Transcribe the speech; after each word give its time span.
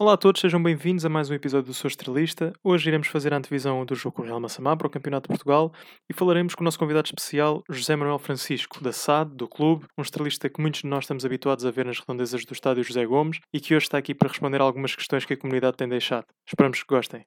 Olá 0.00 0.12
a 0.12 0.16
todos, 0.16 0.40
sejam 0.40 0.62
bem-vindos 0.62 1.04
a 1.04 1.08
mais 1.08 1.28
um 1.28 1.34
episódio 1.34 1.66
do 1.66 1.74
Sou 1.74 1.88
Estrelista. 1.88 2.52
Hoje 2.62 2.88
iremos 2.88 3.08
fazer 3.08 3.34
a 3.34 3.36
antevisão 3.36 3.84
do 3.84 3.96
jogo 3.96 4.22
Real 4.22 4.38
Massamá 4.38 4.76
para 4.76 4.86
o 4.86 4.90
Campeonato 4.90 5.24
de 5.24 5.34
Portugal 5.34 5.72
e 6.08 6.14
falaremos 6.14 6.54
com 6.54 6.62
o 6.62 6.64
nosso 6.64 6.78
convidado 6.78 7.06
especial, 7.06 7.64
José 7.68 7.96
Manuel 7.96 8.20
Francisco, 8.20 8.80
da 8.80 8.92
SAD, 8.92 9.34
do 9.34 9.48
clube, 9.48 9.86
um 9.98 10.02
estrelista 10.02 10.48
que 10.48 10.60
muitos 10.60 10.82
de 10.82 10.86
nós 10.86 11.02
estamos 11.02 11.24
habituados 11.24 11.66
a 11.66 11.72
ver 11.72 11.84
nas 11.84 11.98
redondezas 11.98 12.44
do 12.44 12.52
estádio 12.52 12.84
José 12.84 13.04
Gomes 13.04 13.40
e 13.52 13.58
que 13.58 13.74
hoje 13.74 13.86
está 13.86 13.98
aqui 13.98 14.14
para 14.14 14.28
responder 14.28 14.60
a 14.60 14.64
algumas 14.64 14.94
questões 14.94 15.24
que 15.24 15.34
a 15.34 15.36
comunidade 15.36 15.76
tem 15.76 15.88
deixado. 15.88 16.26
Esperamos 16.46 16.80
que 16.80 16.86
gostem. 16.94 17.24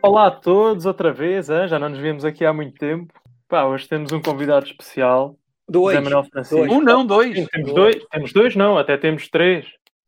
Olá 0.00 0.28
a 0.28 0.30
todos, 0.30 0.86
outra 0.86 1.12
vez, 1.12 1.50
hein? 1.50 1.68
já 1.68 1.78
não 1.78 1.88
nos 1.88 1.98
vimos 1.98 2.24
aqui 2.24 2.44
há 2.44 2.52
muito 2.52 2.78
tempo. 2.78 3.12
Pá, 3.48 3.64
hoje 3.64 3.88
temos 3.88 4.12
um 4.12 4.20
convidado 4.20 4.66
especial, 4.66 5.36
Dois. 5.68 5.96
José 5.96 6.04
Manuel 6.04 6.30
Francisco. 6.30 6.56
Dois. 6.56 6.72
Um 6.72 6.80
não, 6.80 7.04
dois. 7.04 7.36
Sim, 7.36 7.46
temos 7.46 7.74
dois, 7.74 8.04
temos 8.06 8.32
dois, 8.32 8.56
não, 8.56 8.78
até 8.78 8.96
temos 8.96 9.28
três. 9.28 9.66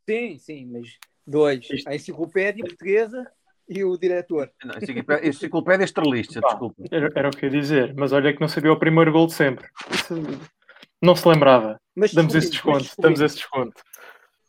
Sim, 0.09 0.39
sim, 0.39 0.67
mas 0.73 0.89
dois. 1.27 1.67
A 1.87 1.95
enciclopédia 1.95 2.65
portuguesa 2.65 3.31
e 3.69 3.85
o 3.85 3.97
diretor. 3.99 4.51
Não, 4.65 4.77
enciclopédia, 4.79 5.29
enciclopédia 5.29 5.85
estrelista, 5.85 6.41
Pá, 6.41 6.49
desculpa. 6.49 6.83
Era, 6.91 7.11
era 7.15 7.29
o 7.29 7.31
que 7.31 7.45
eu 7.45 7.53
ia 7.53 7.61
dizer, 7.61 7.95
mas 7.95 8.13
olha 8.13 8.33
que 8.33 8.41
não 8.41 8.49
sabia 8.49 8.73
o 8.73 8.79
primeiro 8.79 9.13
gol 9.13 9.27
de 9.27 9.35
sempre. 9.35 9.69
Não 11.03 11.15
se 11.15 11.29
lembrava. 11.29 11.81
Mas 11.95 12.15
Damos 12.15 12.35
esse 12.35 12.51
desconto, 12.51 12.89
damos 12.99 13.21
esse 13.21 13.37
desconto. 13.37 13.83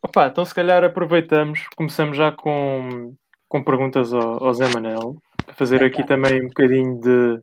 Opa, 0.02 0.28
então 0.28 0.44
se 0.46 0.56
calhar 0.56 0.84
aproveitamos, 0.84 1.68
começamos 1.76 2.18
já 2.18 2.32
com, 2.32 3.14
com 3.48 3.64
perguntas 3.64 4.14
ao, 4.14 4.44
ao 4.44 4.54
Zé 4.54 4.68
Manel, 4.70 5.22
fazer 5.56 5.84
aqui 5.84 6.04
também 6.04 6.42
um 6.42 6.48
bocadinho 6.48 7.00
de 7.00 7.40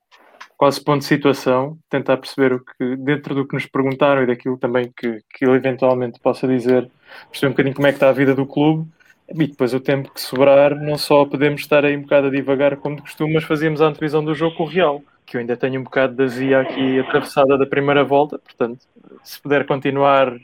quase 0.57 0.83
ponto 0.83 1.01
de 1.01 1.07
situação, 1.07 1.79
tentar 1.89 2.17
perceber 2.17 2.53
o 2.53 2.59
que, 2.59 2.97
dentro 2.97 3.35
do 3.35 3.47
que 3.47 3.55
nos 3.55 3.67
perguntaram 3.67 4.23
e 4.23 4.27
daquilo 4.27 4.59
também 4.59 4.93
que, 4.97 5.21
que 5.33 5.45
ele 5.45 5.55
eventualmente 5.55 6.19
possa 6.19 6.49
dizer, 6.49 6.91
perceber 7.31 7.47
um 7.47 7.51
bocadinho 7.53 7.75
como 7.77 7.87
é 7.87 7.91
que 7.93 7.97
está 7.97 8.09
a 8.09 8.13
vida 8.13 8.35
do 8.35 8.45
clube. 8.45 8.91
E 9.29 9.47
depois 9.47 9.75
o 9.75 9.81
tempo 9.81 10.11
que 10.13 10.21
sobrar, 10.21 10.75
não 10.75 10.97
só 10.97 11.25
podemos 11.27 11.61
estar 11.61 11.85
aí 11.85 11.97
um 11.97 12.01
bocado 12.01 12.29
a 12.29 12.31
divagar 12.31 12.77
como 12.79 12.97
de 12.97 13.03
costume, 13.03 13.35
mas 13.35 13.45
fazíamos 13.45 13.81
a 13.83 13.87
antevisão 13.87 14.25
do 14.25 14.35
jogo 14.35 14.57
com 14.57 14.65
o 14.65 14.67
Real, 14.67 15.03
que 15.27 15.37
eu 15.37 15.41
ainda 15.41 15.57
tenho 15.57 15.81
um 15.81 15.85
bocado 15.85 16.17
de 16.17 16.25
azia 16.25 16.61
aqui 16.61 16.99
atravessada 16.99 17.59
da 17.59 17.67
primeira 17.67 18.03
volta, 18.03 18.39
portanto, 18.39 18.81
se 19.23 19.41
puder 19.41 19.67
continuar 19.67 20.35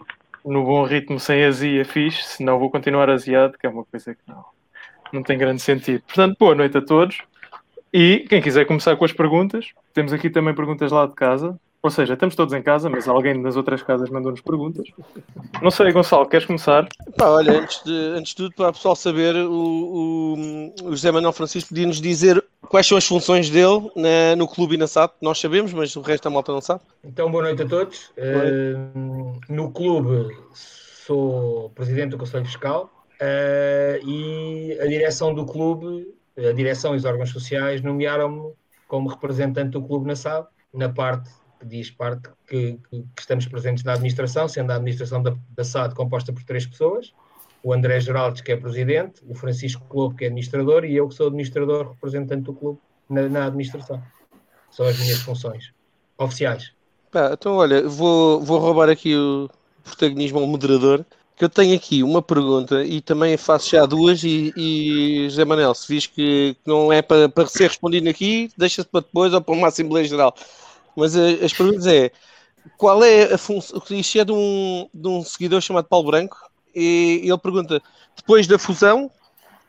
no 0.44 0.62
bom 0.62 0.84
ritmo 0.84 1.18
sem 1.18 1.44
azia, 1.44 1.84
fixe, 1.84 2.22
senão 2.22 2.58
vou 2.58 2.70
continuar 2.70 3.08
aziado, 3.08 3.56
que 3.58 3.66
é 3.66 3.70
uma 3.70 3.84
coisa 3.84 4.14
que 4.14 4.20
não, 4.28 4.44
não 5.12 5.22
tem 5.22 5.38
grande 5.38 5.62
sentido. 5.62 6.02
Portanto, 6.02 6.36
boa 6.38 6.54
noite 6.54 6.76
a 6.76 6.82
todos. 6.82 7.18
E 7.96 8.26
quem 8.28 8.42
quiser 8.42 8.64
começar 8.66 8.96
com 8.96 9.04
as 9.04 9.12
perguntas, 9.12 9.66
temos 9.92 10.12
aqui 10.12 10.28
também 10.28 10.52
perguntas 10.52 10.90
lá 10.90 11.06
de 11.06 11.14
casa. 11.14 11.56
Ou 11.80 11.90
seja, 11.90 12.14
estamos 12.14 12.34
todos 12.34 12.52
em 12.54 12.62
casa, 12.62 12.88
mas 12.88 13.06
alguém 13.06 13.40
das 13.42 13.56
outras 13.56 13.82
casas 13.82 14.08
mandou-nos 14.10 14.40
perguntas. 14.40 14.86
Não 15.62 15.70
sei, 15.70 15.92
Gonçalo, 15.92 16.26
queres 16.26 16.46
começar? 16.46 16.88
Pá, 17.16 17.28
olha, 17.28 17.60
antes 17.60 17.84
de, 17.84 17.92
antes 18.16 18.30
de 18.30 18.36
tudo, 18.36 18.54
para 18.56 18.70
o 18.70 18.72
pessoal 18.72 18.96
saber, 18.96 19.36
o, 19.36 19.52
o, 19.52 20.74
o 20.86 20.90
José 20.90 21.12
Manuel 21.12 21.32
Francisco 21.34 21.68
podia-nos 21.68 22.00
dizer 22.00 22.42
quais 22.62 22.86
são 22.86 22.96
as 22.96 23.06
funções 23.06 23.50
dele 23.50 23.90
na- 23.94 24.34
no 24.34 24.48
clube 24.48 24.74
e 24.74 24.78
na 24.78 24.86
SAP. 24.86 25.12
Nós 25.20 25.38
sabemos, 25.38 25.74
mas 25.74 25.94
o 25.94 26.00
resto 26.00 26.24
da 26.24 26.30
malta 26.30 26.52
não 26.52 26.60
sabe. 26.62 26.80
Então, 27.04 27.30
boa 27.30 27.44
noite 27.44 27.62
a 27.62 27.66
todos. 27.68 28.10
Eh, 28.16 28.74
no 29.50 29.70
clube 29.70 30.34
sou 30.54 31.68
presidente 31.74 32.10
do 32.12 32.18
Conselho 32.18 32.46
Fiscal 32.46 32.90
eh, 33.20 34.00
e 34.02 34.78
a 34.80 34.86
direção 34.86 35.34
do 35.34 35.44
clube, 35.44 36.08
a 36.36 36.52
direção 36.52 36.94
e 36.94 36.96
os 36.96 37.04
órgãos 37.04 37.30
sociais 37.30 37.80
nomearam-me 37.82 38.52
como 38.88 39.08
representante 39.08 39.70
do 39.70 39.82
clube 39.82 40.06
na 40.06 40.16
SAD, 40.16 40.46
na 40.72 40.88
parte 40.88 41.30
que 41.60 41.66
diz 41.66 41.90
parte 41.90 42.28
que, 42.46 42.78
que- 42.90 43.04
estamos 43.18 43.46
presentes 43.46 43.84
na 43.84 43.92
administração, 43.92 44.48
sendo 44.48 44.70
a 44.72 44.76
administração 44.76 45.22
da, 45.22 45.34
da 45.56 45.64
SAD 45.64 45.94
composta 45.94 46.32
por 46.32 46.42
três 46.44 46.66
pessoas, 46.66 47.12
o 47.62 47.72
André 47.72 47.98
Geraldes, 48.00 48.42
que 48.42 48.52
é 48.52 48.56
presidente, 48.56 49.22
o 49.26 49.34
Francisco 49.34 49.84
Globo, 49.88 50.14
que 50.16 50.24
é 50.24 50.26
administrador, 50.26 50.84
e 50.84 50.94
eu 50.96 51.08
que 51.08 51.14
sou 51.14 51.28
administrador 51.28 51.90
representante 51.90 52.42
do 52.42 52.52
clube 52.52 52.78
na, 53.08 53.28
na 53.28 53.46
administração. 53.46 54.02
São 54.70 54.86
as 54.86 54.98
minhas 54.98 55.18
funções 55.20 55.72
oficiais. 56.18 56.72
Então, 57.32 57.54
olha, 57.56 57.88
vou, 57.88 58.40
vou 58.40 58.58
roubar 58.58 58.90
aqui 58.90 59.16
o 59.16 59.48
protagonismo 59.84 60.40
ao 60.40 60.46
moderador, 60.46 61.06
que 61.36 61.44
eu 61.44 61.48
tenho 61.48 61.74
aqui 61.74 62.02
uma 62.02 62.22
pergunta 62.22 62.84
e 62.84 63.00
também 63.00 63.36
faço 63.36 63.70
já 63.70 63.84
duas. 63.86 64.22
E, 64.22 64.52
e 64.56 65.28
José 65.28 65.44
Manuel, 65.44 65.74
se 65.74 65.88
vis 65.88 66.06
que 66.06 66.56
não 66.64 66.92
é 66.92 67.02
para, 67.02 67.28
para 67.28 67.46
ser 67.46 67.68
respondido 67.68 68.08
aqui, 68.08 68.50
deixa-se 68.56 68.88
para 68.88 69.00
depois 69.00 69.32
ou 69.32 69.40
para 69.40 69.54
uma 69.54 69.68
Assembleia 69.68 70.06
Geral. 70.06 70.34
Mas 70.96 71.16
eh, 71.16 71.44
as 71.44 71.52
perguntas 71.52 71.86
é: 71.86 72.12
qual 72.76 73.02
é 73.02 73.34
a 73.34 73.38
função? 73.38 73.82
Isto 73.90 74.18
é 74.18 74.24
de 74.24 74.32
um, 74.32 74.88
de 74.94 75.08
um 75.08 75.22
seguidor 75.22 75.60
chamado 75.60 75.86
Paulo 75.86 76.10
Branco, 76.10 76.36
e 76.74 77.22
ele 77.24 77.38
pergunta: 77.38 77.82
depois 78.16 78.46
da 78.46 78.58
fusão, 78.58 79.10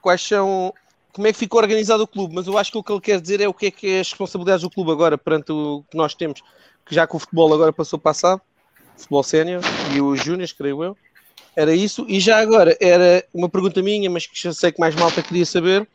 quais 0.02 0.22
são. 0.22 0.74
Como 1.14 1.28
é 1.28 1.32
que 1.32 1.40
ficou 1.40 1.62
organizado 1.62 2.04
o 2.04 2.08
clube? 2.08 2.36
Mas 2.36 2.46
eu 2.46 2.58
acho 2.58 2.72
que 2.72 2.78
o 2.78 2.84
que 2.84 2.92
ele 2.92 3.00
quer 3.00 3.22
dizer 3.22 3.40
é 3.40 3.48
o 3.48 3.54
que 3.54 3.68
é 3.68 3.72
que 3.72 3.88
é 3.88 4.00
as 4.02 4.10
responsabilidades 4.10 4.64
do 4.64 4.70
clube 4.70 4.92
agora 4.92 5.18
perante 5.18 5.50
o 5.50 5.82
que 5.90 5.96
nós 5.96 6.14
temos, 6.14 6.42
que 6.86 6.94
já 6.94 7.08
que 7.08 7.16
o 7.16 7.20
futebol 7.20 7.54
agora 7.54 7.72
passou 7.72 8.02
a 8.04 8.14
SAD, 8.14 8.42
futebol 8.98 9.24
sénior 9.24 9.62
e 9.96 10.02
os 10.02 10.22
júniores, 10.22 10.52
creio 10.52 10.84
eu. 10.84 10.98
Era 11.56 11.74
isso. 11.74 12.06
E 12.10 12.20
já 12.20 12.40
agora, 12.40 12.76
era 12.82 13.24
uma 13.34 13.48
pergunta 13.50 13.82
minha, 13.82 14.10
mas 14.10 14.28
que 14.28 14.40
já 14.42 14.54
sei 14.54 14.72
que 14.72 14.80
mais 14.80 14.96
malta 14.96 15.22
queria 15.24 15.46
saber. 15.46 15.88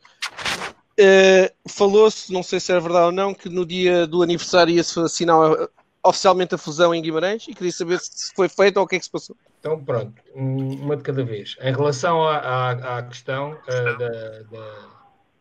Eh, 0.98 1.52
Falou-se, 1.68 2.32
não 2.32 2.42
sei 2.42 2.60
se 2.60 2.70
era 2.72 2.80
verdade 2.80 3.06
ou 3.06 3.12
não, 3.12 3.32
que 3.34 3.48
no 3.48 3.64
dia 3.64 4.06
do 4.06 4.22
aniversário 4.22 4.74
ia-se 4.74 4.98
assinar 5.00 5.52
eh, 5.52 5.68
oficialmente 6.04 6.54
a 6.54 6.58
fusão 6.58 6.94
em 6.94 7.00
Guimarães 7.02 7.46
e 7.48 7.54
queria 7.54 7.72
saber 7.72 7.98
se 8.00 8.32
foi 8.34 8.48
feito 8.48 8.76
ou 8.78 8.84
o 8.84 8.86
que 8.86 8.96
é 8.96 8.98
que 8.98 9.04
se 9.04 9.10
passou. 9.10 9.36
Então, 9.58 9.82
pronto, 9.84 10.12
um- 10.34 10.74
uma 10.82 10.96
de 10.96 11.02
cada 11.02 11.22
vez. 11.22 11.56
Em 11.60 11.72
relação 11.72 12.22
à, 12.26 12.36
à- 12.38 12.98
à 12.98 13.02
questão 13.02 13.56
eh, 13.68 13.96
da, 13.96 14.08
da- 14.50 14.88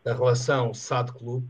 da 0.04 0.14
relação 0.14 0.72
SAD-Clube, 0.74 1.46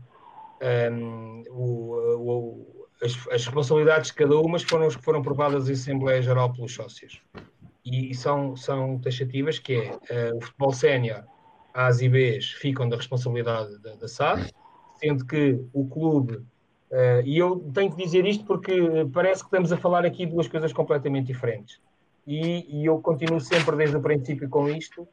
um, 0.91 1.43
o- 1.49 2.85
as, 3.01 3.13
as 3.31 3.45
responsabilidades 3.45 4.07
de 4.07 4.13
cada 4.13 4.37
uma 4.39 4.59
foram 4.59 4.85
as 4.87 4.95
que 4.95 5.03
foram 5.03 5.21
provadas 5.21 5.67
em 5.69 5.73
Assembleia 5.73 6.21
Geral 6.21 6.53
pelos 6.53 6.73
sócios. 6.73 7.19
E, 7.83 8.13
são, 8.13 8.55
são 8.55 8.99
taxativas, 8.99 9.57
que 9.57 9.73
é 9.73 9.99
eh, 10.09 10.31
o 10.33 10.41
futebol 10.41 10.71
sénior, 10.71 11.23
As 11.73 12.01
e 12.01 12.07
Bs 12.07 12.51
ficam 12.51 12.87
da 12.87 12.95
responsabilidade 12.95 13.79
da, 13.79 13.95
da 13.95 14.07
SAD, 14.07 14.51
sendo 14.99 15.25
que 15.25 15.59
o 15.73 15.87
clube 15.87 16.45
eh, 16.91 17.21
e 17.25 17.37
eu 17.37 17.59
tenho 17.73 17.89
que 17.89 18.03
dizer 18.03 18.25
isto 18.25 18.45
porque 18.45 18.73
parece 19.13 19.41
que 19.41 19.47
estamos 19.47 19.71
a 19.71 19.77
falar 19.77 20.05
aqui 20.05 20.25
duas 20.25 20.47
coisas 20.47 20.73
completamente 20.73 21.27
diferentes. 21.27 21.79
E, 22.27 22.81
e 22.81 22.85
eu 22.85 22.99
continuo 22.99 23.39
sempre 23.39 23.75
desde 23.77 23.95
o 23.95 24.01
princípio 24.01 24.49
com 24.49 24.69
isto. 24.69 25.07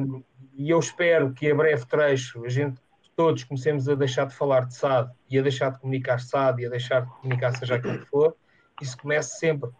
um, 0.00 0.22
e 0.54 0.70
eu 0.70 0.78
espero 0.78 1.32
que 1.32 1.50
a 1.50 1.54
breve 1.54 1.86
trecho 1.86 2.44
a 2.44 2.48
gente 2.48 2.80
todos 3.14 3.44
comecemos 3.44 3.88
a 3.88 3.94
deixar 3.94 4.26
de 4.26 4.34
falar 4.34 4.66
de 4.66 4.74
SAD 4.74 5.10
e 5.30 5.38
a 5.38 5.42
deixar 5.42 5.70
de 5.70 5.78
comunicar 5.78 6.18
SAD 6.20 6.62
e 6.62 6.66
a 6.66 6.70
deixar 6.70 7.02
de 7.02 7.10
comunicar 7.20 7.56
seja 7.56 7.76
aquilo 7.76 7.98
que 7.98 8.06
for. 8.06 8.34
Isso 8.80 8.96
comece 8.96 9.38
sempre 9.38 9.70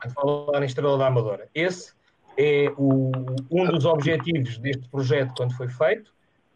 a 0.00 0.10
falar 0.10 0.62
em 0.62 0.66
Estrela 0.66 0.96
da 0.98 1.06
Amadora. 1.06 1.48
Esse 1.54 1.92
é 2.36 2.72
o- 2.76 3.10
um 3.50 3.66
dos 3.66 3.84
objetivos 3.84 4.58
deste 4.58 4.88
projeto 4.88 5.34
quando 5.36 5.56
foi 5.56 5.68
feito, 5.68 6.12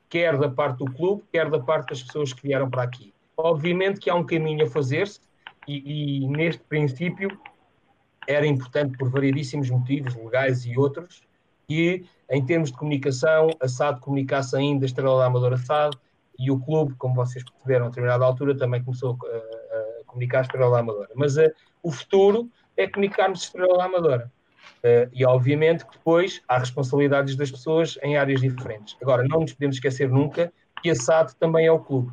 quer 0.08 0.36
da 0.38 0.48
parte 0.48 0.78
do 0.78 0.84
clube, 0.84 1.24
quer 1.32 1.50
da 1.50 1.58
parte 1.58 1.90
das 1.90 2.02
pessoas 2.02 2.32
que 2.32 2.42
vieram 2.42 2.70
para 2.70 2.82
aqui. 2.82 3.12
Obviamente 3.36 3.98
que 3.98 4.10
há 4.10 4.14
um 4.14 4.24
caminho 4.24 4.64
a 4.64 4.68
fazer-se 4.68 5.20
e, 5.66 6.24
e 6.24 6.28
neste 6.28 6.62
princípio 6.64 7.36
era 8.28 8.46
importante 8.46 8.96
por 8.96 9.08
variedíssimos 9.10 9.70
motivos, 9.70 10.14
legais 10.14 10.64
e 10.64 10.78
outros, 10.78 11.22
que 11.66 12.04
em 12.30 12.44
termos 12.44 12.70
de 12.70 12.78
comunicação, 12.78 13.50
a 13.60 13.66
SAD 13.68 14.00
comunicasse 14.00 14.56
ainda 14.56 14.84
a 14.84 14.86
Estrela 14.86 15.18
da 15.18 15.26
Amadora 15.26 15.56
SAD 15.56 15.96
e 16.38 16.50
o 16.50 16.58
clube, 16.60 16.94
como 16.94 17.14
vocês 17.14 17.44
perceberam 17.44 17.86
a 17.86 17.88
determinada 17.88 18.24
altura, 18.24 18.56
também 18.56 18.82
começou 18.82 19.18
a, 19.22 19.36
a 20.00 20.04
comunicar 20.06 20.38
a 20.38 20.42
Estrela 20.42 20.70
da 20.70 20.78
Amadora. 20.80 21.10
Mas 21.14 21.36
eh, 21.36 21.52
o 21.82 21.90
futuro 21.90 22.48
é 22.76 22.86
comunicarmos 22.86 23.42
Estrela 23.44 23.84
Amadora. 23.84 24.30
Eh, 24.82 25.08
e 25.12 25.24
obviamente 25.24 25.86
que 25.86 25.92
depois 25.92 26.42
há 26.48 26.58
responsabilidades 26.58 27.36
das 27.36 27.50
pessoas 27.50 27.98
em 28.02 28.16
áreas 28.16 28.40
diferentes. 28.40 28.96
Agora, 29.00 29.24
não 29.24 29.40
nos 29.40 29.52
podemos 29.52 29.76
esquecer 29.76 30.08
nunca 30.08 30.52
que 30.82 30.90
a 30.90 30.94
SAD 30.94 31.34
também 31.36 31.66
é 31.66 31.72
o 31.72 31.78
clube. 31.78 32.10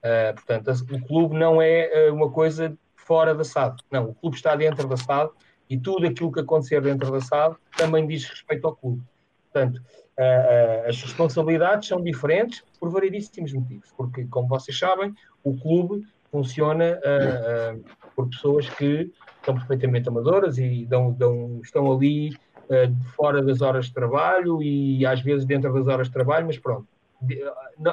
Uh, 0.00 0.34
portanto, 0.34 0.70
o 0.92 1.06
clube 1.06 1.36
não 1.36 1.60
é 1.60 2.08
uh, 2.08 2.14
uma 2.14 2.30
coisa 2.30 2.76
fora 2.96 3.34
da 3.34 3.44
SAD. 3.44 3.82
Não, 3.90 4.10
o 4.10 4.14
clube 4.14 4.36
está 4.36 4.56
dentro 4.56 4.86
da 4.86 4.96
SAD 4.96 5.30
e 5.68 5.78
tudo 5.78 6.06
aquilo 6.06 6.32
que 6.32 6.40
acontecer 6.40 6.80
dentro 6.80 7.10
da 7.10 7.20
SAD 7.20 7.56
também 7.76 8.06
diz 8.06 8.24
respeito 8.24 8.66
ao 8.66 8.76
clube. 8.76 9.02
Portanto, 9.50 9.76
uh, 9.76 10.22
uh, 10.22 10.88
as 10.88 11.00
responsabilidades 11.02 11.88
são 11.88 12.02
diferentes 12.02 12.62
por 12.78 12.90
variedíssimos 12.90 13.52
motivos. 13.52 13.90
Porque, 13.96 14.24
como 14.26 14.48
vocês 14.48 14.78
sabem, 14.78 15.14
o 15.42 15.56
clube 15.58 16.06
funciona 16.30 16.98
uh, 16.98 17.76
uh, 17.76 17.84
por 18.14 18.28
pessoas 18.28 18.68
que 18.68 19.10
são 19.44 19.54
perfeitamente 19.54 20.08
amadoras 20.08 20.58
e 20.58 20.84
dão, 20.86 21.12
dão- 21.12 21.60
estão 21.62 21.90
ali 21.92 22.30
uh, 22.30 22.94
fora 23.14 23.42
das 23.42 23.60
horas 23.62 23.86
de 23.86 23.94
trabalho 23.94 24.62
e 24.62 25.04
às 25.06 25.20
vezes 25.20 25.44
dentro 25.46 25.72
das 25.72 25.86
horas 25.88 26.08
de 26.08 26.12
trabalho, 26.12 26.46
mas 26.46 26.58
pronto, 26.58 26.86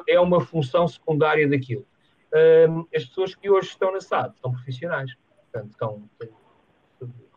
é 0.07 0.19
uma 0.19 0.41
função 0.41 0.87
secundária 0.87 1.47
daquilo. 1.47 1.85
uh, 2.33 2.87
as 2.95 3.05
pessoas 3.05 3.35
que 3.35 3.49
hoje 3.49 3.69
estão 3.69 3.91
na 3.91 4.01
SAD 4.01 4.33
são 4.41 4.51
profissionais. 4.51 5.11
Portanto, 5.51 5.71
estão, 5.71 6.03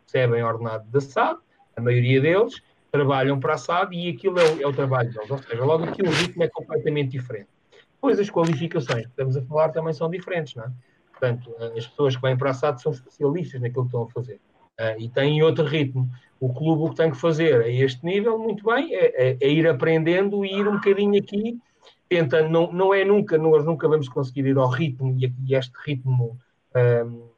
recebem 0.04 0.42
ordenado 0.42 0.84
da 0.90 1.00
SAD, 1.00 1.38
a 1.76 1.80
maioria 1.80 2.20
deles 2.20 2.60
trabalham 2.90 3.38
para 3.38 3.54
a 3.54 3.58
SAD 3.58 3.94
e 3.94 4.10
aquilo 4.10 4.38
é 4.40 4.44
o, 4.52 4.62
é 4.62 4.66
o 4.66 4.72
trabalho 4.72 5.12
deles. 5.12 5.30
Ou 5.30 5.38
seja, 5.38 5.64
logo 5.64 5.84
aqui 5.84 6.02
o 6.02 6.10
ritmo 6.10 6.42
é 6.42 6.48
completamente 6.48 7.10
diferente. 7.12 7.48
Depois 7.94 8.18
as 8.18 8.30
qualificações 8.30 9.02
que 9.04 9.10
estamos 9.10 9.36
a 9.36 9.42
falar 9.42 9.68
também 9.68 9.92
são 9.92 10.10
diferentes, 10.10 10.54
não 10.56 10.64
é? 10.64 10.72
Portanto, 11.20 11.54
as 11.76 11.86
pessoas 11.86 12.16
que 12.16 12.22
vêm 12.22 12.36
para 12.36 12.50
a 12.50 12.54
SAD 12.54 12.80
são 12.80 12.92
especialistas 12.92 13.60
naquilo 13.60 13.82
que 13.82 13.88
estão 13.88 14.04
a 14.04 14.08
fazer. 14.08 14.40
Uh, 14.80 14.98
e 14.98 15.10
têm 15.10 15.42
outro 15.42 15.66
ritmo. 15.66 16.08
O 16.40 16.54
clube 16.54 16.84
o 16.84 16.88
que 16.88 16.96
tem 16.96 17.10
que 17.10 17.18
fazer 17.18 17.60
a 17.60 17.68
este 17.68 18.02
nível, 18.02 18.38
muito 18.38 18.64
bem, 18.64 18.94
é, 18.94 19.32
é, 19.32 19.36
é 19.38 19.48
ir 19.48 19.68
aprendendo 19.68 20.42
e 20.42 20.54
ir 20.54 20.66
um 20.66 20.76
bocadinho 20.76 21.20
aqui, 21.20 21.58
tentando, 22.08 22.48
não, 22.48 22.72
não 22.72 22.94
é 22.94 23.04
nunca, 23.04 23.36
nós 23.36 23.62
nunca 23.62 23.86
vamos 23.86 24.08
conseguir 24.08 24.46
ir 24.46 24.56
ao 24.56 24.70
ritmo 24.70 25.14
e, 25.18 25.30
e 25.46 25.54
este 25.54 25.74
ritmo 25.84 26.38
um, 27.06 27.28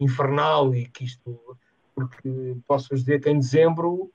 infernal 0.00 0.74
e 0.74 0.86
que 0.86 1.04
isto, 1.04 1.38
porque 1.94 2.56
posso 2.66 2.94
dizer 2.94 3.20
que 3.20 3.28
em 3.28 3.38
dezembro 3.38 4.10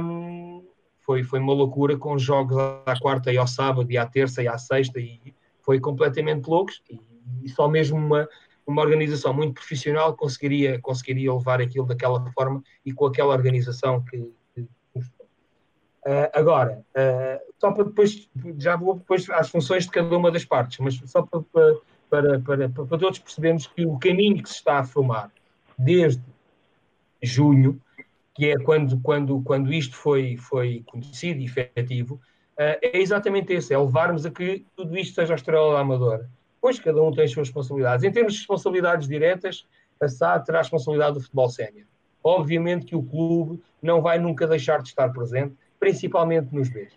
um, 0.00 0.64
foi, 1.00 1.24
foi 1.24 1.40
uma 1.40 1.52
loucura 1.52 1.96
com 1.96 2.16
jogos 2.16 2.56
à 2.86 2.94
quarta 3.00 3.32
e 3.32 3.36
ao 3.36 3.48
sábado 3.48 3.90
e 3.90 3.98
à 3.98 4.06
terça 4.06 4.42
e 4.42 4.46
à 4.46 4.56
sexta 4.56 5.00
e 5.00 5.34
foi 5.60 5.80
completamente 5.80 6.46
loucos 6.46 6.80
e, 6.88 7.00
e 7.42 7.48
só 7.48 7.68
mesmo 7.68 7.98
uma, 7.98 8.28
uma 8.66 8.82
organização 8.82 9.34
muito 9.34 9.54
profissional 9.54 10.14
conseguiria, 10.16 10.80
conseguiria 10.80 11.32
levar 11.32 11.60
aquilo 11.60 11.86
daquela 11.86 12.24
forma 12.32 12.62
e 12.84 12.92
com 12.92 13.06
aquela 13.06 13.32
organização 13.32 14.02
que. 14.04 14.18
uh, 14.18 15.00
agora, 16.32 16.84
uh, 16.90 17.52
só 17.58 17.72
para 17.72 17.84
depois, 17.84 18.28
já 18.58 18.76
vou 18.76 18.94
depois 18.94 19.28
às 19.30 19.50
funções 19.50 19.84
de 19.84 19.90
cada 19.90 20.16
uma 20.16 20.30
das 20.30 20.44
partes, 20.44 20.78
mas 20.78 21.00
só 21.06 21.22
para, 21.22 21.42
para, 21.52 21.74
para, 22.08 22.40
para, 22.40 22.68
para 22.68 22.98
todos 22.98 23.18
percebermos 23.18 23.66
que 23.66 23.84
o 23.86 23.98
caminho 23.98 24.42
que 24.42 24.48
se 24.48 24.56
está 24.56 24.78
a 24.78 24.84
formar 24.84 25.30
desde 25.78 26.22
junho, 27.22 27.80
que 28.34 28.46
é 28.46 28.58
quando, 28.58 29.00
quando, 29.00 29.42
quando 29.42 29.72
isto 29.72 29.96
foi, 29.96 30.36
foi 30.36 30.82
conhecido 30.86 31.40
e 31.40 31.44
efetivo, 31.44 32.14
uh, 32.14 32.78
é 32.80 32.98
exatamente 33.00 33.52
esse, 33.52 33.74
é 33.74 33.78
levarmos 33.78 34.24
a 34.24 34.30
que 34.30 34.64
tudo 34.76 34.96
isto 34.96 35.14
seja 35.14 35.34
a 35.34 35.36
estrela 35.36 35.74
da 35.74 35.80
Amadora 35.80 36.30
Pois 36.62 36.78
cada 36.78 37.02
um 37.02 37.10
tem 37.10 37.24
as 37.24 37.32
suas 37.32 37.48
responsabilidades. 37.48 38.04
Em 38.04 38.12
termos 38.12 38.34
de 38.34 38.38
responsabilidades 38.38 39.08
diretas, 39.08 39.66
a 40.00 40.08
SAD 40.08 40.46
terá 40.46 40.58
a 40.60 40.62
responsabilidade 40.62 41.14
do 41.14 41.20
futebol 41.20 41.48
sénior. 41.50 41.86
Obviamente 42.22 42.86
que 42.86 42.94
o 42.94 43.02
clube 43.02 43.60
não 43.82 44.00
vai 44.00 44.16
nunca 44.16 44.46
deixar 44.46 44.80
de 44.80 44.88
estar 44.88 45.08
presente, 45.12 45.56
principalmente 45.80 46.54
nos 46.54 46.68
Bs. 46.68 46.92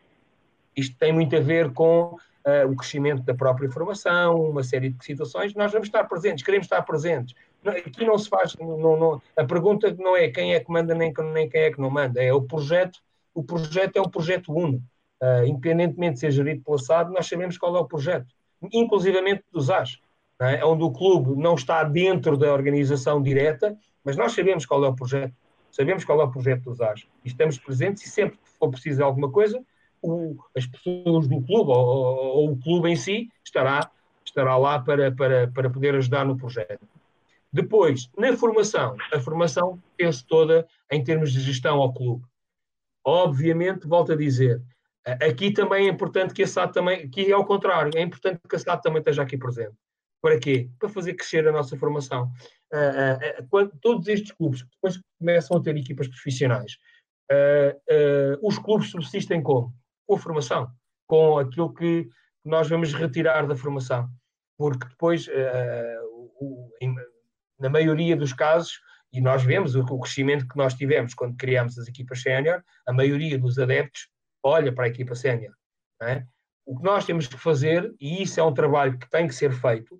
Isto 0.77 0.95
tem 0.99 1.11
muito 1.11 1.35
a 1.35 1.39
ver 1.39 1.73
com 1.73 2.13
uh, 2.13 2.71
o 2.71 2.75
crescimento 2.75 3.23
da 3.23 3.33
própria 3.33 3.67
formação, 3.71 4.39
uma 4.39 4.61
série 4.61 4.89
de 4.91 5.03
situações. 5.03 5.55
Nós 5.55 5.71
vamos 5.71 5.87
estar 5.87 6.03
presentes, 6.03 6.45
queremos 6.45 6.65
estar 6.65 6.83
presentes. 6.83 7.33
Aqui 7.65 8.05
não 8.05 8.19
se 8.19 8.29
faz. 8.29 8.55
Não, 8.57 8.77
não, 8.77 9.21
a 9.35 9.43
pergunta 9.45 9.91
não 9.97 10.15
é 10.15 10.29
quem 10.29 10.53
é 10.53 10.59
que 10.59 10.71
manda 10.71 10.93
nem, 10.93 11.11
nem 11.33 11.49
quem 11.49 11.61
é 11.61 11.71
que 11.71 11.81
não 11.81 11.89
manda, 11.89 12.21
é 12.21 12.31
o 12.31 12.43
projeto. 12.43 12.99
O 13.33 13.43
projeto 13.43 13.97
é 13.97 14.01
um 14.01 14.09
projeto 14.09 14.53
uno. 14.53 14.79
Uh, 15.23 15.45
independentemente 15.47 16.15
de 16.15 16.19
ser 16.19 16.29
gerido 16.29 16.61
pela 16.63 16.77
SAD, 16.77 17.11
nós 17.11 17.25
sabemos 17.25 17.57
qual 17.57 17.75
é 17.75 17.79
o 17.79 17.85
projeto 17.85 18.27
inclusivamente 18.73 19.43
dos 19.51 19.69
AS, 19.69 19.99
é? 20.39 20.63
onde 20.65 20.83
o 20.83 20.91
clube 20.91 21.35
não 21.41 21.55
está 21.55 21.83
dentro 21.83 22.37
da 22.37 22.53
organização 22.53 23.21
direta, 23.21 23.77
mas 24.03 24.15
nós 24.15 24.33
sabemos 24.33 24.65
qual 24.65 24.83
é 24.85 24.87
o 24.87 24.95
projeto, 24.95 25.33
sabemos 25.71 26.03
qual 26.03 26.21
é 26.21 26.23
o 26.23 26.31
projeto 26.31 26.63
dos 26.63 26.81
AS, 26.81 27.07
e 27.23 27.27
estamos 27.27 27.57
presentes 27.57 28.05
e 28.05 28.09
sempre 28.09 28.37
que 28.37 28.49
for 28.57 28.69
preciso 28.69 29.03
alguma 29.03 29.31
coisa, 29.31 29.63
o, 30.01 30.37
as 30.55 30.65
pessoas 30.67 31.27
do 31.27 31.41
clube 31.41 31.71
ou, 31.71 31.77
ou, 31.77 32.25
ou, 32.37 32.51
o 32.51 32.57
clube 32.57 32.89
em 32.89 32.95
si 32.95 33.29
estará, 33.43 33.89
estará 34.23 34.57
lá 34.57 34.79
para, 34.79 35.11
para, 35.11 35.47
para 35.47 35.69
poder 35.69 35.95
ajudar 35.95 36.25
no 36.25 36.37
projeto. 36.37 36.87
Depois, 37.51 38.09
na 38.17 38.35
formação, 38.35 38.97
a 39.13 39.19
formação 39.19 39.81
penso 39.95 40.25
toda 40.27 40.67
em 40.91 41.03
termos 41.03 41.31
de 41.31 41.39
gestão 41.39 41.81
ao 41.81 41.93
clube. 41.93 42.25
Obviamente, 43.03 43.87
volto 43.87 44.11
a 44.11 44.15
dizer, 44.15 44.61
Aqui 45.05 45.51
também 45.51 45.87
é 45.87 45.91
importante 45.91 46.33
que 46.33 46.41
a 46.41 46.47
SAD 46.47 46.73
também, 46.73 47.03
aqui 47.03 47.29
é 47.29 47.31
ao 47.31 47.45
contrário, 47.45 47.91
é 47.95 48.01
importante 48.01 48.39
que 48.49 48.55
a 48.55 48.59
SAD 48.59 48.81
também 48.81 48.99
esteja 48.99 49.21
aqui 49.21 49.37
presente. 49.37 49.75
Para 50.19 50.39
quê? 50.39 50.67
Para 50.79 50.89
fazer 50.89 51.13
crescer 51.13 51.47
a 51.47 51.51
nossa 51.51 51.77
formação. 51.77 52.31
Uh, 52.73 53.43
uh, 53.43 53.47
quando, 53.47 53.71
todos 53.79 54.07
estes 54.07 54.31
clubes, 54.31 54.63
depois 54.63 54.99
começam 55.19 55.55
a 55.55 55.61
ter 55.61 55.77
equipas 55.77 56.07
profissionais, 56.07 56.77
uh, 57.31 58.39
os 58.41 58.57
clubes 58.57 58.89
subsistem 58.89 59.43
como? 59.43 59.71
Com 60.07 60.15
a 60.15 60.19
formação, 60.19 60.71
com 61.05 61.37
aquilo 61.37 61.71
que 61.71 62.09
nós 62.43 62.67
vamos 62.67 62.91
retirar 62.91 63.45
da 63.45 63.55
formação. 63.55 64.09
Porque 64.57 64.87
depois, 64.87 65.27
o, 66.39 66.71
em, 66.81 66.95
na 67.59 67.69
maioria 67.69 68.15
dos 68.15 68.33
casos, 68.33 68.79
e 69.13 69.21
nós 69.21 69.43
vemos 69.43 69.75
o, 69.75 69.81
o 69.81 69.99
crescimento 69.99 70.47
que 70.47 70.57
nós 70.57 70.73
tivemos 70.73 71.13
quando 71.13 71.37
criámos 71.37 71.77
as 71.77 71.87
equipas 71.87 72.21
sénior, 72.21 72.63
a 72.87 72.93
maioria 72.93 73.37
dos 73.37 73.59
adeptos 73.59 74.07
olha 74.45 74.71
para 74.71 74.85
a 74.85 74.87
equipa 74.87 75.15
sénior. 75.15 75.53
É? 76.01 76.23
O 76.65 76.77
que 76.77 76.83
nós 76.83 77.05
temos 77.05 77.27
que 77.27 77.37
fazer, 77.37 77.93
e 77.99 78.21
isso 78.21 78.39
é 78.39 78.43
um 78.43 78.53
trabalho 78.53 78.97
que 78.97 79.09
tem 79.09 79.27
que 79.27 79.33
ser 79.33 79.51
feito, 79.51 79.99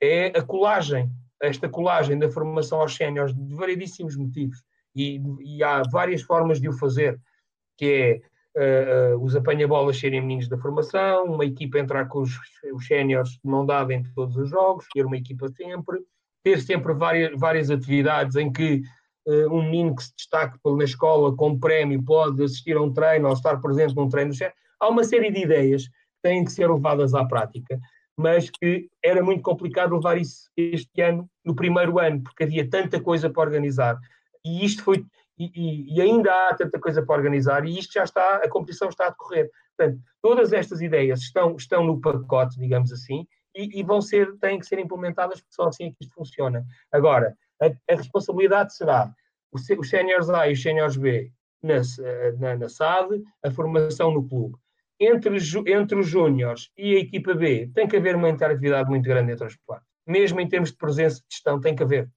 é 0.00 0.26
a 0.38 0.42
colagem, 0.42 1.10
esta 1.40 1.68
colagem 1.68 2.18
da 2.18 2.28
formação 2.28 2.80
aos 2.80 2.94
séniores 2.94 3.34
de 3.34 3.54
variedíssimos 3.54 4.16
motivos. 4.16 4.62
E, 4.94 5.20
e, 5.40 5.62
há 5.62 5.82
várias 5.90 6.22
formas 6.22 6.60
de 6.60 6.68
o 6.68 6.72
fazer, 6.72 7.20
que 7.76 8.20
é 8.56 9.12
uh, 9.14 9.16
uh, 9.16 9.24
os 9.24 9.36
apanha-bolas 9.36 9.98
serem 9.98 10.20
meninos 10.20 10.48
da 10.48 10.58
formação, 10.58 11.24
uma 11.26 11.44
equipa 11.44 11.78
entrar 11.78 12.06
com 12.06 12.20
os, 12.20 12.32
os 12.72 12.86
séniores 12.86 13.32
de 13.32 13.40
mão 13.44 13.64
dada 13.64 13.92
em 13.92 14.02
todos 14.02 14.36
os 14.36 14.48
jogos, 14.48 14.86
ter 14.92 15.04
uma 15.04 15.18
equipa 15.18 15.48
sempre, 15.48 15.98
ter 16.42 16.60
sempre 16.62 16.94
várias, 16.94 17.38
várias 17.38 17.70
atividades 17.70 18.36
em 18.36 18.50
que 18.50 18.82
um 19.50 19.62
menino 19.62 19.96
que 19.96 20.04
se 20.04 20.14
destaque 20.14 20.58
na 20.64 20.84
escola 20.84 21.34
com 21.34 21.58
prémio 21.58 22.02
pode 22.02 22.42
assistir 22.44 22.76
a 22.76 22.82
um 22.82 22.92
treino 22.92 23.26
ou 23.26 23.34
estar 23.34 23.60
presente 23.60 23.94
num 23.96 24.08
treino. 24.08 24.32
Há 24.80 24.88
uma 24.88 25.04
série 25.04 25.30
de 25.30 25.42
ideias 25.42 25.88
que 25.88 25.94
têm 26.22 26.44
que 26.44 26.52
ser 26.52 26.70
levadas 26.70 27.14
à 27.14 27.24
prática, 27.24 27.78
mas 28.16 28.48
que 28.50 28.88
era 29.02 29.22
muito 29.22 29.42
complicado 29.42 29.96
levar 29.96 30.16
isso 30.16 30.48
este 30.56 31.02
ano, 31.02 31.28
no 31.44 31.54
primeiro 31.54 31.98
ano, 31.98 32.22
porque 32.22 32.44
havia 32.44 32.68
tanta 32.68 33.00
coisa 33.00 33.28
para 33.28 33.42
organizar. 33.42 33.98
E 34.44 34.64
isto 34.64 34.82
foi. 34.82 35.04
E, 35.38 35.94
e, 35.94 36.00
ainda 36.00 36.32
há 36.32 36.54
tanta 36.54 36.80
coisa 36.80 37.04
para 37.04 37.14
organizar, 37.14 37.66
e 37.66 37.78
isto 37.78 37.92
já 37.92 38.04
está, 38.04 38.36
a 38.36 38.48
competição 38.48 38.88
está 38.88 39.06
a 39.06 39.10
decorrer. 39.10 39.50
Portanto, 39.76 40.00
todas 40.22 40.52
estas 40.54 40.80
ideias 40.80 41.20
estão, 41.20 41.56
estão 41.56 41.84
no 41.84 42.00
pacote, 42.00 42.58
digamos 42.58 42.90
assim, 42.90 43.26
e, 43.54 43.80
e, 43.80 43.82
vão 43.82 44.00
ser, 44.00 44.34
têm 44.38 44.58
que 44.58 44.66
ser 44.66 44.78
implementadas, 44.78 45.40
porque 45.40 45.54
só 45.54 45.68
assim 45.68 45.88
é 45.88 45.90
que 45.90 45.96
isto 46.00 46.14
funciona. 46.14 46.64
Agora, 46.90 47.36
a, 47.60 47.66
a 47.92 47.96
responsabilidade 47.96 48.74
será 48.74 49.12
os, 49.52 49.68
os 49.70 49.88
séniores 49.88 50.28
A 50.30 50.48
e 50.48 50.52
os 50.52 50.62
séniores 50.62 50.96
B 50.96 51.32
na, 51.62 51.80
na, 52.38 52.56
na 52.56 52.68
SAD, 52.68 53.22
a 53.42 53.50
formação 53.50 54.12
no 54.12 54.26
clube. 54.26 54.56
Entre, 54.98 55.36
entre 55.66 55.98
os 55.98 56.06
júniores 56.08 56.70
e 56.76 56.96
a 56.96 57.00
equipa 57.00 57.34
B, 57.34 57.70
tem 57.74 57.86
que 57.86 57.96
haver 57.96 58.16
uma 58.16 58.30
interatividade 58.30 58.88
muito 58.88 59.04
grande 59.04 59.32
entre 59.32 59.46
as 59.46 59.56
partes. 59.66 59.86
Mesmo 60.06 60.40
em 60.40 60.48
termos 60.48 60.70
de 60.70 60.76
presença 60.76 61.16
de 61.16 61.24
gestão, 61.30 61.60
tem 61.60 61.74
que 61.74 61.82
haver. 61.82 62.08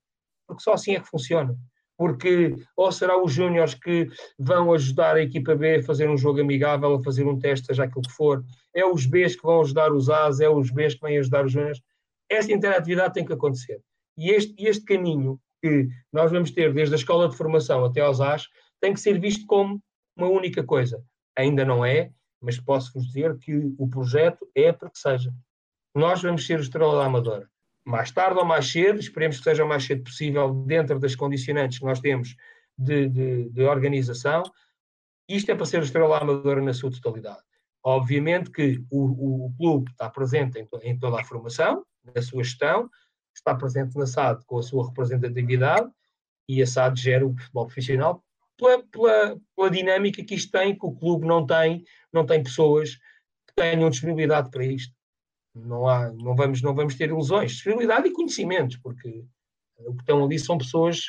Porque 0.48 0.64
só 0.64 0.74
assim 0.74 0.96
é 0.96 1.00
que 1.00 1.08
funciona. 1.08 1.56
Porque 1.98 2.56
ou 2.78 2.90
será 2.94 3.22
os 3.22 3.34
júniores 3.34 3.74
que 3.74 4.08
vão 4.38 4.72
ajudar 4.74 5.18
a 5.18 5.22
equipa 5.22 5.54
B 5.56 5.76
a 5.76 5.84
fazer 5.84 6.10
um 6.10 6.18
jogo 6.18 6.40
amigável, 6.40 6.96
a 6.96 7.04
fazer 7.04 7.28
um 7.28 7.38
teste, 7.38 7.68
seja 7.68 7.84
aquilo 7.84 8.04
que 8.04 8.14
for, 8.14 8.46
é 8.74 8.86
os 8.86 9.06
Bs 9.06 9.36
que 9.36 9.44
vão 9.44 9.60
ajudar 9.60 9.92
os 9.92 10.10
As, 10.10 10.40
é 10.40 10.48
os 10.48 10.72
Bs 10.72 10.94
que 10.94 11.02
vão 11.02 11.12
ajudar 11.12 11.46
os 11.46 11.52
júniores. 11.52 11.82
Essa 12.30 12.54
interatividade 12.54 13.14
tem 13.14 13.26
que 13.26 13.34
acontecer. 13.34 13.82
E 14.20 14.32
este, 14.32 14.54
este 14.58 14.84
caminho 14.84 15.40
que 15.62 15.88
nós 16.12 16.30
vamos 16.30 16.52
ter 16.52 16.74
desde 16.74 16.94
a 16.94 16.98
escola 16.98 17.30
de 17.30 17.38
formação 17.38 17.86
até 17.86 18.02
aos 18.02 18.20
AS 18.20 18.48
tem 18.82 18.94
que 18.94 19.00
ser 19.00 19.18
visto 19.18 19.46
como 19.46 19.82
uma 20.16 20.28
única 20.28 20.62
coisa. 20.62 21.02
Ainda 21.38 21.64
não 21.64 21.86
é, 21.86 22.12
mas 22.42 22.60
posso-vos 22.60 23.08
dizer 23.08 23.38
que 23.38 23.56
o 23.78 23.88
projeto 23.90 24.46
é 24.54 24.74
para 24.74 24.90
que 24.90 25.00
seja. 25.00 25.34
Nós 25.96 26.22
vamos 26.22 26.46
ser 26.46 26.60
o 26.60 26.62
Estrela 26.62 26.98
da 26.98 27.06
Amadora. 27.06 27.50
Mais 27.86 28.12
tarde 28.12 28.38
ou 28.38 28.46
mais 28.46 28.70
cedo, 28.70 29.00
esperemos 29.00 29.38
que 29.38 29.44
seja 29.44 29.64
o 29.64 29.68
mais 29.68 29.86
cedo 29.86 30.04
possível, 30.04 30.54
dentro 30.66 31.00
das 31.00 31.16
condicionantes 31.16 31.80
que 31.80 31.86
nós 31.86 32.02
temos 32.02 32.36
de, 32.78 33.08
de, 33.08 33.50
de 33.50 33.62
organização, 33.64 34.44
isto 35.28 35.50
é 35.52 35.56
para 35.56 35.66
ser 35.66 35.80
o 35.80 35.84
Estrela 35.84 36.18
Amadora 36.18 36.62
na 36.62 36.74
sua 36.74 36.92
totalidade. 36.92 37.42
Obviamente 37.84 38.52
que 38.52 38.84
o, 38.90 39.46
o 39.46 39.54
clube 39.58 39.92
está 39.92 40.10
presente 40.10 40.60
em, 40.60 40.68
em 40.84 41.00
toda 41.00 41.22
a 41.22 41.24
formação, 41.24 41.86
na 42.16 42.22
sua 42.22 42.44
gestão, 42.44 42.90
está 43.40 43.56
presente 43.56 43.98
na 43.98 44.06
SAD 44.06 44.46
com 44.46 44.60
a 44.60 44.64
sua 44.64 44.88
representatividade 44.88 45.90
e 46.48 46.62
a 46.62 46.68
SAD 46.68 47.00
gera 47.00 47.26
o 47.26 47.36
futebol 47.36 47.66
profissional 47.66 48.24
pela, 48.58 48.84
pela, 48.84 49.40
pela, 49.56 49.70
dinâmica 49.72 50.24
que 50.24 50.36
isto 50.36 50.52
tem, 50.52 50.78
que 50.78 50.86
o 50.86 50.92
clube 50.92 51.26
não 51.26 51.46
tem, 51.46 51.84
não 52.12 52.26
tem 52.26 52.44
pessoas 52.44 52.96
que 53.48 53.56
tenham 53.56 53.90
disponibilidade 53.90 54.52
para 54.52 54.66
isto. 54.66 54.94
Não, 55.56 55.88
há, 55.88 56.12
não, 56.12 56.36
vamos, 56.36 56.62
não 56.62 56.76
vamos 56.76 56.96
ter 56.96 57.10
ilusões, 57.10 57.54
disponibilidade 57.54 58.08
e 58.08 58.14
conhecimentos, 58.14 58.78
porque 58.78 59.26
o 59.78 59.96
que 59.96 60.02
estão 60.02 60.24
ali 60.24 60.38
são 60.38 60.58
pessoas, 60.58 61.02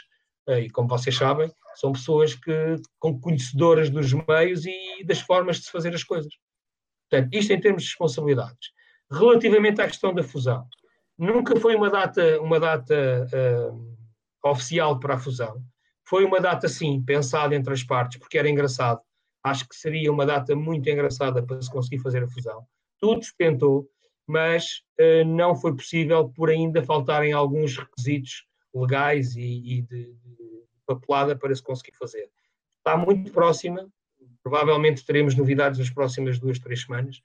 eh, 0.46 0.60
e 0.60 0.70
como 0.70 0.88
vocês 0.88 1.16
sabem, 1.16 1.52
são 1.74 1.92
pessoas 1.92 2.34
que, 2.34 2.76
com 2.98 3.20
conhecedoras 3.20 3.90
dos 3.90 4.12
meios 4.12 4.64
e 4.64 5.04
das 5.04 5.20
formas 5.20 5.58
de 5.58 5.64
se 5.64 5.70
fazer 5.70 5.94
as 5.94 6.04
coisas. 6.04 6.32
Portanto, 7.08 7.34
isto 7.34 7.52
em 7.52 7.60
termos 7.60 7.82
de 7.82 7.88
responsabilidades. 7.88 8.70
Relativamente 9.10 9.80
à 9.80 9.86
questão 9.86 10.14
da 10.14 10.22
fusão, 10.22 10.66
nunca 11.20 11.54
foi 11.60 11.76
uma 11.76 11.90
data, 11.90 12.40
uma 12.40 12.58
data 12.58 13.28
uh, 13.32 14.50
oficial 14.50 14.98
para 14.98 15.14
a 15.14 15.18
fusão. 15.18 15.62
Foi 16.08 16.24
uma 16.24 16.40
data, 16.40 16.66
sim, 16.66 17.02
pensada 17.02 17.54
entre 17.54 17.72
as 17.72 17.84
partes, 17.84 18.18
porque 18.18 18.38
era 18.38 18.48
engraçado. 18.48 19.00
Acho 19.44 19.68
que 19.68 19.76
seria 19.76 20.10
uma 20.10 20.24
data 20.24 20.56
muito 20.56 20.88
engraçada 20.88 21.42
para 21.42 21.60
se 21.60 21.70
conseguir 21.70 21.98
fazer 21.98 22.24
a 22.24 22.28
fusão. 22.28 22.66
Tudo 22.98 23.22
se 23.22 23.36
tentou, 23.36 23.86
mas 24.26 24.82
uh, 24.98 25.24
não 25.26 25.54
foi 25.54 25.76
possível 25.76 26.30
por 26.30 26.48
ainda 26.48 26.82
faltarem 26.82 27.32
alguns 27.32 27.76
requisitos 27.76 28.46
legais 28.74 29.36
e, 29.36 29.42
e 29.42 29.82
de, 29.82 30.14
de 30.14 30.64
papelada 30.86 31.36
para 31.36 31.54
se 31.54 31.62
conseguir 31.62 31.96
fazer. 31.96 32.30
Está 32.78 32.96
muito 32.96 33.30
próxima, 33.30 33.86
provavelmente 34.42 35.04
teremos 35.04 35.34
novidades 35.34 35.78
nas 35.78 35.90
próximas 35.90 36.38
duas, 36.38 36.58
três 36.58 36.82
semanas, 36.82 37.18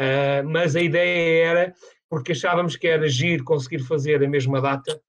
uh, 0.00 0.46
mas 0.46 0.76
a 0.76 0.80
ideia 0.80 1.46
era, 1.46 1.74
porque 2.08 2.32
achávamos 2.32 2.76
que 2.76 2.86
era 2.86 3.04
agir, 3.04 3.42
conseguir 3.44 3.80
fazer 3.80 4.22
a 4.22 4.28
mesma 4.28 4.60
data, 4.60 5.00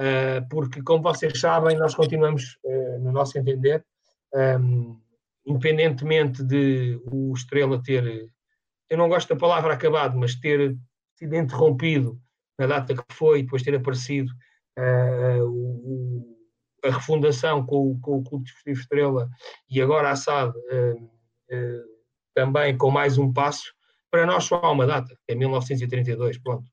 uh, 0.00 0.48
porque, 0.48 0.82
como 0.82 1.02
vocês 1.02 1.38
sabem, 1.38 1.76
nós 1.76 1.94
continuamos, 1.94 2.58
uh, 2.64 2.98
no 3.00 3.12
nosso 3.12 3.38
entender, 3.38 3.84
um, 4.34 5.00
independentemente 5.46 6.42
de 6.42 7.00
o 7.10 7.32
Estrela 7.34 7.82
ter, 7.82 8.30
eu 8.88 8.98
não 8.98 9.08
gosto 9.08 9.28
da 9.28 9.40
palavra 9.40 9.74
acabado, 9.74 10.16
mas 10.16 10.34
ter 10.34 10.76
sido 11.16 11.36
interrompido 11.36 12.20
na 12.58 12.66
data 12.66 12.94
que 12.94 13.02
foi, 13.12 13.42
depois 13.42 13.62
ter 13.62 13.74
aparecido 13.74 14.30
o, 15.42 16.36
a 16.84 16.90
refundação 16.90 17.64
com, 17.64 17.98
com 18.00 18.18
o 18.18 18.22
Clube 18.22 18.44
Desportivo 18.44 18.80
Estrela 18.80 19.28
e 19.68 19.80
agora 19.80 20.10
a 20.10 20.16
SAD 20.16 20.54
também 22.34 22.76
com 22.76 22.90
mais 22.90 23.18
um 23.18 23.32
passo, 23.32 23.72
para 24.10 24.26
nós 24.26 24.44
só 24.44 24.56
há 24.56 24.70
uma 24.70 24.86
data, 24.86 25.16
é 25.28 25.34
1932, 25.34 26.38
pronto. 26.38 26.70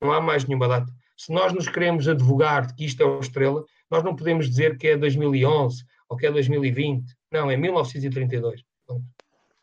Não 0.00 0.12
há 0.12 0.20
mais 0.20 0.44
nenhuma 0.44 0.68
data. 0.68 0.92
Se 1.16 1.32
nós 1.32 1.52
nos 1.52 1.68
queremos 1.68 2.08
advogar 2.08 2.66
de 2.66 2.74
que 2.74 2.84
isto 2.84 3.02
é 3.02 3.06
o 3.06 3.20
Estrela, 3.20 3.64
nós 3.90 4.02
não 4.02 4.16
podemos 4.16 4.48
dizer 4.48 4.76
que 4.76 4.88
é 4.88 4.96
2011 4.96 5.84
ou 6.08 6.16
que 6.16 6.26
é 6.26 6.30
2020. 6.30 7.04
Não, 7.32 7.50
é 7.50 7.56
1932. 7.56 8.62
Pronto. 8.86 9.04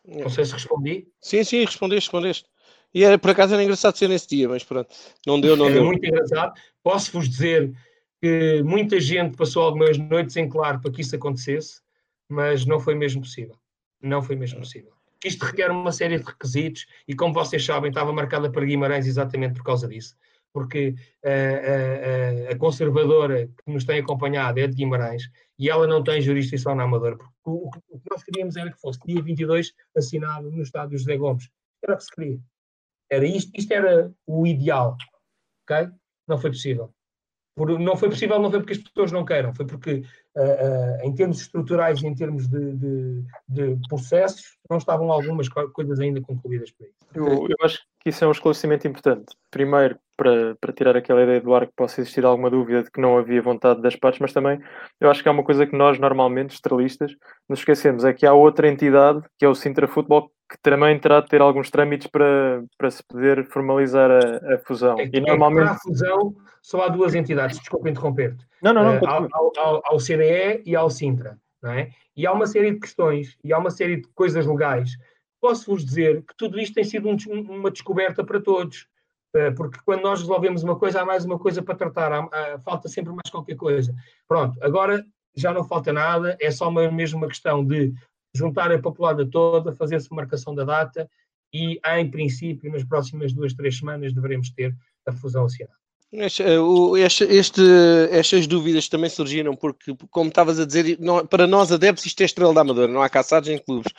Não 0.05 0.29
sei 0.29 0.45
se 0.45 0.53
respondi. 0.53 1.07
Sim, 1.21 1.43
sim, 1.43 1.63
respondeste, 1.63 2.09
respondeste. 2.09 2.49
E 2.93 3.03
era, 3.03 3.17
por 3.17 3.31
acaso 3.31 3.53
era 3.53 3.63
engraçado 3.63 3.97
ser 3.97 4.09
nesse 4.09 4.27
dia, 4.27 4.49
mas 4.49 4.63
pronto, 4.63 4.93
não 5.25 5.39
deu, 5.39 5.55
não 5.55 5.65
era 5.65 5.75
deu. 5.75 5.85
muito 5.85 6.05
engraçado. 6.05 6.53
Posso-vos 6.83 7.29
dizer 7.29 7.71
que 8.21 8.61
muita 8.63 8.99
gente 8.99 9.37
passou 9.37 9.63
algumas 9.63 9.97
noites 9.97 10.35
em 10.35 10.49
claro 10.49 10.81
para 10.81 10.91
que 10.91 11.01
isso 11.01 11.15
acontecesse, 11.15 11.81
mas 12.27 12.65
não 12.65 12.79
foi 12.79 12.95
mesmo 12.95 13.21
possível. 13.21 13.55
Não 14.01 14.21
foi 14.21 14.35
mesmo 14.35 14.59
possível. 14.59 14.93
Isto 15.23 15.45
requer 15.45 15.69
uma 15.69 15.91
série 15.91 16.17
de 16.17 16.23
requisitos 16.25 16.85
e, 17.07 17.15
como 17.15 17.33
vocês 17.33 17.63
sabem, 17.63 17.89
estava 17.89 18.11
marcada 18.11 18.51
para 18.51 18.65
Guimarães 18.65 19.05
exatamente 19.05 19.53
por 19.53 19.63
causa 19.63 19.87
disso. 19.87 20.15
Porque 20.53 20.89
uh, 21.23 22.47
uh, 22.49 22.51
a 22.51 22.57
conservadora 22.57 23.47
que 23.47 23.71
nos 23.71 23.85
tem 23.85 23.99
acompanhado 23.99 24.59
é 24.59 24.67
de 24.67 24.75
Guimarães 24.75 25.23
e 25.57 25.69
ela 25.69 25.87
não 25.87 26.03
tem 26.03 26.21
jurisdição 26.21 26.75
na 26.75 26.83
Amadora. 26.83 27.17
Porque 27.17 27.33
o, 27.45 27.69
o 27.89 27.99
que 27.99 28.09
nós 28.09 28.23
queríamos 28.23 28.55
era 28.57 28.71
que 28.71 28.79
fosse 28.79 28.99
dia 29.05 29.21
22 29.21 29.73
assinado 29.95 30.51
no 30.51 30.61
estádio 30.61 30.97
José 30.97 31.15
Gomes. 31.15 31.49
Era 31.83 31.93
o 31.93 31.97
que 31.97 32.03
se 32.03 32.11
queria. 32.11 32.39
Era 33.09 33.25
isto, 33.25 33.51
isto 33.55 33.71
era 33.71 34.11
o 34.25 34.47
ideal. 34.47 34.97
Ok? 35.63 35.89
Não 36.27 36.37
foi 36.37 36.49
possível. 36.49 36.93
Por, 37.55 37.77
não 37.77 37.97
foi 37.97 38.09
possível, 38.09 38.39
não 38.39 38.49
foi 38.49 38.59
porque 38.59 38.73
as 38.73 38.79
pessoas 38.79 39.11
não 39.11 39.25
queiram, 39.25 39.53
foi 39.53 39.65
porque, 39.65 40.03
uh, 40.37 40.41
uh, 40.41 41.05
em 41.05 41.13
termos 41.13 41.41
estruturais 41.41 42.01
e 42.01 42.07
em 42.07 42.15
termos 42.15 42.47
de, 42.47 42.73
de, 42.77 43.23
de, 43.49 43.77
processos, 43.89 44.57
não 44.69 44.77
estavam 44.77 45.11
algumas 45.11 45.49
coisas 45.49 45.99
ainda 45.99 46.21
concluídas 46.21 46.71
por 46.71 46.87
isso. 46.87 46.95
Eu, 47.13 47.47
eu, 47.49 47.55
acho 47.61 47.79
que 47.99 48.09
isso 48.09 48.23
é 48.23 48.27
um 48.27 48.31
esclarecimento 48.31 48.87
importante. 48.87 49.35
Primeiro, 49.49 49.99
para, 50.15 50.55
para 50.61 50.71
tirar 50.71 50.95
aquela 50.95 51.23
ideia 51.23 51.41
do 51.41 51.53
ar 51.53 51.67
que 51.67 51.73
possa 51.75 51.99
existir 51.99 52.23
alguma 52.23 52.49
dúvida 52.49 52.83
de 52.83 52.91
que 52.91 53.01
não 53.01 53.17
havia 53.17 53.41
vontade 53.41 53.81
das 53.81 53.97
partes, 53.97 54.21
mas 54.21 54.31
também 54.31 54.59
eu 54.99 55.09
acho 55.11 55.21
que 55.21 55.27
há 55.27 55.31
uma 55.31 55.43
coisa 55.43 55.67
que 55.67 55.75
nós, 55.75 55.99
normalmente, 55.99 56.51
estrelistas, 56.51 57.13
nos 57.49 57.59
esquecemos, 57.59 58.05
é 58.05 58.13
que 58.13 58.25
há 58.25 58.33
outra 58.33 58.69
entidade, 58.69 59.21
que 59.37 59.43
é 59.43 59.49
o 59.49 59.55
Sintra 59.55 59.89
Futebol, 59.89 60.31
que 60.51 60.57
também 60.61 60.99
terá 60.99 61.21
de 61.21 61.27
ter 61.27 61.39
alguns 61.39 61.69
trâmites 61.69 62.07
para, 62.07 62.61
para 62.77 62.91
se 62.91 63.01
poder 63.01 63.45
formalizar 63.45 64.11
a, 64.11 64.55
a 64.55 64.57
fusão. 64.59 64.99
É, 64.99 65.09
e 65.13 65.21
normalmente... 65.21 65.63
Para 65.63 65.75
a 65.75 65.79
fusão 65.79 66.35
só 66.61 66.83
há 66.83 66.89
duas 66.89 67.15
entidades, 67.15 67.57
desculpa 67.57 67.89
interromper-te. 67.89 68.45
Não, 68.61 68.73
não, 68.73 68.83
não. 68.83 68.95
Uh, 68.97 69.29
ao, 69.33 69.51
ao, 69.57 69.81
ao, 69.85 69.97
CDE 69.97 70.61
e 70.65 70.75
ao 70.75 70.89
Sintra, 70.89 71.39
não 71.63 71.71
é? 71.71 71.91
E 72.17 72.27
há 72.27 72.33
uma 72.33 72.45
série 72.45 72.71
de 72.71 72.79
questões 72.81 73.37
e 73.41 73.53
há 73.53 73.57
uma 73.57 73.71
série 73.71 74.01
de 74.01 74.07
coisas 74.09 74.45
legais. 74.45 74.91
Posso-vos 75.39 75.85
dizer 75.85 76.21
que 76.23 76.35
tudo 76.35 76.59
isto 76.59 76.73
tem 76.73 76.83
sido 76.83 77.07
um, 77.07 77.15
uma 77.49 77.71
descoberta 77.71 78.21
para 78.21 78.41
todos. 78.41 78.87
Uh, 79.33 79.55
porque 79.55 79.79
quando 79.85 80.01
nós 80.01 80.19
resolvemos 80.19 80.63
uma 80.63 80.77
coisa, 80.77 81.01
há 81.01 81.05
mais 81.05 81.23
uma 81.23 81.39
coisa 81.39 81.63
para 81.63 81.75
tratar, 81.75 82.11
há, 82.11 82.19
há, 82.19 82.59
falta 82.59 82.89
sempre 82.89 83.13
mais 83.13 83.29
qualquer 83.31 83.55
coisa. 83.55 83.95
Pronto, 84.27 84.61
agora 84.61 85.01
já 85.33 85.53
não 85.53 85.63
falta 85.63 85.93
nada, 85.93 86.35
é 86.41 86.51
só 86.51 86.67
uma, 86.67 86.91
mesmo 86.91 87.19
uma 87.19 87.29
questão 87.29 87.65
de 87.65 87.93
juntar 88.33 88.71
a 88.71 88.79
populada 88.79 89.25
toda, 89.25 89.73
fazer-se 89.73 90.13
marcação 90.13 90.55
da 90.55 90.63
data 90.63 91.09
e, 91.53 91.79
em 91.97 92.09
princípio, 92.09 92.71
nas 92.71 92.83
próximas 92.83 93.33
duas, 93.33 93.53
três 93.53 93.77
semanas 93.77 94.13
deveremos 94.13 94.49
ter 94.51 94.75
a 95.05 95.11
fusão 95.11 95.45
assinada. 95.45 95.75
Este, 96.13 96.43
este, 96.99 97.23
este, 97.23 97.61
estas 98.11 98.45
dúvidas 98.45 98.89
também 98.89 99.09
surgiram 99.09 99.55
porque, 99.55 99.95
como 100.09 100.27
estavas 100.27 100.59
a 100.59 100.65
dizer, 100.65 100.97
para 101.29 101.47
nós 101.47 101.71
adeptos 101.71 102.05
isto 102.05 102.21
é 102.21 102.25
estrela 102.25 102.53
da 102.53 102.61
Amadora, 102.61 102.91
não 102.91 103.01
há 103.01 103.09
caçados 103.09 103.47
em 103.47 103.57
clubes. 103.57 103.93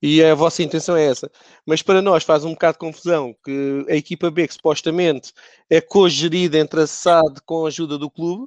E 0.00 0.22
a 0.22 0.32
vossa 0.34 0.62
intenção 0.62 0.96
é 0.96 1.06
essa. 1.06 1.28
Mas 1.66 1.82
para 1.82 2.00
nós 2.00 2.22
faz 2.22 2.44
um 2.44 2.52
bocado 2.52 2.74
de 2.74 2.78
confusão 2.78 3.34
que 3.44 3.84
a 3.88 3.96
equipa 3.96 4.30
B, 4.30 4.46
que 4.46 4.54
supostamente 4.54 5.32
é 5.68 5.80
co-gerida 5.80 6.56
entre 6.56 6.82
a 6.82 6.86
SAD 6.86 7.40
com 7.44 7.64
a 7.64 7.68
ajuda 7.68 7.98
do 7.98 8.08
clube, 8.08 8.46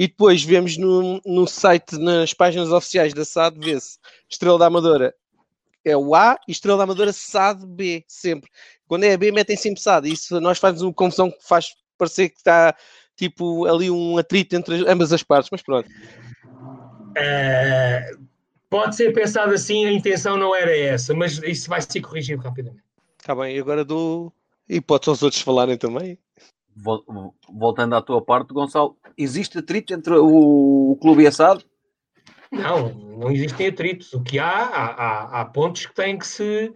e 0.00 0.08
depois 0.08 0.42
vemos 0.42 0.78
no, 0.78 1.20
no 1.26 1.46
site, 1.46 1.98
nas 1.98 2.32
páginas 2.32 2.72
oficiais 2.72 3.12
da 3.12 3.22
SAD, 3.22 3.58
vê-se 3.62 3.98
Estrela 4.30 4.58
da 4.58 4.64
Amadora 4.64 5.14
é 5.84 5.94
o 5.94 6.14
A 6.14 6.38
e 6.48 6.52
Estrela 6.52 6.78
da 6.78 6.84
Amadora 6.84 7.12
SAD 7.12 7.66
B, 7.66 8.02
sempre. 8.08 8.50
Quando 8.88 9.04
é 9.04 9.12
a 9.12 9.18
B, 9.18 9.30
metem 9.30 9.58
sempre 9.58 9.82
SAD. 9.82 10.10
Isso 10.10 10.40
nós 10.40 10.58
faz 10.58 10.80
uma 10.80 10.90
confusão 10.94 11.30
que 11.30 11.46
faz 11.46 11.74
parecer 11.98 12.30
que 12.30 12.36
está 12.36 12.74
tipo 13.14 13.66
ali 13.66 13.90
um 13.90 14.16
atrito 14.16 14.56
entre 14.56 14.90
ambas 14.90 15.12
as 15.12 15.22
partes, 15.22 15.50
mas 15.52 15.60
pronto. 15.60 15.90
É, 17.14 18.10
pode 18.70 18.96
ser 18.96 19.12
pensado 19.12 19.52
assim, 19.52 19.84
a 19.84 19.92
intenção 19.92 20.34
não 20.38 20.56
era 20.56 20.74
essa, 20.74 21.12
mas 21.12 21.42
isso 21.42 21.68
vai 21.68 21.82
ser 21.82 22.00
corrigido 22.00 22.40
rapidamente. 22.40 22.82
Está 23.18 23.34
bem, 23.34 23.58
agora 23.58 23.84
dou 23.84 24.32
hipótese 24.66 25.10
aos 25.10 25.22
outros 25.22 25.42
falarem 25.42 25.76
também 25.76 26.18
voltando 27.48 27.94
à 27.94 28.02
tua 28.02 28.22
parte, 28.22 28.52
Gonçalo, 28.52 28.96
existe 29.16 29.58
atrito 29.58 29.92
entre 29.92 30.14
o, 30.14 30.92
o 30.92 30.96
clube 31.00 31.22
e 31.22 31.26
a 31.26 31.32
SAD? 31.32 31.64
Não, 32.50 32.92
não 32.92 33.30
existem 33.30 33.68
atritos. 33.68 34.12
O 34.12 34.22
que 34.22 34.38
há, 34.38 34.50
há, 34.50 35.40
há 35.40 35.44
pontos 35.44 35.86
que 35.86 35.94
têm 35.94 36.18
que 36.18 36.26
se 36.26 36.72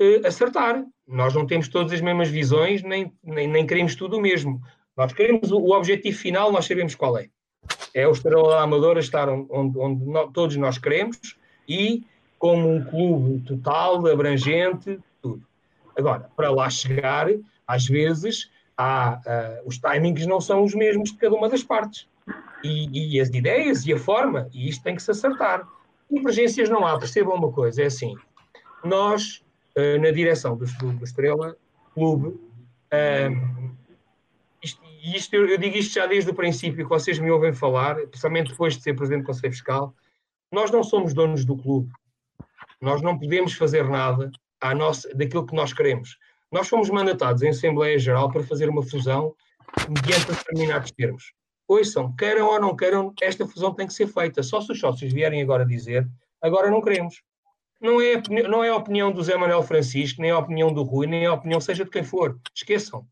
uh, 0.00 0.26
acertar. 0.26 0.84
Nós 1.06 1.34
não 1.34 1.46
temos 1.46 1.68
todas 1.68 1.92
as 1.92 2.00
mesmas 2.00 2.28
visões, 2.28 2.82
nem, 2.82 3.12
nem, 3.22 3.46
nem 3.46 3.66
queremos 3.66 3.94
tudo 3.94 4.16
o 4.16 4.20
mesmo. 4.20 4.60
Nós 4.96 5.12
queremos 5.12 5.50
o, 5.50 5.58
o, 5.58 5.76
objetivo 5.76 6.16
final, 6.16 6.50
nós 6.52 6.66
sabemos 6.66 6.94
qual 6.94 7.18
é. 7.18 7.28
É 7.92 8.06
o 8.06 8.12
Estrela 8.12 8.48
da 8.48 8.62
Amadora 8.62 9.00
estar 9.00 9.28
onde, 9.28 9.78
onde 9.78 10.04
nós, 10.04 10.30
todos 10.32 10.56
nós 10.56 10.78
queremos 10.78 11.18
e 11.68 12.04
como 12.38 12.72
um 12.72 12.82
clube 12.84 13.42
total, 13.42 14.06
abrangente, 14.06 14.98
tudo. 15.20 15.42
Agora, 15.96 16.30
para 16.34 16.50
lá 16.50 16.70
chegar, 16.70 17.28
às 17.66 17.86
vezes 17.86 18.50
há, 18.80 19.20
uh, 19.20 19.68
os 19.68 19.78
timings 19.78 20.26
não 20.26 20.40
são 20.40 20.64
os 20.64 20.74
mesmos 20.74 21.12
de 21.12 21.18
cada 21.18 21.34
uma 21.34 21.48
das 21.48 21.62
partes. 21.62 22.08
E, 22.62 23.16
e, 23.16 23.20
as 23.20 23.28
ideias 23.28 23.86
e 23.86 23.92
a 23.92 23.98
forma, 23.98 24.48
e 24.52 24.68
isto 24.68 24.82
tem 24.82 24.94
que 24.94 25.02
se 25.02 25.10
acertar. 25.10 25.66
Divergências 26.10 26.68
não 26.68 26.86
há, 26.86 26.98
percebam 26.98 27.34
uma 27.34 27.52
coisa, 27.52 27.82
é 27.82 27.86
assim, 27.86 28.14
nós, 28.84 29.42
uh, 29.76 30.00
na 30.00 30.10
direção 30.10 30.56
do, 30.56 30.64
do 30.64 31.04
Estrela 31.04 31.56
Clube, 31.94 32.28
uh, 32.28 33.70
isto, 34.62 34.80
isto, 35.02 35.34
eu, 35.34 35.58
digo 35.58 35.76
isto 35.76 35.94
já 35.94 36.06
desde 36.06 36.30
o 36.30 36.34
princípio, 36.34 36.84
que 36.84 36.90
vocês 36.90 37.18
me 37.18 37.30
ouvem 37.30 37.52
falar, 37.52 37.96
principalmente 37.96 38.50
depois 38.50 38.76
de 38.76 38.82
ser 38.82 38.94
Presidente 38.94 39.22
do 39.22 39.26
Conselho 39.26 39.52
Fiscal, 39.52 39.94
nós 40.52 40.70
não 40.70 40.82
somos 40.82 41.14
donos 41.14 41.44
do 41.44 41.56
clube. 41.56 41.90
Nós 42.80 43.02
não 43.02 43.18
podemos 43.18 43.52
fazer 43.54 43.88
nada 43.88 44.30
à 44.60 44.74
nossa, 44.74 45.14
daquilo 45.14 45.46
que 45.46 45.54
nós 45.54 45.72
queremos. 45.72 46.18
Nós 46.52 46.68
fomos 46.68 46.90
mandatados 46.90 47.42
em 47.42 47.48
Assembleia 47.48 47.98
Geral 47.98 48.30
para 48.30 48.42
fazer 48.42 48.68
uma 48.68 48.82
fusão 48.82 49.34
mediante 49.88 50.26
determinados 50.26 50.90
termos. 50.90 51.32
Ouçam, 51.68 52.12
queiram 52.16 52.48
ou 52.48 52.60
não 52.60 52.74
queiram, 52.74 53.14
esta 53.22 53.46
fusão 53.46 53.72
tem 53.72 53.86
que 53.86 53.94
ser 53.94 54.08
feita. 54.08 54.42
Só 54.42 54.60
se 54.60 54.72
os 54.72 54.80
sócios 54.80 55.12
vierem 55.12 55.40
agora 55.40 55.64
dizer, 55.64 56.08
agora 56.42 56.68
não 56.68 56.82
queremos. 56.82 57.22
Não 57.80 58.00
é, 58.00 58.20
não 58.48 58.64
é 58.64 58.68
a 58.68 58.76
opinião 58.76 59.12
do 59.12 59.22
Zé 59.22 59.36
Manuel 59.36 59.62
Francisco, 59.62 60.20
nem 60.20 60.32
a 60.32 60.38
opinião 60.38 60.72
do 60.72 60.82
Rui, 60.82 61.06
nem 61.06 61.24
a 61.24 61.32
opinião 61.32 61.60
seja 61.60 61.84
de 61.84 61.90
quem 61.90 62.02
for. 62.02 62.38
Esqueçam. 62.54 63.06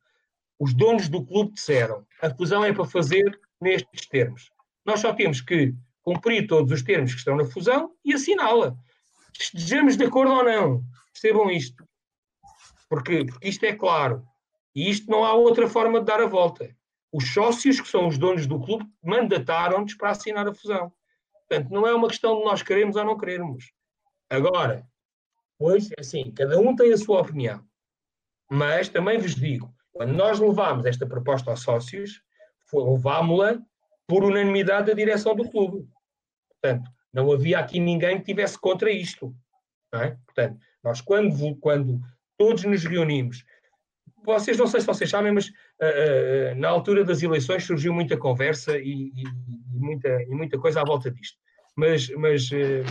Os 0.59 0.75
donos 0.75 1.09
do 1.09 1.25
clube 1.25 1.52
disseram, 1.52 2.04
a 2.21 2.28
fusão 2.35 2.64
é 2.64 2.73
para 2.73 2.85
fazer 2.85 3.38
nestes 3.61 4.09
termos. 4.09 4.50
Nós 4.85 4.99
só 4.99 5.14
temos 5.14 5.40
que 5.40 5.73
cumprir 6.02 6.49
todos 6.49 6.73
os 6.73 6.83
termos 6.83 7.12
que 7.12 7.18
estão 7.18 7.37
na 7.37 7.45
fusão 7.45 7.92
e 8.04 8.12
assiná-la. 8.12 8.75
Estejamos 9.40 9.97
de 9.97 10.04
acordo 10.04 10.33
ou 10.33 10.45
não. 10.45 10.83
Percebam 11.12 11.50
isto. 11.50 11.88
Porque, 12.88 13.25
porque 13.25 13.49
isto 13.49 13.64
é 13.64 13.75
claro. 13.75 14.25
E 14.75 14.88
isto 14.88 15.11
não 15.11 15.25
há 15.25 15.35
outra 15.35 15.68
forma 15.68 16.00
de 16.00 16.07
dar 16.07 16.21
a 16.21 16.26
volta. 16.26 16.75
Os 17.12 17.33
sócios, 17.33 17.80
que 17.80 17.88
são 17.88 18.07
os 18.07 18.18
donos 18.18 18.47
do 18.47 18.61
clube, 18.61 18.87
mandataram-nos 19.02 19.95
para 19.95 20.11
assinar 20.11 20.47
a 20.47 20.54
fusão. 20.54 20.92
Portanto, 21.49 21.71
não 21.73 21.87
é 21.87 21.95
uma 21.95 22.09
questão 22.09 22.38
de 22.38 22.45
nós 22.45 22.62
queremos 22.62 22.97
ou 22.97 23.04
não 23.04 23.16
queremos. 23.16 23.73
Agora, 24.28 24.87
pois, 25.59 25.90
é 25.92 26.00
assim, 26.00 26.30
cada 26.33 26.59
um 26.59 26.76
tem 26.76 26.92
a 26.92 26.99
sua 26.99 27.21
opinião. 27.21 27.64
Mas 28.50 28.88
também 28.88 29.18
vos 29.18 29.35
digo, 29.35 29.75
quando 29.92 30.12
nós 30.12 30.38
levámos 30.38 30.85
esta 30.85 31.07
proposta 31.07 31.50
aos 31.50 31.62
sócios, 31.62 32.23
levámos-la 32.73 33.59
por 34.07 34.25
unanimidade 34.25 34.88
da 34.88 34.95
direção 34.95 35.35
do 35.35 35.49
clube. 35.49 35.88
Portanto, 36.50 36.90
não 37.12 37.33
havia 37.33 37.59
aqui 37.59 37.80
ninguém 37.80 38.18
que 38.18 38.25
tivesse 38.25 38.59
contra 38.59 38.90
isto. 38.90 39.35
É? 39.92 40.11
Portanto, 40.26 40.59
nós 40.85 41.00
quando, 41.00 41.57
quando 41.57 42.00
todos 42.38 42.64
nos 42.64 42.85
reunimos, 42.85 43.45
vocês 44.25 44.59
não 44.59 44.66
sei 44.66 44.80
se 44.80 44.87
vocês 44.87 45.09
sabem, 45.09 45.33
mas 45.33 45.49
uh, 45.49 45.52
uh, 46.52 46.61
na 46.61 46.68
altura 46.68 47.04
das 47.04 47.23
eleições 47.23 47.64
surgiu 47.64 47.95
muita 47.95 48.16
conversa 48.16 48.78
e, 48.78 49.11
e, 49.14 49.23
e, 49.23 49.78
muita, 49.78 50.23
e 50.23 50.28
muita 50.28 50.59
coisa 50.59 50.83
à 50.83 50.85
volta 50.85 51.11
disto. 51.11 51.38
Mas, 51.75 52.09
mas 52.11 52.50
uh, 52.50 52.85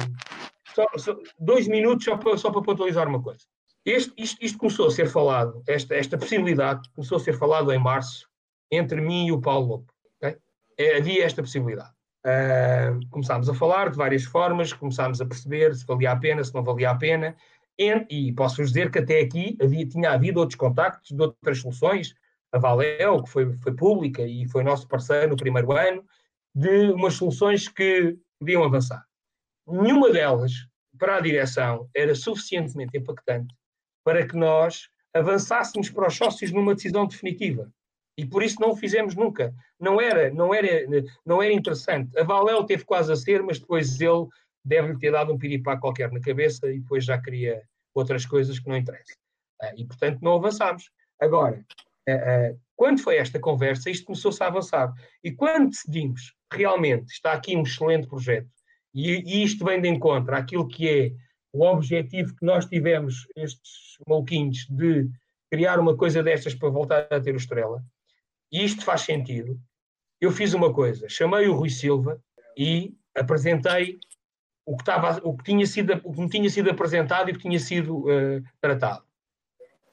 só, 0.74 0.88
só, 0.98 1.18
dois 1.40 1.68
minutos 1.68 2.06
só 2.06 2.18
para, 2.18 2.38
só 2.38 2.52
para 2.52 2.62
pontualizar 2.62 3.08
uma 3.08 3.22
coisa. 3.22 3.42
Este, 3.86 4.12
isto, 4.18 4.38
isto, 4.44 4.58
começou 4.58 4.88
a 4.88 4.92
ser 4.92 5.08
falado, 5.08 5.64
esta, 5.68 5.96
esta 5.96 6.18
possibilidade 6.18 6.90
começou 6.96 7.18
a 7.18 7.22
ser 7.22 7.38
falado 7.38 7.72
em 7.72 7.80
março 7.80 8.28
entre 8.72 9.00
mim 9.00 9.28
e 9.28 9.32
o 9.32 9.40
Paulo 9.40 9.68
Lopo. 9.68 9.94
Okay? 10.18 10.38
É, 10.78 10.98
havia 10.98 11.24
esta 11.24 11.42
possibilidade. 11.42 11.92
Uh, 12.26 13.00
começámos 13.10 13.48
a 13.48 13.54
falar 13.54 13.90
de 13.90 13.98
várias 13.98 14.24
formas, 14.24 14.74
começámos 14.74 15.22
a 15.22 15.26
perceber 15.26 15.74
se 15.76 15.86
valia 15.86 16.12
a 16.12 16.16
pena, 16.18 16.44
se 16.44 16.54
não 16.54 16.64
valia 16.64 16.90
a 16.90 16.96
pena, 16.96 17.36
e, 17.80 18.34
posso-vos 18.34 18.70
dizer 18.70 18.92
que 18.92 19.00
até 19.00 19.20
aqui 19.20 19.58
havia, 19.62 19.88
tinha 19.88 20.12
havido 20.12 20.40
outros 20.40 20.58
contactos 20.58 21.16
de 21.16 21.22
outras 21.22 21.60
soluções, 21.60 22.16
a 22.52 22.58
Valeo, 22.58 23.24
que 23.24 23.30
foi, 23.30 23.58
foi 23.58 23.76
pública 23.76 24.24
e 24.24 24.48
foi 24.48 24.64
nosso 24.64 24.88
parceiro 24.88 25.30
no 25.30 25.38
primeiro 25.38 25.72
ano, 25.72 26.04
de 26.56 26.92
umas 26.92 27.14
soluções 27.14 27.68
que 27.68 28.18
podiam 28.40 28.64
avançar. 28.64 29.06
Nenhuma 29.68 30.10
delas, 30.10 30.54
para 30.98 31.18
a 31.18 31.22
direção, 31.22 31.88
era 31.94 32.16
suficientemente 32.16 32.98
impactante 32.98 33.54
para 34.04 34.26
que 34.26 34.36
nós 34.36 34.90
avançássemos 35.14 35.90
para 35.90 36.08
os 36.08 36.16
sócios 36.16 36.52
numa 36.52 36.74
decisão 36.74 37.06
definitiva. 37.06 37.72
E 38.18 38.26
por 38.26 38.42
isso 38.42 38.60
não 38.60 38.72
o 38.72 38.76
fizemos 38.76 39.16
nunca. 39.16 39.54
Não 39.80 40.02
era, 40.02 40.32
não 40.32 40.54
era, 40.54 40.88
não 41.26 41.44
era 41.44 41.54
interessante. 41.54 42.18
A 42.18 42.24
Valéu 42.24 42.64
teve 42.64 42.84
quase 42.84 43.12
a 43.12 43.16
ser, 43.16 43.44
mas 43.44 43.60
depois 43.60 44.02
ele 44.02 44.28
deve-lhe 44.64 44.98
ter 44.98 45.12
dado 45.12 45.34
um 45.34 45.38
piripá 45.38 45.78
qualquer 45.78 46.12
na 46.12 46.20
cabeça 46.20 46.68
e 46.72 46.80
depois 46.80 47.06
já 47.06 47.22
queria 47.22 47.62
outras 47.94 48.26
coisas 48.26 48.60
que 48.60 48.68
não 48.68 48.78
interessam. 48.78 49.16
Ah, 49.62 49.74
e 49.76 49.86
portanto 49.86 50.20
não 50.22 50.36
avançámos. 50.36 50.90
Agora, 51.20 51.66
ah, 52.08 52.12
ah, 52.12 52.56
quando 52.76 53.02
foi 53.02 53.18
esta 53.18 53.40
conversa, 53.40 53.90
isto 53.90 54.06
começou-se 54.06 54.42
a 54.44 54.48
avançar. 54.48 54.94
E 55.24 55.32
quando 55.32 55.70
decidimos, 55.70 56.34
realmente, 56.52 57.12
está 57.12 57.34
aqui 57.34 57.56
um 57.56 57.64
excelente 57.64 58.08
projeto, 58.08 58.50
e, 58.94 59.44
isto 59.44 59.66
vem 59.66 59.82
de 59.82 59.88
encontro 59.88 60.36
àquilo 60.36 60.68
que 60.68 60.90
é 60.90 61.12
o 61.52 61.66
objetivo 61.66 62.36
que 62.36 62.46
nós 62.46 62.66
tivemos, 62.66 63.28
estes 63.36 63.98
maluquinhos, 64.08 64.66
de 64.70 65.10
criar 65.52 65.80
uma 65.80 65.96
coisa 65.96 66.22
destas 66.22 66.54
para 66.54 66.70
voltar 66.70 67.08
a 67.12 67.20
ter 67.20 67.34
o 67.34 67.38
Estrela, 67.38 67.84
e 68.52 68.64
isto 68.64 68.84
faz 68.84 69.02
sentido, 69.02 69.60
eu 70.22 70.32
fiz 70.32 70.54
uma 70.54 70.74
coisa, 70.74 71.08
chamei 71.10 71.48
o 71.48 71.54
Rui 71.54 71.70
Silva 71.70 72.22
e 72.58 72.96
apresentei 73.16 74.00
o 74.68 74.76
que, 74.76 74.82
estava, 74.82 75.22
o 75.24 75.36
que, 75.36 75.46
tinha, 75.46 75.66
sido, 75.66 75.94
o 76.04 76.14
que 76.14 76.20
me 76.20 76.30
tinha 76.30 76.50
sido 76.50 76.70
apresentado 76.70 77.30
e 77.30 77.32
o 77.32 77.36
que 77.36 77.42
tinha 77.42 77.58
sido 77.58 78.00
uh, 78.00 78.44
tratado. 78.60 79.02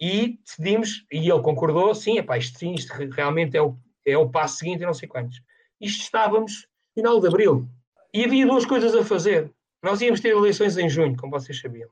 E 0.00 0.40
decidimos, 0.44 1.06
e 1.12 1.30
ele 1.30 1.42
concordou, 1.42 1.94
sim, 1.94 2.18
epá, 2.18 2.36
isto, 2.36 2.58
sim, 2.58 2.74
isto 2.74 2.92
realmente 3.12 3.56
é 3.56 3.62
o, 3.62 3.78
é 4.04 4.18
o 4.18 4.28
passo 4.28 4.56
seguinte 4.56 4.82
e 4.82 4.86
não 4.86 4.92
sei 4.92 5.08
quantos. 5.08 5.40
Isto 5.80 6.02
estávamos 6.02 6.66
final 6.92 7.20
de 7.20 7.28
abril. 7.28 7.68
E 8.12 8.24
havia 8.24 8.44
duas 8.44 8.66
coisas 8.66 8.92
a 8.96 9.04
fazer. 9.04 9.48
Nós 9.80 10.00
íamos 10.00 10.20
ter 10.20 10.30
eleições 10.30 10.76
em 10.76 10.88
junho, 10.88 11.16
como 11.16 11.30
vocês 11.30 11.60
sabiam. 11.60 11.88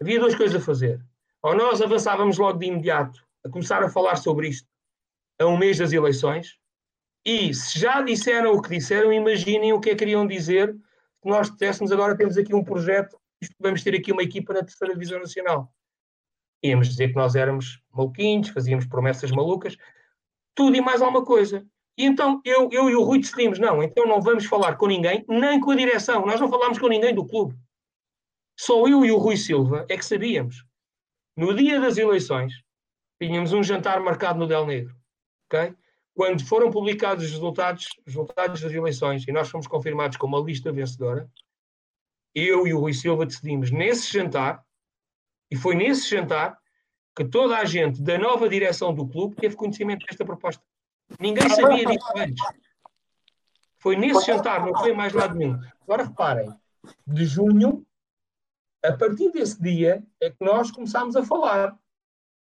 Havia 0.00 0.18
duas 0.18 0.34
coisas 0.34 0.60
a 0.60 0.64
fazer. 0.64 1.00
Ou 1.44 1.54
nós 1.54 1.80
avançávamos 1.80 2.38
logo 2.38 2.58
de 2.58 2.66
imediato 2.66 3.24
a 3.46 3.48
começar 3.48 3.84
a 3.84 3.88
falar 3.88 4.16
sobre 4.16 4.48
isto, 4.48 4.68
a 5.40 5.46
um 5.46 5.56
mês 5.56 5.78
das 5.78 5.92
eleições. 5.92 6.58
E 7.24 7.54
se 7.54 7.78
já 7.78 8.02
disseram 8.02 8.52
o 8.52 8.60
que 8.60 8.70
disseram, 8.70 9.12
imaginem 9.12 9.72
o 9.72 9.80
que 9.80 9.90
é 9.90 9.92
que 9.92 10.00
queriam 10.00 10.26
dizer 10.26 10.74
se 11.24 11.28
nós 11.30 11.50
dissessemos 11.50 11.90
agora 11.90 12.14
temos 12.14 12.36
aqui 12.36 12.54
um 12.54 12.62
projeto, 12.62 13.18
vamos 13.58 13.82
ter 13.82 13.94
aqui 13.94 14.12
uma 14.12 14.22
equipa 14.22 14.52
na 14.52 14.60
terceira 14.60 14.92
divisão 14.92 15.18
nacional. 15.18 15.72
Íamos 16.62 16.88
dizer 16.88 17.08
que 17.08 17.14
nós 17.14 17.34
éramos 17.34 17.82
maluquinhos, 17.90 18.50
fazíamos 18.50 18.86
promessas 18.86 19.30
malucas, 19.30 19.74
tudo 20.54 20.76
e 20.76 20.82
mais 20.82 21.00
alguma 21.00 21.24
coisa. 21.24 21.66
E 21.96 22.04
então 22.04 22.42
eu, 22.44 22.68
eu 22.70 22.90
e 22.90 22.94
o 22.94 23.02
Rui 23.02 23.20
decidimos, 23.20 23.58
não, 23.58 23.82
então 23.82 24.06
não 24.06 24.20
vamos 24.20 24.44
falar 24.44 24.76
com 24.76 24.86
ninguém, 24.86 25.24
nem 25.26 25.58
com 25.58 25.70
a 25.70 25.76
direção. 25.76 26.26
Nós 26.26 26.38
não 26.38 26.50
falámos 26.50 26.78
com 26.78 26.88
ninguém 26.88 27.14
do 27.14 27.26
clube. 27.26 27.56
Só 28.58 28.86
eu 28.86 29.02
e 29.02 29.10
o 29.10 29.16
Rui 29.16 29.38
Silva 29.38 29.86
é 29.88 29.96
que 29.96 30.04
sabíamos. 30.04 30.62
No 31.34 31.54
dia 31.54 31.80
das 31.80 31.96
eleições, 31.96 32.52
tínhamos 33.20 33.54
um 33.54 33.62
jantar 33.62 33.98
marcado 34.00 34.38
no 34.38 34.46
Del 34.46 34.66
Negro 34.66 34.94
ok? 35.54 35.74
Quando 36.14 36.46
foram 36.46 36.70
publicados 36.70 37.24
os 37.24 37.30
resultados, 37.32 37.86
os 38.06 38.14
resultados 38.14 38.60
das 38.60 38.72
eleições 38.72 39.26
e 39.26 39.32
nós 39.32 39.48
fomos 39.48 39.66
confirmados 39.66 40.16
como 40.16 40.36
a 40.36 40.40
lista 40.40 40.72
vencedora, 40.72 41.28
eu 42.34 42.66
e 42.66 42.72
o 42.72 42.80
Rui 42.80 42.92
Silva 42.92 43.26
decidimos 43.26 43.70
nesse 43.70 44.12
jantar, 44.12 44.64
e 45.50 45.56
foi 45.56 45.74
nesse 45.74 46.08
jantar 46.08 46.58
que 47.16 47.24
toda 47.24 47.58
a 47.58 47.64
gente 47.64 48.02
da 48.02 48.18
nova 48.18 48.48
direção 48.48 48.94
do 48.94 49.06
clube 49.06 49.36
teve 49.36 49.56
conhecimento 49.56 50.04
desta 50.06 50.24
proposta. 50.24 50.62
Ninguém 51.20 51.48
sabia 51.48 51.84
disso 51.84 52.12
antes. 52.16 52.44
Foi 53.76 53.96
nesse 53.96 54.26
jantar, 54.26 54.64
não 54.64 54.74
foi 54.76 54.92
mais 54.92 55.12
lado 55.12 55.34
nenhum. 55.34 55.60
Agora 55.82 56.04
reparem, 56.04 56.52
de 57.06 57.24
junho, 57.24 57.86
a 58.82 58.92
partir 58.92 59.30
desse 59.30 59.60
dia, 59.62 60.02
é 60.20 60.30
que 60.30 60.44
nós 60.44 60.70
começámos 60.70 61.16
a 61.16 61.24
falar 61.24 61.78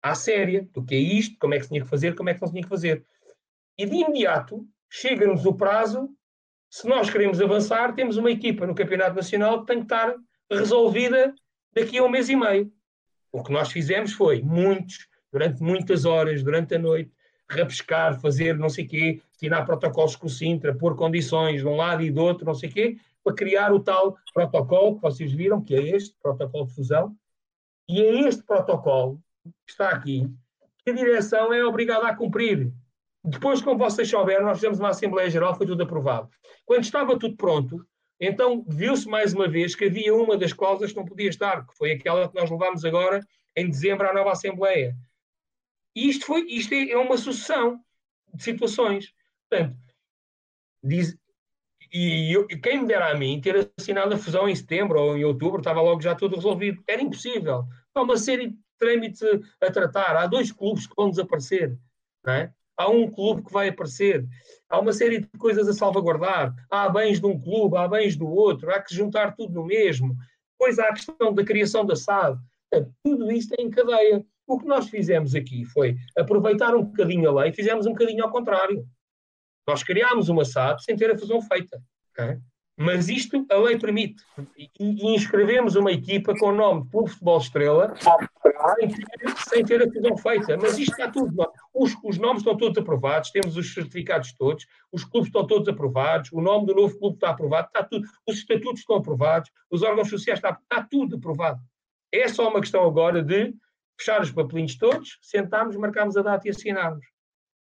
à 0.01 0.15
séria 0.15 0.67
do 0.71 0.83
que 0.83 0.95
é 0.95 0.99
isto, 0.99 1.37
como 1.39 1.53
é 1.53 1.57
que 1.57 1.63
se 1.63 1.69
tinha 1.69 1.81
que 1.81 1.89
fazer, 1.89 2.15
como 2.15 2.29
é 2.29 2.33
que 2.33 2.41
não 2.41 2.47
se 2.47 2.53
tinha 2.53 2.63
que 2.63 2.69
fazer. 2.69 3.05
E 3.77 3.85
de 3.85 3.95
imediato 3.95 4.65
chega-nos 4.89 5.45
o 5.45 5.53
prazo, 5.53 6.09
se 6.69 6.87
nós 6.87 7.09
queremos 7.09 7.41
avançar, 7.41 7.93
temos 7.93 8.17
uma 8.17 8.31
equipa 8.31 8.65
no 8.65 8.75
Campeonato 8.75 9.15
Nacional 9.15 9.61
que 9.61 9.67
tem 9.67 9.77
que 9.77 9.85
estar 9.85 10.15
resolvida 10.51 11.33
daqui 11.73 11.97
a 11.97 12.03
um 12.03 12.09
mês 12.09 12.29
e 12.29 12.35
meio. 12.35 12.71
O 13.31 13.43
que 13.43 13.51
nós 13.51 13.71
fizemos 13.71 14.13
foi 14.13 14.41
muitos, 14.41 15.07
durante 15.31 15.61
muitas 15.61 16.05
horas, 16.05 16.41
durante 16.43 16.75
a 16.75 16.79
noite, 16.79 17.11
rabiscar, 17.49 18.19
fazer 18.19 18.57
não 18.57 18.69
sei 18.69 18.85
quê, 18.85 19.21
assinar 19.35 19.65
protocolos 19.65 20.15
com 20.15 20.27
o 20.27 20.29
Sintra, 20.29 20.73
pôr 20.73 20.95
condições 20.95 21.61
de 21.61 21.67
um 21.67 21.75
lado 21.75 22.01
e 22.01 22.09
do 22.09 22.21
outro, 22.21 22.45
não 22.45 22.53
sei 22.53 22.69
quê, 22.69 22.97
para 23.23 23.35
criar 23.35 23.73
o 23.73 23.79
tal 23.79 24.17
protocolo 24.33 24.95
que 24.95 25.01
vocês 25.01 25.31
viram, 25.31 25.61
que 25.61 25.75
é 25.75 25.95
este, 25.95 26.15
protocolo 26.21 26.67
de 26.67 26.73
fusão. 26.73 27.15
E 27.87 28.01
é 28.01 28.27
este 28.27 28.43
protocolo 28.43 29.21
que 29.43 29.71
está 29.71 29.89
aqui, 29.89 30.27
que 30.83 30.91
a 30.91 30.93
direção 30.93 31.53
é 31.53 31.63
obrigada 31.63 32.07
a 32.07 32.15
cumprir. 32.15 32.71
Depois, 33.27 33.61
como 33.61 33.79
vocês 33.79 34.07
souberam, 34.07 34.45
nós 34.45 34.57
fizemos 34.57 34.79
uma 34.79 34.89
Assembleia 34.89 35.29
Geral, 35.29 35.55
foi 35.55 35.65
tudo 35.65 35.81
aprovado. 35.81 36.29
Quando 36.65 36.83
estava 36.83 37.17
tudo 37.17 37.35
pronto, 37.35 37.85
então 38.19 38.63
viu-se 38.67 39.07
mais 39.07 39.33
uma 39.33 39.47
vez 39.47 39.75
que 39.75 39.85
havia 39.85 40.13
uma 40.13 40.37
das 40.37 40.53
cláusulas 40.53 40.91
que 40.91 40.97
não 40.97 41.05
podia 41.05 41.29
estar, 41.29 41.65
que 41.65 41.75
foi 41.75 41.91
aquela 41.91 42.29
que 42.29 42.35
nós 42.35 42.49
levámos 42.49 42.85
agora 42.85 43.19
em 43.55 43.67
dezembro 43.67 44.07
à 44.07 44.13
nova 44.13 44.31
Assembleia. 44.31 44.95
E 45.95 46.09
isto, 46.09 46.25
foi, 46.25 46.41
isto 46.47 46.73
é, 46.73 46.91
é 46.91 46.97
uma 46.97 47.17
sucessão 47.17 47.79
de 48.33 48.43
situações. 48.43 49.13
Portanto, 49.49 49.75
diz, 50.83 51.17
e 51.91 52.35
eu, 52.35 52.45
quem 52.47 52.81
me 52.81 52.87
dera 52.87 53.09
a 53.09 53.15
mim 53.15 53.39
ter 53.39 53.71
assinado 53.77 54.13
a 54.13 54.17
fusão 54.17 54.47
em 54.47 54.55
setembro 54.55 54.99
ou 54.99 55.17
em 55.17 55.23
outubro, 55.23 55.59
estava 55.59 55.81
logo 55.81 56.01
já 56.01 56.13
tudo 56.13 56.35
resolvido. 56.35 56.83
Era 56.87 57.01
impossível. 57.01 57.65
Há 57.93 58.01
uma 58.01 58.17
série 58.17 58.53
trâmites 58.77 59.21
a, 59.61 59.71
tratar. 59.71 60.15
Há 60.17 60.27
dois 60.27 60.51
clubes 60.51 60.85
que 60.85 60.95
vão 60.95 61.09
desaparecer. 61.09 61.77
É? 62.27 62.51
Há 62.77 62.89
um 62.89 63.09
clube 63.09 63.43
que 63.43 63.51
vai 63.51 63.69
aparecer. 63.69 64.25
Há 64.69 64.79
uma 64.79 64.91
série 64.91 65.19
de 65.19 65.27
coisas 65.37 65.67
a 65.67 65.73
salvaguardar. 65.73 66.53
Há 66.69 66.89
bens 66.89 67.19
de 67.19 67.25
um 67.25 67.39
clube, 67.39 67.77
há 67.77 67.87
bens 67.87 68.15
do 68.15 68.27
outro. 68.27 68.71
Há 68.71 68.81
que 68.81 68.93
juntar 68.93 69.35
tudo 69.35 69.53
no 69.53 69.65
mesmo. 69.65 70.15
Depois 70.51 70.79
há 70.79 70.85
a 70.85 70.93
questão 70.93 71.33
da 71.33 71.43
criação 71.43 71.85
da 71.85 71.95
SAD. 71.95 72.37
Tudo 73.03 73.31
isto 73.31 73.53
é 73.57 73.61
em 73.61 73.69
cadeia. 73.69 74.25
O 74.47 74.59
que 74.59 74.65
nós 74.65 74.89
fizemos 74.89 75.33
aqui 75.33 75.65
foi 75.65 75.95
aproveitar 76.17 76.75
um 76.75 76.83
bocadinho 76.83 77.29
a 77.29 77.41
lei 77.41 77.51
e 77.51 77.55
fizemos 77.55 77.85
um 77.85 77.91
bocadinho 77.91 78.23
ao 78.23 78.31
contrário. 78.31 78.85
Nós 79.67 79.81
criámos 79.81 80.29
uma 80.29 80.45
SAD 80.45 80.83
sem 80.83 80.95
ter 80.95 81.11
a 81.11 81.17
fusão 81.17 81.41
feita. 81.41 81.81
É? 82.17 82.39
Mas 82.77 83.07
isto 83.07 83.45
a 83.49 83.55
lei 83.55 83.77
permite. 83.77 84.21
E, 84.57 84.69
e 84.79 85.15
inscrevemos 85.15 85.75
uma 85.75 85.91
equipa 85.91 86.35
com 86.37 86.47
o 86.47 86.55
nome 86.55 86.89
Clube 86.89 87.09
Futebol 87.09 87.37
Estrela 87.37 87.93
sem 88.79 88.89
ter, 88.89 89.37
sem 89.37 89.65
ter 89.65 89.81
a 89.81 89.91
fusão 89.91 90.17
feita. 90.17 90.57
Mas 90.57 90.77
isto 90.77 90.91
está 90.91 91.09
tudo. 91.09 91.33
Os, 91.73 91.95
os, 92.03 92.17
nomes 92.17 92.41
estão 92.41 92.57
todos 92.57 92.77
aprovados, 92.77 93.31
temos 93.31 93.55
os 93.55 93.73
certificados 93.73 94.33
todos, 94.33 94.65
os 94.91 95.03
clubes 95.03 95.27
estão 95.27 95.45
todos 95.45 95.67
aprovados, 95.67 96.31
o 96.31 96.41
nome 96.41 96.65
do 96.67 96.75
novo 96.75 96.97
clube 96.97 97.15
está 97.15 97.29
aprovado, 97.29 97.67
está 97.67 97.83
tudo, 97.83 98.07
os 98.27 98.37
estatutos 98.37 98.79
estão 98.79 98.97
aprovados, 98.97 99.51
os 99.69 99.81
órgãos 99.81 100.09
sociais 100.09 100.39
está, 100.39 100.57
está 100.61 100.85
tudo 100.89 101.15
aprovado. 101.17 101.61
É 102.11 102.27
só 102.27 102.49
uma 102.49 102.61
questão 102.61 102.85
agora 102.85 103.21
de 103.21 103.53
fechar 103.97 104.21
os 104.21 104.31
papelinhos 104.31 104.77
todos, 104.77 105.17
sentarmos, 105.21 105.75
marcarmos 105.75 106.17
a 106.17 106.21
data 106.21 106.47
e 106.47 106.51
assinarmos. 106.51 107.05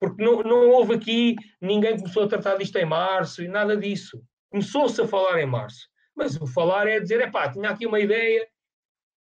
Porque 0.01 0.23
não, 0.23 0.43
não 0.43 0.71
houve 0.71 0.95
aqui, 0.95 1.37
ninguém 1.61 1.97
começou 1.97 2.25
a 2.25 2.29
tratar 2.29 2.57
disto 2.57 2.77
em 2.77 2.85
março 2.85 3.43
e 3.43 3.49
nada 3.49 3.77
disso. 3.77 4.21
Começou-se 4.55 5.01
a 5.03 5.09
falar 5.09 5.41
em 5.41 5.47
março. 5.47 5.89
Mas 6.15 6.41
o 6.41 6.47
falar 6.47 6.87
é 6.87 7.01
dizer, 7.01 7.21
é 7.21 7.29
pá, 7.29 7.51
tinha 7.51 7.71
aqui 7.71 7.87
uma 7.87 7.99
ideia, 7.99 8.47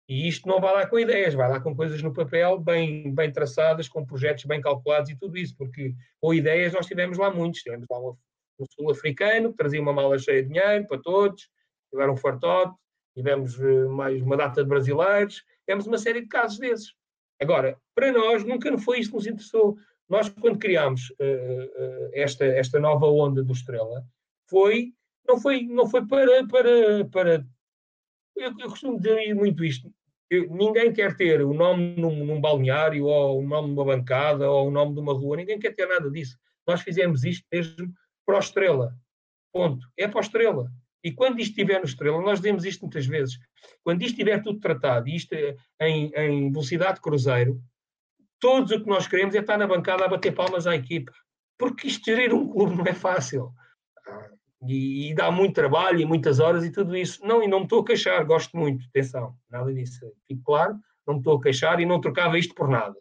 e 0.07 0.29
isto 0.29 0.47
não 0.47 0.61
vai 0.61 0.75
lá 0.75 0.87
com 0.87 0.99
ideias, 0.99 1.33
vai 1.33 1.49
lá 1.49 1.59
com 1.59 1.75
coisas 1.75 2.03
no 2.03 2.13
papel 2.13 2.59
bem, 2.59 3.15
bem 3.15 3.33
traçadas, 3.33 3.89
com 3.89 4.05
projetos 4.05 4.45
bem 4.45 4.61
calculados 4.61 5.09
e 5.09 5.17
tudo 5.17 5.39
isso, 5.39 5.57
porque 5.57 5.95
com 6.21 6.35
ideias 6.35 6.75
nós 6.75 6.85
tivemos 6.85 7.17
lá 7.17 7.31
muitos. 7.31 7.63
Tivemos 7.63 7.87
lá 7.91 7.99
um, 7.99 8.15
um 8.61 8.67
sul-africano 8.73 9.53
que 9.53 9.57
trazia 9.57 9.81
uma 9.81 9.95
mala 9.95 10.19
cheia 10.19 10.43
de 10.43 10.51
dinheiro 10.51 10.87
para 10.87 11.01
todos, 11.01 11.49
tiveram 11.91 12.13
um 12.13 12.19
fartote, 12.19 12.77
tivemos 13.17 13.59
uh, 13.59 13.89
mais 13.89 14.21
uma 14.21 14.37
data 14.37 14.63
de 14.63 14.69
brasileiros, 14.69 15.43
tivemos 15.65 15.87
uma 15.87 15.97
série 15.97 16.21
de 16.21 16.29
casos 16.29 16.59
desses. 16.59 16.93
Agora, 17.41 17.79
para 17.95 18.13
nós, 18.13 18.45
nunca 18.45 18.77
foi 18.77 18.99
isso 18.99 19.09
que 19.09 19.17
nos 19.17 19.27
interessou. 19.27 19.79
Nós, 20.11 20.29
quando 20.29 20.59
criámos 20.59 21.09
uh, 21.13 21.15
uh, 21.15 22.11
esta, 22.13 22.45
esta 22.45 22.79
nova 22.79 23.07
onda 23.07 23.43
do 23.43 23.55
Estrela, 23.55 24.05
foi, 24.47 24.93
não 25.27 25.41
foi, 25.41 25.63
não 25.63 25.87
foi 25.87 26.07
para, 26.07 26.47
para, 26.47 27.05
para 27.11 27.47
eu, 28.37 28.53
eu 28.59 28.69
costumo 28.69 28.99
dizer 28.99 29.35
muito 29.35 29.65
isto. 29.65 29.93
Eu, 30.31 30.49
ninguém 30.51 30.93
quer 30.93 31.17
ter 31.17 31.43
o 31.43 31.53
nome 31.53 31.95
num, 31.97 32.25
num, 32.25 32.41
balneário, 32.41 33.05
ou 33.05 33.41
o 33.41 33.47
nome 33.47 33.69
de 33.69 33.75
uma 33.75 33.85
bancada, 33.85 34.51
ou 34.51 34.69
o 34.69 34.71
nome 34.71 34.95
de 34.95 35.01
uma 35.01 35.13
rua. 35.13 35.37
Ninguém 35.37 35.59
quer 35.59 35.75
ter 35.75 35.87
nada 35.87 36.11
disso. 36.11 36.39
Nós 36.67 36.81
fizemos 36.81 37.25
isto 37.25 37.47
mesmo 37.53 37.93
para 38.25 38.37
o 38.37 38.41
Estrela. 38.41 38.97
Ponto. 39.53 39.87
É 39.97 40.09
para 40.09 40.19
o 40.19 40.23
Estrela. 40.23 40.71
E 41.05 41.13
quando 41.13 41.41
isto 41.41 41.51
estiver 41.51 41.79
no 41.79 41.85
Estrela, 41.85 42.21
nós 42.23 42.41
dizemos 42.41 42.65
isto 42.65 42.83
muitas 42.83 43.07
vezes. 43.07 43.39
Quando 43.83 44.03
isto 44.03 44.13
estiver 44.13 44.43
tudo 44.43 44.61
tratado, 44.61 45.09
e 45.09 45.17
isto 45.17 45.35
é 45.35 45.57
em, 45.81 46.13
em 46.15 46.51
velocidade 46.51 46.95
de 46.95 47.01
cruzeiro, 47.03 47.61
todos 48.41 48.71
o 48.71 48.81
que 48.81 48.89
nós 48.89 49.07
queremos 49.07 49.35
é 49.35 49.41
estar 49.41 49.59
na 49.59 49.67
bancada 49.67 50.05
a 50.05 50.09
bater 50.09 50.33
palmas 50.33 50.67
à 50.67 50.75
equipa. 50.75 51.13
Porque 51.59 51.89
isto 51.89 52.05
gerir 52.05 52.33
um 52.33 52.49
clube 52.49 52.77
não 52.77 52.87
é 52.87 52.95
fácil 52.95 53.53
e, 54.67 55.11
e, 55.11 55.15
dá 55.15 55.31
muito 55.31 55.55
trabalho 55.55 56.01
e 56.01 56.05
muitas 56.05 56.39
horas 56.39 56.65
e 56.65 56.71
tudo 56.71 56.97
isso. 56.97 57.25
Não, 57.27 57.43
e 57.43 57.49
não 57.49 57.59
me 57.59 57.65
estou 57.65 57.81
a 57.81 57.85
queixar, 57.85 58.25
gosto 58.25 58.57
muito, 58.57 58.85
atenção, 58.87 59.35
nada 59.51 59.73
disso. 59.73 60.01
Fico 60.27 60.43
claro, 60.45 60.79
não 61.07 61.15
me 61.15 61.21
estou 61.21 61.37
a 61.37 61.43
queixar 61.43 61.81
e 61.81 61.87
não 61.87 62.01
trocava 62.01 62.39
isto 62.39 62.55
por 62.55 62.69
nada. 62.69 62.95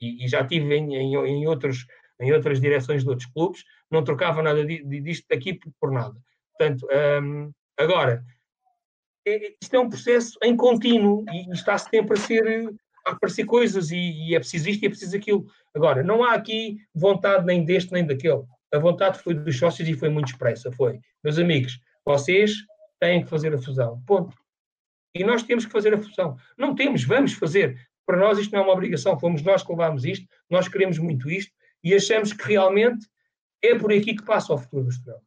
E, 0.00 0.24
e 0.24 0.28
já 0.28 0.46
tive 0.46 0.74
em, 0.74 0.94
em, 0.94 1.14
em, 1.14 1.46
outros, 1.46 1.86
em 2.20 2.32
outras 2.32 2.60
direções 2.60 3.02
de 3.02 3.08
outros 3.08 3.30
clubes, 3.30 3.64
não 3.90 4.04
trocava 4.04 4.42
nada 4.42 4.64
disto 4.64 5.26
daqui 5.30 5.58
por, 5.80 5.90
nada. 5.90 6.14
Portanto, 6.56 6.86
hum, 7.22 7.50
agora, 7.78 8.22
é, 9.26 9.54
isto 9.62 9.74
é 9.74 9.80
um 9.80 9.88
processo 9.88 10.38
em 10.42 10.56
contínuo 10.56 11.24
e, 11.30 11.48
e 11.48 11.52
está 11.52 11.78
sempre 11.78 12.18
a 12.18 12.20
ser 12.20 12.74
a 13.04 13.10
aparecer 13.10 13.44
coisas 13.44 13.90
e, 13.90 13.96
e, 13.96 14.34
é 14.34 14.38
preciso 14.38 14.68
isto 14.68 14.82
e 14.82 14.86
é 14.86 14.88
preciso 14.88 15.16
aquilo. 15.16 15.46
Agora, 15.74 16.02
não 16.04 16.22
há 16.22 16.34
aqui 16.34 16.76
vontade 16.94 17.44
nem 17.44 17.64
deste 17.64 17.92
nem 17.92 18.06
daquele 18.06 18.44
a 18.72 18.78
vontade 18.78 19.18
foi 19.18 19.34
dos 19.34 19.58
sócios 19.58 19.88
e 19.88 19.94
foi 19.94 20.08
muito 20.08 20.28
expressa. 20.28 20.72
Foi, 20.72 20.98
meus 21.22 21.38
amigos, 21.38 21.78
vocês 22.04 22.52
têm 22.98 23.22
que 23.22 23.28
fazer 23.28 23.54
a 23.54 23.58
fusão. 23.58 24.02
Ponto. 24.06 24.36
E 25.14 25.22
nós 25.22 25.42
temos 25.42 25.66
que 25.66 25.72
fazer 25.72 25.92
a 25.92 25.98
fusão. 25.98 26.36
Não 26.56 26.74
temos, 26.74 27.04
vamos 27.04 27.34
fazer. 27.34 27.78
Para 28.06 28.16
nós 28.16 28.38
isto 28.38 28.52
não 28.52 28.60
é 28.60 28.64
uma 28.64 28.72
obrigação, 28.72 29.18
fomos 29.18 29.42
nós 29.42 29.62
que 29.62 29.70
levámos 29.70 30.04
isto, 30.04 30.26
nós 30.50 30.68
queremos 30.68 30.98
muito 30.98 31.30
isto 31.30 31.52
e 31.84 31.94
achamos 31.94 32.32
que 32.32 32.48
realmente 32.48 33.06
é 33.62 33.78
por 33.78 33.92
aqui 33.92 34.14
que 34.14 34.24
passa 34.24 34.54
o 34.54 34.58
futuro 34.58 34.84
do 34.84 34.90
Estrela. 34.90 35.20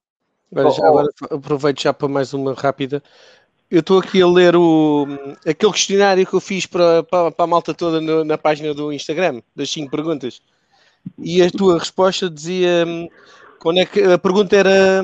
Agora, 0.52 0.72
já, 0.72 0.88
agora 0.88 1.08
aproveito 1.32 1.82
já 1.82 1.94
para 1.94 2.08
mais 2.08 2.34
uma 2.34 2.54
rápida. 2.54 3.02
Eu 3.70 3.80
estou 3.80 4.00
aqui 4.00 4.22
a 4.22 4.28
ler 4.28 4.56
o, 4.56 5.08
aquele 5.46 5.72
questionário 5.72 6.26
que 6.26 6.34
eu 6.34 6.40
fiz 6.40 6.66
para, 6.66 7.04
para, 7.04 7.32
para 7.32 7.44
a 7.44 7.48
malta 7.48 7.74
toda 7.74 8.00
no, 8.00 8.24
na 8.24 8.38
página 8.38 8.74
do 8.74 8.92
Instagram, 8.92 9.42
das 9.56 9.70
5 9.70 9.90
perguntas. 9.90 10.42
E 11.18 11.42
a 11.42 11.50
tua 11.50 11.80
resposta 11.80 12.30
dizia 12.30 12.86
quando 13.60 13.80
é 13.80 13.86
que 13.86 14.02
a 14.02 14.18
pergunta 14.18 14.56
era 14.56 15.04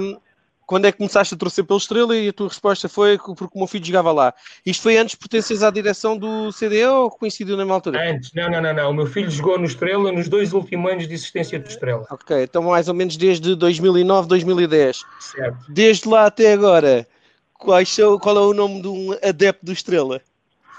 quando 0.72 0.86
é 0.86 0.92
que 0.94 1.00
começaste 1.00 1.34
a 1.36 1.38
torcer 1.38 1.66
pelo 1.66 1.78
Estrela 1.78 2.16
e 2.16 2.30
a 2.30 2.34
tua 2.34 2.48
resposta 2.48 2.88
foi 2.88 3.18
porque 3.18 3.50
o 3.54 3.58
meu 3.58 3.68
filho 3.68 3.86
jogava 3.86 4.10
lá. 4.14 4.34
Isto 4.66 4.84
foi 4.84 4.98
antes 4.98 5.12
de 5.12 5.18
pertences 5.18 5.64
à 5.64 5.70
direção 5.70 6.18
do 6.18 6.50
CDE 6.54 6.86
ou 6.86 7.12
coincidiu 7.12 7.58
na 7.58 7.64
mesma 7.64 7.76
altura? 7.76 8.10
Antes, 8.10 8.32
não, 8.34 8.50
não, 8.50 8.62
não, 8.62 8.74
não. 8.74 8.92
O 8.92 8.94
meu 8.94 9.06
filho 9.06 9.30
jogou 9.30 9.60
no 9.60 9.66
Estrela 9.66 10.14
nos 10.14 10.30
dois 10.30 10.54
últimos 10.54 10.90
anos 10.90 11.10
de 11.10 11.14
existência 11.14 11.60
do 11.60 11.68
Estrela. 11.68 12.08
Ok, 12.10 12.44
então 12.44 12.64
mais 12.64 12.88
ou 12.88 12.94
menos 12.94 13.18
desde 13.18 13.54
2009, 13.54 14.30
2010. 14.30 15.04
Certo. 15.20 15.58
Desde 15.68 16.08
lá 16.08 16.28
até 16.28 16.54
agora, 16.54 17.06
qual 17.54 17.78
é 17.78 18.40
o 18.40 18.54
nome 18.54 18.82
de 18.82 18.88
um 18.88 19.12
adepto 19.22 19.66
do 19.66 19.74
Estrela? 19.74 20.22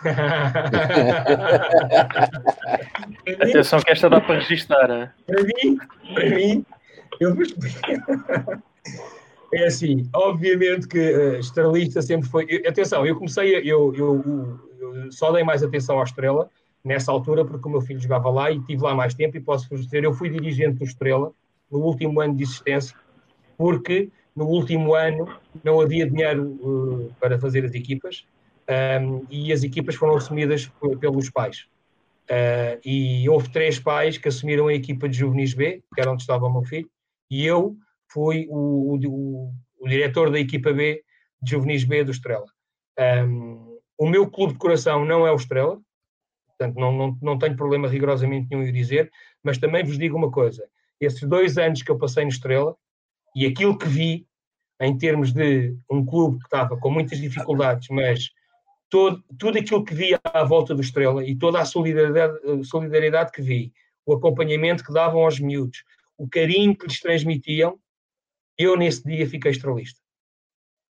Atenção 3.40 3.80
que 3.80 3.92
esta 3.92 4.10
dá 4.10 4.20
para 4.20 4.40
registrar. 4.40 5.14
Para 5.26 5.42
mim, 5.42 5.78
para 6.14 6.30
mim, 6.30 6.64
eu 7.20 7.34
vou 7.34 7.44
É 9.52 9.66
assim, 9.66 10.08
obviamente 10.14 10.88
que 10.88 10.98
uh, 10.98 11.38
Estrelista 11.38 12.00
sempre 12.00 12.26
foi. 12.28 12.46
Eu, 12.48 12.68
atenção, 12.68 13.06
eu 13.06 13.14
comecei, 13.14 13.56
a, 13.56 13.60
eu, 13.60 13.94
eu, 13.94 14.58
eu, 14.80 15.12
só 15.12 15.30
dei 15.30 15.44
mais 15.44 15.62
atenção 15.62 16.00
à 16.00 16.04
Estrela 16.04 16.50
nessa 16.82 17.12
altura 17.12 17.44
porque 17.44 17.68
o 17.68 17.70
meu 17.70 17.82
filho 17.82 18.00
jogava 18.00 18.30
lá 18.30 18.50
e 18.50 18.58
tive 18.60 18.82
lá 18.82 18.94
mais 18.94 19.14
tempo. 19.14 19.36
E 19.36 19.40
posso 19.40 19.68
vos 19.68 19.84
dizer, 19.84 20.04
eu 20.04 20.14
fui 20.14 20.30
dirigente 20.30 20.78
do 20.78 20.84
Estrela 20.84 21.32
no 21.70 21.80
último 21.80 22.20
ano 22.20 22.34
de 22.34 22.42
existência, 22.42 22.96
porque 23.58 24.10
no 24.34 24.46
último 24.46 24.94
ano 24.94 25.28
não 25.62 25.80
havia 25.80 26.08
dinheiro 26.08 26.58
uh, 26.62 27.14
para 27.20 27.38
fazer 27.38 27.64
as 27.64 27.74
equipas 27.74 28.24
um, 29.00 29.26
e 29.30 29.52
as 29.52 29.62
equipas 29.62 29.94
foram 29.94 30.16
assumidas 30.16 30.70
pelos 31.00 31.30
pais. 31.30 31.66
Uh, 32.30 32.80
e 32.84 33.28
houve 33.28 33.50
três 33.50 33.78
pais 33.78 34.16
que 34.16 34.28
assumiram 34.28 34.68
a 34.68 34.74
equipa 34.74 35.08
de 35.08 35.18
juvenis 35.18 35.54
B, 35.54 35.82
que 35.94 36.00
era 36.00 36.10
onde 36.10 36.22
estava 36.22 36.46
o 36.46 36.52
meu 36.52 36.62
filho, 36.62 36.88
e 37.30 37.44
eu 37.44 37.76
fui 38.10 38.46
o, 38.48 38.96
o, 38.96 39.52
o 39.80 39.88
diretor 39.88 40.30
da 40.30 40.38
equipa 40.38 40.72
B 40.72 41.02
de 41.42 41.50
Juvenis 41.50 41.84
B 41.84 42.04
do 42.04 42.12
Estrela. 42.12 42.46
Um, 43.26 43.78
o 43.98 44.08
meu 44.08 44.30
clube 44.30 44.52
de 44.52 44.58
coração 44.58 45.04
não 45.04 45.26
é 45.26 45.32
o 45.32 45.36
Estrela, 45.36 45.80
portanto 46.46 46.76
não, 46.78 46.92
não, 46.92 47.18
não 47.20 47.38
tenho 47.38 47.56
problema 47.56 47.88
rigorosamente 47.88 48.48
nenhum 48.50 48.62
em 48.66 48.72
dizer, 48.72 49.10
mas 49.42 49.58
também 49.58 49.84
vos 49.84 49.98
digo 49.98 50.16
uma 50.16 50.30
coisa, 50.30 50.64
esses 51.00 51.22
dois 51.22 51.58
anos 51.58 51.82
que 51.82 51.90
eu 51.90 51.98
passei 51.98 52.24
no 52.24 52.30
Estrela, 52.30 52.76
e 53.34 53.46
aquilo 53.46 53.76
que 53.76 53.88
vi 53.88 54.26
em 54.80 54.96
termos 54.96 55.32
de 55.32 55.76
um 55.90 56.04
clube 56.04 56.38
que 56.38 56.44
estava 56.44 56.76
com 56.76 56.90
muitas 56.90 57.18
dificuldades, 57.18 57.88
mas 57.90 58.30
todo, 58.92 59.24
tudo 59.38 59.58
aquilo 59.58 59.82
que 59.82 59.94
vi 59.94 60.10
à 60.22 60.44
volta 60.44 60.74
do 60.74 60.82
Estrela 60.82 61.24
e 61.24 61.34
toda 61.34 61.58
a 61.58 61.64
solidariedade, 61.64 62.38
solidariedade 62.64 63.32
que 63.32 63.40
vi, 63.40 63.72
o 64.04 64.12
acompanhamento 64.12 64.84
que 64.84 64.92
davam 64.92 65.24
aos 65.24 65.40
miúdos, 65.40 65.82
o 66.18 66.28
carinho 66.28 66.76
que 66.76 66.86
lhes 66.86 67.00
transmitiam, 67.00 67.78
eu 68.58 68.76
nesse 68.76 69.02
dia 69.02 69.26
fiquei 69.26 69.50
estrelista. 69.50 69.98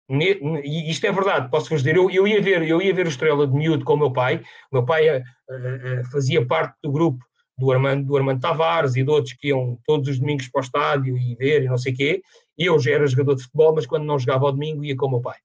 E 0.08 0.88
isto 0.88 1.06
é 1.06 1.12
verdade, 1.12 1.50
posso 1.50 1.68
vos 1.70 1.82
dizer, 1.82 1.96
eu, 1.96 2.08
eu, 2.08 2.26
ia 2.26 2.40
ver, 2.40 2.62
eu 2.62 2.80
ia 2.80 2.94
ver 2.94 3.06
o 3.06 3.08
Estrela 3.08 3.46
de 3.48 3.52
miúdo 3.52 3.84
com 3.84 3.94
o 3.94 3.98
meu 3.98 4.12
pai, 4.12 4.42
o 4.70 4.76
meu 4.76 4.86
pai 4.86 5.18
uh, 5.18 5.20
uh, 5.20 6.04
fazia 6.12 6.46
parte 6.46 6.76
do 6.82 6.92
grupo 6.92 7.22
do 7.58 7.72
Armando, 7.72 8.06
do 8.06 8.16
Armando 8.16 8.40
Tavares 8.40 8.94
e 8.94 9.02
de 9.02 9.10
outros 9.10 9.34
que 9.34 9.48
iam 9.48 9.76
todos 9.84 10.08
os 10.08 10.20
domingos 10.20 10.48
para 10.48 10.60
o 10.60 10.64
estádio 10.64 11.18
e 11.18 11.34
ver 11.34 11.64
e 11.64 11.66
não 11.66 11.76
sei 11.76 11.92
o 11.92 11.96
quê. 11.96 12.22
Eu 12.56 12.78
já 12.78 12.92
era 12.92 13.06
jogador 13.08 13.34
de 13.34 13.42
futebol, 13.42 13.74
mas 13.74 13.86
quando 13.86 14.04
não 14.04 14.18
jogava 14.18 14.46
ao 14.46 14.52
domingo 14.52 14.84
ia 14.84 14.96
com 14.96 15.06
o 15.06 15.10
meu 15.10 15.20
pai. 15.20 15.38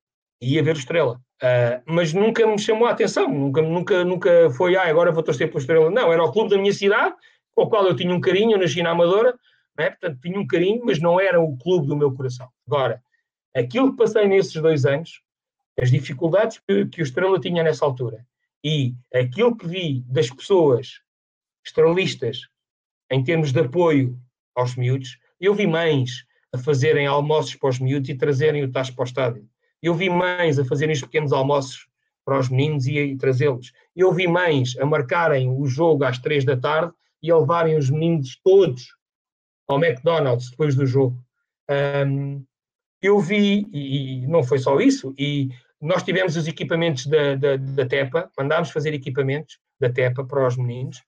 E 0.43 0.55
ia 0.55 0.63
ver 0.63 0.75
o 0.75 0.79
Estrela. 0.79 1.21
Uh, 1.41 1.81
mas 1.85 2.13
nunca 2.13 2.45
me 2.45 2.59
chamou 2.59 2.85
a 2.85 2.91
atenção, 2.91 3.29
nunca, 3.29 3.61
nunca, 3.61 4.03
nunca 4.03 4.49
foi, 4.51 4.75
ah, 4.75 4.89
agora 4.89 5.11
vou 5.11 5.23
torcer 5.23 5.49
para 5.49 5.57
o 5.57 5.59
Estrela. 5.61 5.89
Não, 5.89 6.11
era 6.11 6.21
o 6.21 6.31
clube 6.31 6.49
da 6.49 6.57
minha 6.57 6.73
cidade, 6.73 7.15
com 7.55 7.63
o 7.63 7.69
qual 7.69 7.85
eu 7.87 7.95
tinha 7.95 8.13
um 8.13 8.19
carinho, 8.19 8.51
eu 8.51 8.59
nasci 8.59 8.83
na 8.83 8.91
Amadora, 8.91 9.33
é? 9.77 9.89
portanto 9.89 10.19
tinha 10.21 10.37
um 10.37 10.45
carinho, 10.45 10.81
mas 10.83 10.99
não 10.99 11.19
era 11.19 11.39
o 11.39 11.57
clube 11.57 11.87
do 11.87 11.95
meu 11.95 12.13
coração. 12.13 12.49
Agora, 12.67 13.01
aquilo 13.55 13.91
que 13.91 13.97
passei 13.97 14.27
nesses 14.27 14.53
dois 14.53 14.85
anos, 14.85 15.21
as 15.79 15.89
dificuldades 15.89 16.59
que, 16.67 16.85
que 16.87 17.01
o 17.01 17.03
Estrela 17.03 17.39
tinha 17.39 17.63
nessa 17.63 17.85
altura 17.85 18.25
e 18.63 18.93
aquilo 19.13 19.55
que 19.55 19.67
vi 19.67 20.03
das 20.07 20.29
pessoas 20.29 21.01
estrelistas 21.65 22.47
em 23.09 23.23
termos 23.23 23.51
de 23.51 23.59
apoio 23.59 24.19
aos 24.55 24.75
miúdos, 24.75 25.17
eu 25.39 25.53
vi 25.53 25.65
mães 25.67 26.25
a 26.53 26.57
fazerem 26.57 27.07
almoços 27.07 27.55
para 27.55 27.69
os 27.69 27.79
miúdos 27.79 28.09
e 28.09 28.15
trazerem 28.15 28.63
o 28.63 28.71
tacho 28.71 28.93
para 28.93 29.03
o 29.03 29.05
estádio. 29.05 29.49
Eu 29.83 29.93
vi 29.93 30.09
mães 30.09 30.57
a 30.57 30.63
fazerem 30.63 30.93
os 30.93 31.01
pequenos 31.01 31.33
almoços 31.33 31.89
para 32.23 32.39
os 32.39 32.47
meninos 32.47 32.87
e, 32.87 33.17
trazê-los. 33.17 33.73
Eu 33.93 34.13
vi 34.13 34.29
mães 34.29 34.77
a 34.79 34.85
marcarem 34.85 35.51
o 35.51 35.65
jogo 35.65 36.05
às 36.05 36.17
três 36.17 36.45
da 36.45 36.55
tarde 36.55 36.93
e 37.21 37.29
a 37.29 37.37
levarem 37.37 37.77
os 37.77 37.89
meninos 37.89 38.39
todos 38.41 38.95
ao 39.67 39.83
McDonald's 39.83 40.49
depois 40.51 40.73
do 40.73 40.85
jogo. 40.85 41.21
Um, 42.07 42.45
eu 43.01 43.19
vi, 43.19 43.67
e, 43.73 44.25
não 44.25 44.41
foi 44.41 44.57
só 44.57 44.79
isso, 44.79 45.13
e 45.17 45.49
nós 45.81 46.01
tivemos 46.01 46.37
os 46.37 46.47
equipamentos 46.47 47.05
da, 47.05 47.35
da, 47.35 47.57
da 47.57 47.85
TEPA, 47.85 48.31
mandámos 48.37 48.71
fazer 48.71 48.93
equipamentos 48.93 49.59
da 49.77 49.89
TEPA 49.89 50.23
para 50.23 50.47
os 50.47 50.55
meninos. 50.55 51.03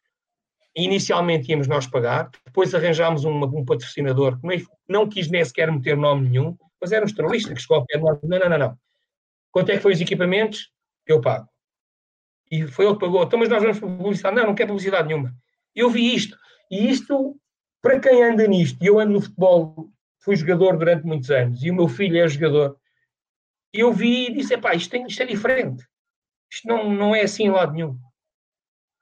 Inicialmente 0.75 1.49
íamos 1.49 1.69
nós 1.69 1.87
pagar, 1.87 2.29
depois 2.45 2.75
arranjámos 2.75 3.23
um, 3.23 3.41
um 3.41 3.63
patrocinador 3.63 4.37
que 4.37 4.65
não 4.89 5.07
quis 5.07 5.29
nem 5.29 5.45
sequer 5.45 5.71
meter 5.71 5.95
nome 5.95 6.27
nenhum, 6.27 6.57
mas 6.81 6.91
era 6.91 7.05
estrelista 7.05 7.53
que 7.53 7.61
chegou 7.61 7.77
ao 7.77 7.85
pé 7.85 7.97
de 7.97 8.03
nós. 8.03 8.19
Não, 8.21 8.39
não, 8.39 8.49
não, 8.49 8.57
não. 8.57 8.77
Quanto 9.51 9.69
é 9.69 9.77
que 9.77 9.81
foi 9.81 9.93
os 9.93 10.01
equipamentos? 10.01 10.71
Eu 11.05 11.21
pago. 11.21 11.47
E 12.51 12.67
foi 12.67 12.85
ele 12.85 12.95
que 12.95 12.99
pagou. 12.99 13.23
Então, 13.23 13.39
mas 13.39 13.49
nós 13.49 13.61
vamos 13.61 13.79
publicidade. 13.79 14.35
Não, 14.35 14.47
não 14.47 14.55
quer 14.55 14.67
publicidade 14.67 15.07
nenhuma. 15.07 15.33
Eu 15.73 15.89
vi 15.89 16.13
isto. 16.13 16.37
E 16.69 16.89
isto 16.89 17.39
para 17.85 17.99
quem 17.99 18.23
anda 18.23 18.47
nisto, 18.47 18.83
e 18.83 18.87
eu 18.87 18.99
ando 18.99 19.13
no 19.13 19.21
futebol, 19.21 19.91
fui 20.17 20.35
jogador 20.35 20.75
durante 20.75 21.05
muitos 21.05 21.29
anos, 21.29 21.63
e 21.63 21.69
o 21.69 21.75
meu 21.75 21.87
filho 21.87 22.17
é 22.17 22.27
jogador, 22.27 22.75
eu 23.71 23.93
vi 23.93 24.25
e 24.25 24.33
disse, 24.33 24.57
pá, 24.57 24.73
isto, 24.73 24.95
isto 24.95 25.21
é 25.21 25.25
diferente. 25.27 25.85
Isto 26.51 26.67
não, 26.67 26.91
não 26.91 27.15
é 27.15 27.21
assim 27.21 27.43
em 27.43 27.51
lado 27.51 27.73
nenhum. 27.73 27.95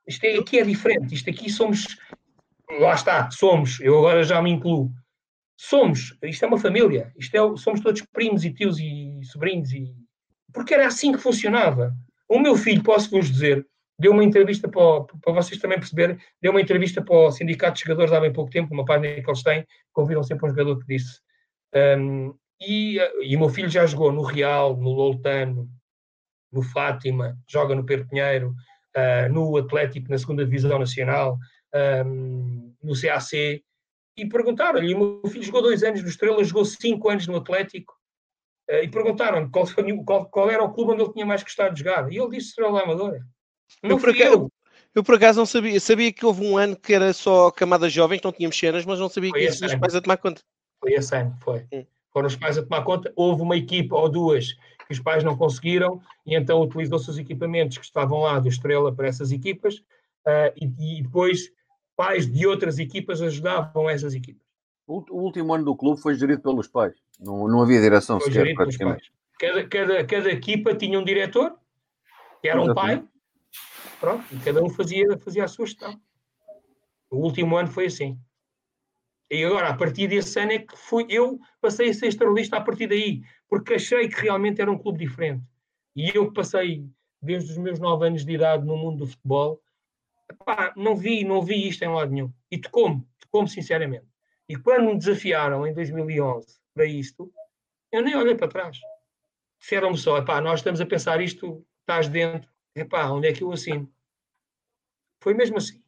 Isto 0.05 0.25
é, 0.25 0.35
aqui 0.37 0.59
é 0.59 0.65
diferente. 0.65 1.15
Isto 1.15 1.29
aqui 1.29 1.49
somos. 1.49 1.97
Lá 2.79 2.93
está, 2.93 3.31
somos. 3.31 3.79
Eu 3.79 3.97
agora 3.99 4.21
já 4.23 4.41
me 4.41 4.51
incluo. 4.51 4.91
Somos. 5.69 6.17
Isto 6.21 6.43
é 6.43 6.47
uma 6.49 6.57
família. 6.57 7.13
Isto 7.17 7.35
é, 7.35 7.57
somos 7.57 7.79
todos 7.79 8.01
primos 8.01 8.43
e 8.43 8.51
tios 8.51 8.77
e 8.79 9.21
sobrinhos. 9.23 9.71
E... 9.71 9.95
Porque 10.53 10.73
era 10.73 10.85
assim 10.85 11.13
que 11.13 11.17
funcionava. 11.17 11.95
O 12.27 12.37
meu 12.37 12.57
filho, 12.57 12.83
posso-vos 12.83 13.31
dizer, 13.31 13.65
deu 13.97 14.11
uma 14.11 14.25
entrevista 14.25 14.67
para, 14.67 15.05
para 15.21 15.31
vocês 15.33 15.61
também 15.61 15.79
perceberem, 15.79 16.17
deu 16.41 16.51
uma 16.51 16.59
entrevista 16.59 17.01
para 17.01 17.15
o 17.15 17.31
Sindicato 17.31 17.75
de 17.75 17.85
Jogadores 17.85 18.11
há 18.11 18.19
bem 18.19 18.33
pouco 18.33 18.51
tempo, 18.51 18.73
uma 18.73 18.83
página 18.83 19.21
que 19.21 19.29
eles 19.29 19.41
têm, 19.41 19.65
convidam 19.93 20.21
sempre 20.21 20.45
um 20.45 20.49
jogador 20.49 20.79
que 20.79 20.85
disse. 20.85 21.21
Um, 21.73 22.35
e, 22.59 22.97
e 23.21 23.35
o 23.35 23.39
meu 23.39 23.49
filho 23.49 23.69
já 23.69 23.85
jogou 23.85 24.11
no 24.11 24.21
Real, 24.21 24.75
no 24.75 24.89
Loltano, 24.89 25.69
no 26.51 26.61
Fátima, 26.61 27.37
joga 27.47 27.73
no 27.73 27.85
Perpinheiro, 27.85 28.53
uh, 28.97 29.31
no 29.31 29.55
Atlético, 29.55 30.09
na 30.09 30.17
segunda 30.17 30.43
Divisão 30.43 30.77
Nacional, 30.77 31.37
um, 32.05 32.75
no 32.83 32.99
CAC, 32.99 33.63
e 34.15 34.27
perguntaram-lhe, 34.27 34.93
o 34.93 35.21
meu 35.21 35.31
filho 35.31 35.43
jogou 35.43 35.61
dois 35.61 35.83
anos 35.83 36.01
no 36.01 36.07
Estrela, 36.07 36.43
jogou 36.43 36.65
cinco 36.65 37.09
anos 37.09 37.27
no 37.27 37.37
Atlético, 37.37 37.93
uh, 38.69 38.83
e 38.83 38.87
perguntaram-lhe 38.87 39.49
qual, 39.49 39.65
qual, 40.05 40.25
qual, 40.27 40.49
era 40.49 40.63
o 40.63 40.73
clube 40.73 40.93
onde 40.93 41.03
ele 41.03 41.13
tinha 41.13 41.25
mais 41.25 41.43
gostado 41.43 41.73
de 41.73 41.79
jogar, 41.79 42.11
e 42.11 42.17
ele 42.17 42.29
disse 42.29 42.49
Estrela 42.49 42.81
Amadora. 42.81 43.25
Não 43.81 43.91
eu, 43.91 43.99
por 43.99 44.09
acaso, 44.09 44.33
eu. 44.33 44.51
eu, 44.95 45.03
por 45.03 45.15
acaso, 45.15 45.39
não 45.39 45.45
sabia. 45.45 45.79
Sabia 45.79 46.13
que 46.13 46.25
houve 46.25 46.45
um 46.45 46.57
ano 46.57 46.75
que 46.75 46.93
era 46.93 47.11
só 47.13 47.49
camadas 47.49 47.91
jovens, 47.91 48.21
não 48.21 48.31
tínhamos 48.31 48.57
cenas, 48.57 48.85
mas 48.85 48.99
não 48.99 49.09
sabia 49.09 49.31
foi 49.31 49.39
que 49.39 49.45
isso 49.47 49.65
os 49.65 49.75
pais 49.75 49.95
a 49.95 50.01
tomar 50.01 50.17
conta. 50.17 50.41
Foi 50.79 50.93
esse 50.93 51.15
ano, 51.15 51.35
foi. 51.41 51.65
Hum. 51.73 51.85
Foram 52.11 52.27
os 52.27 52.35
pais 52.35 52.57
a 52.57 52.63
tomar 52.63 52.83
conta. 52.83 53.11
Houve 53.15 53.41
uma 53.41 53.57
equipa 53.57 53.95
ou 53.95 54.07
duas 54.07 54.53
que 54.87 54.93
os 54.93 54.99
pais 54.99 55.23
não 55.23 55.35
conseguiram 55.35 56.01
e 56.25 56.35
então 56.35 56.61
utilizou-se 56.61 57.09
os 57.09 57.17
equipamentos 57.17 57.77
que 57.77 57.85
estavam 57.85 58.19
lá 58.19 58.39
do 58.39 58.47
Estrela 58.47 58.93
para 58.93 59.07
essas 59.07 59.31
equipas 59.31 59.75
uh, 59.75 60.53
e, 60.55 60.97
e, 60.99 61.01
depois 61.01 61.49
pais 61.95 62.31
de 62.31 62.45
outras 62.47 62.79
equipas 62.79 63.21
ajudavam 63.21 63.89
essas 63.89 64.13
equipas. 64.13 64.43
O, 64.85 65.03
último 65.11 65.53
ano 65.53 65.63
do 65.63 65.75
clube 65.75 66.01
foi 66.01 66.15
gerido 66.15 66.41
pelos 66.41 66.67
pais, 66.67 66.93
não, 67.19 67.47
não 67.47 67.61
havia 67.61 67.79
direção 67.79 68.19
foi 68.19 68.31
sequer 68.31 68.53
praticamente. 68.53 69.11
Cada, 69.39 69.67
cada, 69.67 70.05
cada 70.05 70.29
equipa 70.31 70.75
tinha 70.75 70.99
um 70.99 71.03
diretor, 71.03 71.57
que 72.41 72.49
era 72.49 72.61
um 72.61 72.73
pai, 72.73 73.03
pronto, 73.99 74.23
e 74.31 74.37
cada 74.39 74.61
um 74.63 74.69
fazia, 74.69 75.17
fazia 75.17 75.45
a 75.45 75.47
sua 75.47 75.65
gestão. 75.65 75.99
O 77.09 77.17
último 77.17 77.55
ano 77.55 77.69
foi 77.69 77.85
assim. 77.85 78.19
E 79.31 79.43
agora, 79.43 79.69
a 79.69 79.77
partir 79.77 80.07
desse 80.07 80.39
ano 80.39 80.51
é 80.51 80.59
que 80.59 80.75
fui, 80.75 81.07
eu 81.09 81.39
passei 81.61 81.89
a 81.89 81.93
ser 81.93 82.07
estrelista 82.07 82.57
a 82.57 82.61
partir 82.61 82.87
daí, 82.87 83.23
porque 83.49 83.75
achei 83.75 84.07
que 84.07 84.21
realmente 84.21 84.61
era 84.61 84.71
um 84.71 84.77
clube 84.77 84.99
diferente. 84.99 85.43
E 85.95 86.11
eu 86.13 86.31
passei 86.31 86.85
desde 87.21 87.51
os 87.51 87.57
meus 87.57 87.79
nove 87.79 88.05
anos 88.05 88.25
de 88.25 88.33
idade 88.33 88.65
no 88.65 88.77
mundo 88.77 88.99
do 88.99 89.07
futebol, 89.07 89.62
epá, 90.33 90.73
não 90.75 90.95
vi, 90.95 91.23
não 91.23 91.41
vi 91.41 91.67
isto 91.67 91.83
em 91.83 91.89
lado 91.89 92.11
nenhum. 92.11 92.31
E 92.51 92.57
tocou-me, 92.57 93.05
tocou-me 93.19 93.49
sinceramente. 93.49 94.07
E 94.47 94.55
quando 94.55 94.85
me 94.85 94.97
desafiaram 94.97 95.65
em 95.65 95.73
2011 95.73 96.59
para 96.73 96.85
isto, 96.85 97.31
eu 97.91 98.01
nem 98.01 98.15
olhei 98.15 98.35
para 98.35 98.47
trás. 98.47 98.79
Disseram-me 99.59 99.97
só, 99.97 100.17
epá, 100.17 100.41
nós 100.41 100.59
estamos 100.59 100.81
a 100.81 100.85
pensar 100.85 101.21
isto, 101.21 101.65
estás 101.81 102.09
dentro, 102.09 102.49
epá, 102.75 103.09
onde 103.09 103.27
é 103.27 103.33
que 103.33 103.43
eu 103.43 103.51
assino? 103.51 103.91
Foi 105.21 105.33
mesmo 105.33 105.57
assim 105.57 105.83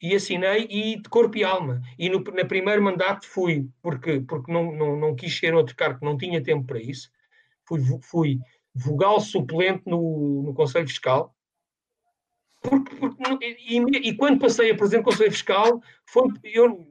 e 0.00 0.14
assinei 0.14 0.66
e 0.70 0.96
de 0.96 1.08
corpo 1.08 1.36
e 1.36 1.44
alma. 1.44 1.82
E 1.98 2.08
no 2.08 2.22
na 2.22 2.44
primeiro 2.44 2.82
mandato 2.82 3.26
fui, 3.26 3.68
porque, 3.82 4.20
porque 4.20 4.50
não, 4.50 4.72
não, 4.72 4.96
não 4.96 5.14
quis 5.14 5.36
ser 5.36 5.54
outro 5.54 5.74
cargo, 5.74 6.04
não 6.04 6.16
tinha 6.16 6.42
tempo 6.42 6.66
para 6.66 6.80
isso. 6.80 7.10
Fui, 7.66 7.80
fui 8.02 8.38
vogal 8.74 9.20
suplente 9.20 9.82
no, 9.86 10.42
no 10.44 10.54
Conselho 10.54 10.86
Fiscal. 10.86 11.34
Porque, 12.60 12.96
porque 12.96 13.56
e, 13.68 14.08
e, 14.08 14.16
quando 14.16 14.40
passei 14.40 14.70
a 14.70 14.74
presidente 14.74 15.04
do 15.04 15.10
Conselho 15.10 15.30
Fiscal, 15.30 15.80
foi, 16.06 16.28
eu, 16.44 16.86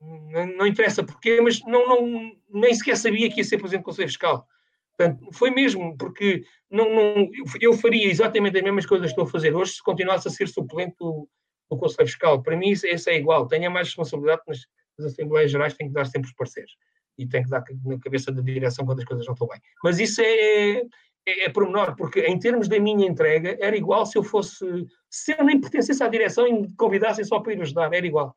não, 0.00 0.46
não 0.58 0.66
interessa 0.66 1.02
porquê, 1.02 1.40
mas 1.40 1.60
não, 1.64 1.86
não, 1.86 2.32
nem 2.50 2.74
sequer 2.74 2.96
sabia 2.96 3.30
que 3.30 3.38
ia 3.38 3.44
ser 3.44 3.58
presidente 3.58 3.82
do 3.82 3.86
Conselho 3.86 4.08
Fiscal. 4.08 4.46
Portanto, 4.96 5.32
foi 5.32 5.50
mesmo, 5.50 5.96
porque 5.96 6.44
não, 6.70 6.94
não, 6.94 7.30
eu 7.60 7.72
faria 7.72 8.06
exatamente 8.06 8.58
as 8.58 8.62
mesmas 8.62 8.84
coisas 8.84 9.06
que 9.06 9.12
estou 9.12 9.24
a 9.24 9.30
fazer 9.30 9.54
hoje 9.54 9.72
se 9.72 9.82
continuasse 9.82 10.28
a 10.28 10.30
ser 10.30 10.46
suplente 10.48 10.94
do, 11.00 11.26
do 11.70 11.78
Conselho 11.78 12.06
Fiscal. 12.06 12.42
Para 12.42 12.56
mim, 12.56 12.70
esse 12.70 13.10
é 13.10 13.16
igual. 13.16 13.46
Tenha 13.46 13.70
mais 13.70 13.88
responsabilidade, 13.88 14.42
mas 14.46 14.66
as 14.98 15.06
Assembleias 15.06 15.50
Gerais 15.50 15.74
têm 15.74 15.88
que 15.88 15.94
dar 15.94 16.04
sempre 16.04 16.28
os 16.28 16.34
parceiros. 16.34 16.76
E 17.16 17.26
tem 17.26 17.42
que 17.42 17.48
dar 17.48 17.64
na 17.84 17.98
cabeça 17.98 18.30
da 18.30 18.42
direção 18.42 18.84
quando 18.84 18.98
as 18.98 19.04
coisas 19.04 19.26
não 19.26 19.32
estão 19.32 19.48
bem. 19.48 19.60
Mas 19.82 19.98
isso 19.98 20.20
é, 20.20 20.82
é, 21.30 21.44
é 21.44 21.48
pormenor, 21.48 21.94
porque 21.96 22.20
em 22.20 22.38
termos 22.38 22.68
da 22.68 22.78
minha 22.78 23.06
entrega, 23.06 23.56
era 23.60 23.76
igual 23.76 24.06
se 24.06 24.18
eu 24.18 24.22
fosse. 24.22 24.64
Se 25.08 25.32
eu 25.32 25.44
nem 25.44 25.60
pertencesse 25.60 26.02
à 26.02 26.08
direção 26.08 26.46
e 26.46 26.52
me 26.52 26.74
convidassem 26.76 27.24
só 27.24 27.40
para 27.40 27.52
ir 27.52 27.62
ajudar, 27.62 27.92
era 27.92 28.06
igual. 28.06 28.36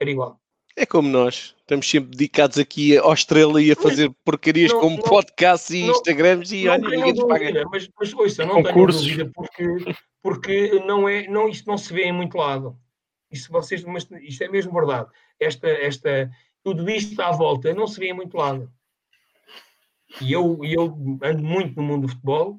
Era 0.00 0.10
igual. 0.10 0.40
É 0.76 0.84
como 0.84 1.08
nós, 1.08 1.54
estamos 1.60 1.88
sempre 1.88 2.10
dedicados 2.10 2.58
aqui 2.58 2.98
ao 2.98 3.12
Estrela 3.12 3.62
e 3.62 3.70
a 3.70 3.76
fazer 3.76 4.10
porcarias 4.24 4.72
não, 4.72 4.80
como 4.80 4.96
não, 4.96 5.04
podcasts 5.04 5.70
e 5.70 5.82
não, 5.82 5.90
Instagrams 5.92 6.50
e 6.52 6.66
olha, 6.66 6.88
ninguém 6.88 7.14
nos 7.14 7.24
paga. 7.28 7.64
Mas, 7.70 7.88
mas 7.96 8.12
ouça, 8.12 8.44
não 8.44 8.60
Concursos. 8.60 9.02
tenho 9.02 9.18
dúvida, 9.18 9.32
porque 9.32 9.94
porque 10.24 10.80
não 10.86 11.06
é, 11.06 11.28
não, 11.28 11.50
isto 11.50 11.66
não 11.66 11.76
se 11.76 11.92
vê 11.92 12.04
em 12.04 12.12
muito 12.12 12.38
lado. 12.38 12.76
Isso, 13.30 13.52
vocês, 13.52 13.84
mas 13.84 14.08
isto 14.22 14.42
é 14.42 14.48
mesmo 14.48 14.72
verdade. 14.72 15.06
Esta, 15.38 15.68
esta, 15.68 16.30
tudo 16.62 16.88
isto 16.88 17.20
à 17.20 17.30
volta 17.30 17.74
não 17.74 17.86
se 17.86 18.00
vê 18.00 18.06
em 18.06 18.14
muito 18.14 18.34
lado. 18.34 18.72
E 20.20 20.32
eu, 20.32 20.58
eu 20.62 20.84
ando 21.22 21.42
muito 21.42 21.76
no 21.76 21.82
mundo 21.82 22.02
do 22.02 22.08
futebol 22.08 22.58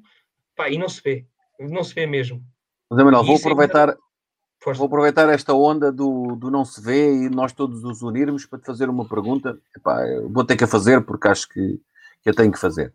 pá, 0.56 0.68
e 0.68 0.78
não 0.78 0.88
se 0.88 1.00
vê. 1.02 1.26
Não 1.60 1.84
se 1.84 1.94
vê 1.94 2.06
mesmo. 2.06 2.42
Mas, 2.90 3.04
Manuel, 3.04 3.24
vou 3.24 3.36
é 3.36 3.38
aproveitar, 3.38 3.88
é... 3.90 4.72
vou 4.72 4.86
aproveitar 4.86 5.28
esta 5.28 5.54
onda 5.54 5.92
do, 5.92 6.36
do 6.36 6.50
não 6.50 6.64
se 6.64 6.80
vê 6.80 7.24
e 7.24 7.30
nós 7.30 7.52
todos 7.52 7.82
nos 7.82 8.02
unirmos 8.02 8.46
para 8.46 8.58
te 8.58 8.66
fazer 8.66 8.88
uma 8.88 9.08
pergunta. 9.08 9.58
Epá, 9.76 10.00
vou 10.30 10.44
ter 10.44 10.56
que 10.56 10.64
a 10.64 10.68
fazer 10.68 11.04
porque 11.04 11.28
acho 11.28 11.48
que, 11.48 11.80
que 12.22 12.30
eu 12.30 12.34
tenho 12.34 12.52
que 12.52 12.58
fazer. 12.58 12.92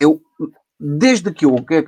Eu 0.00 0.20
desde 0.78 1.32
que, 1.32 1.46
eu, 1.46 1.56
que 1.64 1.84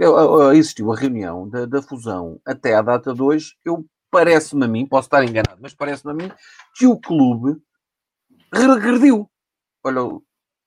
existiu 0.54 0.92
a 0.92 0.96
reunião 0.96 1.48
da, 1.48 1.66
da, 1.66 1.82
fusão 1.82 2.40
até 2.46 2.74
à 2.74 2.82
data 2.82 3.12
2, 3.12 3.56
eu 3.64 3.84
parece-me 4.10 4.64
a 4.64 4.68
mim, 4.68 4.86
posso 4.86 5.06
estar 5.06 5.24
enganado, 5.24 5.58
mas 5.60 5.74
parece-me 5.74 6.12
a 6.12 6.14
mim 6.14 6.32
que 6.74 6.86
o 6.86 6.98
clube 6.98 7.60
regrediu. 8.52 9.28
Olha, 9.84 10.00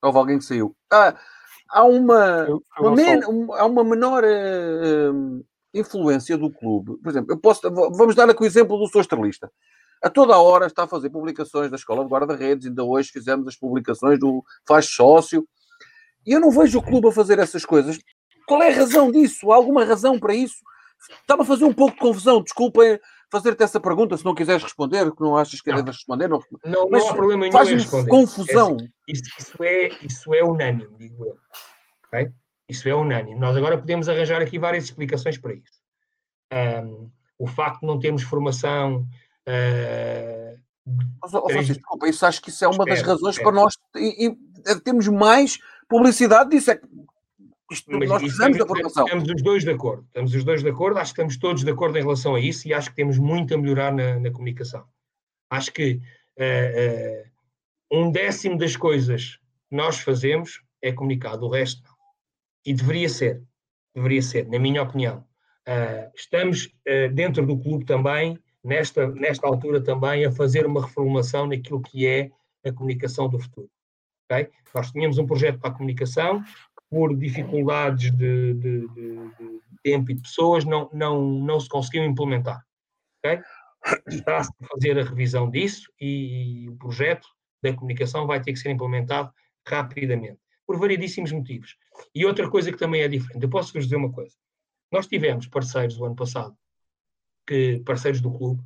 houve 0.02 0.18
alguém 0.18 0.38
que 0.38 0.44
saiu. 0.44 0.74
Ah, 0.92 1.14
há 1.70 1.84
uma, 1.84 2.46
uma, 2.78 2.94
men, 2.94 3.20
há 3.56 3.66
uma 3.66 3.84
menor 3.84 4.24
uh, 4.24 5.44
influência 5.72 6.36
do 6.36 6.50
clube. 6.50 6.96
Por 7.02 7.10
exemplo, 7.10 7.32
eu 7.32 7.38
posso, 7.38 7.62
vamos 7.70 8.14
dar 8.14 8.28
aqui 8.28 8.42
o 8.42 8.46
exemplo 8.46 8.78
do 8.78 8.88
Sou 8.88 9.00
Estrelista. 9.00 9.50
A 10.02 10.08
toda 10.08 10.34
a 10.34 10.40
hora 10.40 10.66
está 10.66 10.84
a 10.84 10.88
fazer 10.88 11.10
publicações 11.10 11.70
da 11.70 11.76
Escola 11.76 12.04
de 12.04 12.10
Guarda-Redes, 12.10 12.66
ainda 12.66 12.82
hoje 12.82 13.10
fizemos 13.12 13.46
as 13.46 13.56
publicações 13.56 14.18
do 14.18 14.42
Faz 14.66 14.86
Sócio, 14.86 15.46
e 16.26 16.32
eu 16.32 16.40
não 16.40 16.50
vejo 16.50 16.78
o 16.78 16.82
clube 16.82 17.08
a 17.08 17.12
fazer 17.12 17.38
essas 17.38 17.64
coisas. 17.64 17.98
Qual 18.46 18.62
é 18.62 18.70
a 18.70 18.76
razão 18.76 19.12
disso? 19.12 19.52
Há 19.52 19.56
alguma 19.56 19.84
razão 19.84 20.18
para 20.18 20.34
isso? 20.34 20.56
Estava 21.20 21.42
a 21.42 21.46
fazer 21.46 21.64
um 21.64 21.72
pouco 21.72 21.94
de 21.94 22.00
confusão. 22.00 22.42
Desculpa 22.42 22.82
fazer-te 23.30 23.62
essa 23.62 23.78
pergunta 23.78 24.16
se 24.16 24.24
não 24.24 24.34
quiseres 24.34 24.62
responder, 24.62 25.10
que 25.12 25.20
não 25.20 25.36
achas 25.36 25.60
que 25.60 25.72
deves 25.72 25.96
responder. 25.96 26.28
Não, 26.28 26.40
não, 26.64 26.88
não 26.88 27.08
há 27.08 27.14
problema 27.14 27.42
nenhum 27.42 27.52
faz 27.52 27.68
responder. 27.68 28.10
confusão. 28.10 28.76
É, 28.80 29.12
isso, 29.12 29.22
isso, 29.38 29.62
é, 29.62 29.88
isso 30.02 30.34
é 30.34 30.42
unânime, 30.42 30.96
digo 30.98 31.24
eu. 31.24 31.36
Okay? 32.08 32.30
Isso 32.68 32.88
é 32.88 32.94
unânime. 32.94 33.38
Nós 33.38 33.56
agora 33.56 33.78
podemos 33.78 34.08
arranjar 34.08 34.42
aqui 34.42 34.58
várias 34.58 34.84
explicações 34.84 35.38
para 35.38 35.54
isso. 35.54 35.80
Um, 36.52 37.10
o 37.38 37.46
facto 37.46 37.80
de 37.80 37.86
não 37.86 37.98
termos 37.98 38.22
formação. 38.22 39.06
Uh, 39.48 40.58
oh, 41.22 41.48
Francisco, 41.48 41.74
desculpa, 41.74 42.08
isso 42.08 42.26
acho 42.26 42.42
que 42.42 42.50
isso 42.50 42.64
é 42.64 42.68
uma 42.68 42.84
espero, 42.84 42.90
das 42.90 43.02
razões 43.02 43.36
espero. 43.36 43.52
para 43.52 43.62
nós 43.62 43.74
e, 43.96 44.26
e, 44.28 44.80
termos 44.80 45.08
mais 45.08 45.58
publicidade 45.88 46.50
disso. 46.50 46.70
É 46.70 46.80
isto, 47.70 47.90
Mas 47.90 48.08
nós 48.08 48.22
precisamos 48.22 48.58
da 48.58 48.66
formação. 48.66 49.04
Estamos 49.04 49.28
os 49.30 49.42
dois 49.42 49.64
de 49.64 49.70
acordo. 49.70 50.04
Estamos 50.06 50.34
os 50.34 50.44
dois 50.44 50.62
de 50.62 50.68
acordo. 50.68 50.98
Acho 50.98 51.14
que 51.14 51.20
estamos 51.20 51.36
todos 51.38 51.64
de 51.64 51.70
acordo 51.70 51.98
em 51.98 52.02
relação 52.02 52.34
a 52.34 52.40
isso 52.40 52.66
e 52.66 52.74
acho 52.74 52.90
que 52.90 52.96
temos 52.96 53.18
muito 53.18 53.54
a 53.54 53.58
melhorar 53.58 53.92
na, 53.92 54.18
na 54.18 54.30
comunicação. 54.30 54.84
Acho 55.50 55.72
que 55.72 56.00
uh, 56.38 57.24
uh, 57.92 58.00
um 58.00 58.10
décimo 58.10 58.58
das 58.58 58.76
coisas 58.76 59.38
que 59.68 59.76
nós 59.76 59.98
fazemos 60.00 60.62
é 60.82 60.92
comunicado, 60.92 61.46
o 61.46 61.50
resto 61.50 61.82
não. 61.84 61.94
E 62.64 62.74
deveria 62.74 63.08
ser. 63.08 63.42
Deveria 63.94 64.22
ser, 64.22 64.48
na 64.48 64.58
minha 64.58 64.82
opinião. 64.82 65.24
Uh, 65.68 66.10
estamos 66.14 66.72
dentro 67.12 67.46
do 67.46 67.58
clube 67.58 67.84
também, 67.84 68.38
nesta, 68.62 69.08
nesta 69.08 69.46
altura 69.46 69.80
também, 69.80 70.24
a 70.24 70.32
fazer 70.32 70.66
uma 70.66 70.84
reformulação 70.84 71.46
naquilo 71.46 71.80
que 71.80 72.06
é 72.06 72.30
a 72.64 72.72
comunicação 72.72 73.28
do 73.28 73.38
futuro. 73.38 73.70
Okay? 74.30 74.48
Nós 74.74 74.90
tínhamos 74.92 75.18
um 75.18 75.26
projeto 75.26 75.58
para 75.58 75.70
a 75.70 75.72
comunicação, 75.72 76.42
por 76.90 77.16
dificuldades 77.16 78.10
de, 78.10 78.54
de, 78.54 78.88
de, 78.88 79.18
de 79.38 79.60
tempo 79.82 80.10
e 80.10 80.14
de 80.14 80.22
pessoas, 80.22 80.64
não, 80.64 80.90
não, 80.92 81.22
não 81.22 81.60
se 81.60 81.68
conseguiu 81.68 82.04
implementar. 82.04 82.64
Okay? 83.18 83.40
está-se 84.08 84.50
a 84.60 84.66
fazer 84.66 84.98
a 84.98 85.04
revisão 85.04 85.50
disso 85.50 85.90
e 86.00 86.68
o 86.68 86.76
projeto 86.76 87.26
da 87.62 87.72
comunicação 87.72 88.26
vai 88.26 88.40
ter 88.40 88.52
que 88.52 88.58
ser 88.58 88.70
implementado 88.70 89.32
rapidamente, 89.66 90.38
por 90.66 90.78
variedíssimos 90.78 91.32
motivos. 91.32 91.76
E 92.14 92.24
outra 92.24 92.48
coisa 92.50 92.72
que 92.72 92.78
também 92.78 93.02
é 93.02 93.08
diferente, 93.08 93.42
eu 93.42 93.50
posso 93.50 93.72
vos 93.72 93.84
dizer 93.84 93.96
uma 93.96 94.12
coisa. 94.12 94.34
Nós 94.90 95.06
tivemos 95.06 95.46
parceiros 95.46 95.96
do 95.96 96.04
ano 96.04 96.16
passado, 96.16 96.56
que, 97.46 97.80
parceiros 97.84 98.20
do 98.20 98.32
clube, 98.32 98.62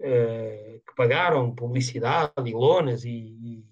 eh, 0.00 0.80
que 0.86 0.94
pagaram 0.94 1.54
publicidade 1.54 2.32
e 2.44 2.52
lonas 2.52 3.04
e, 3.04 3.10
e, 3.10 3.64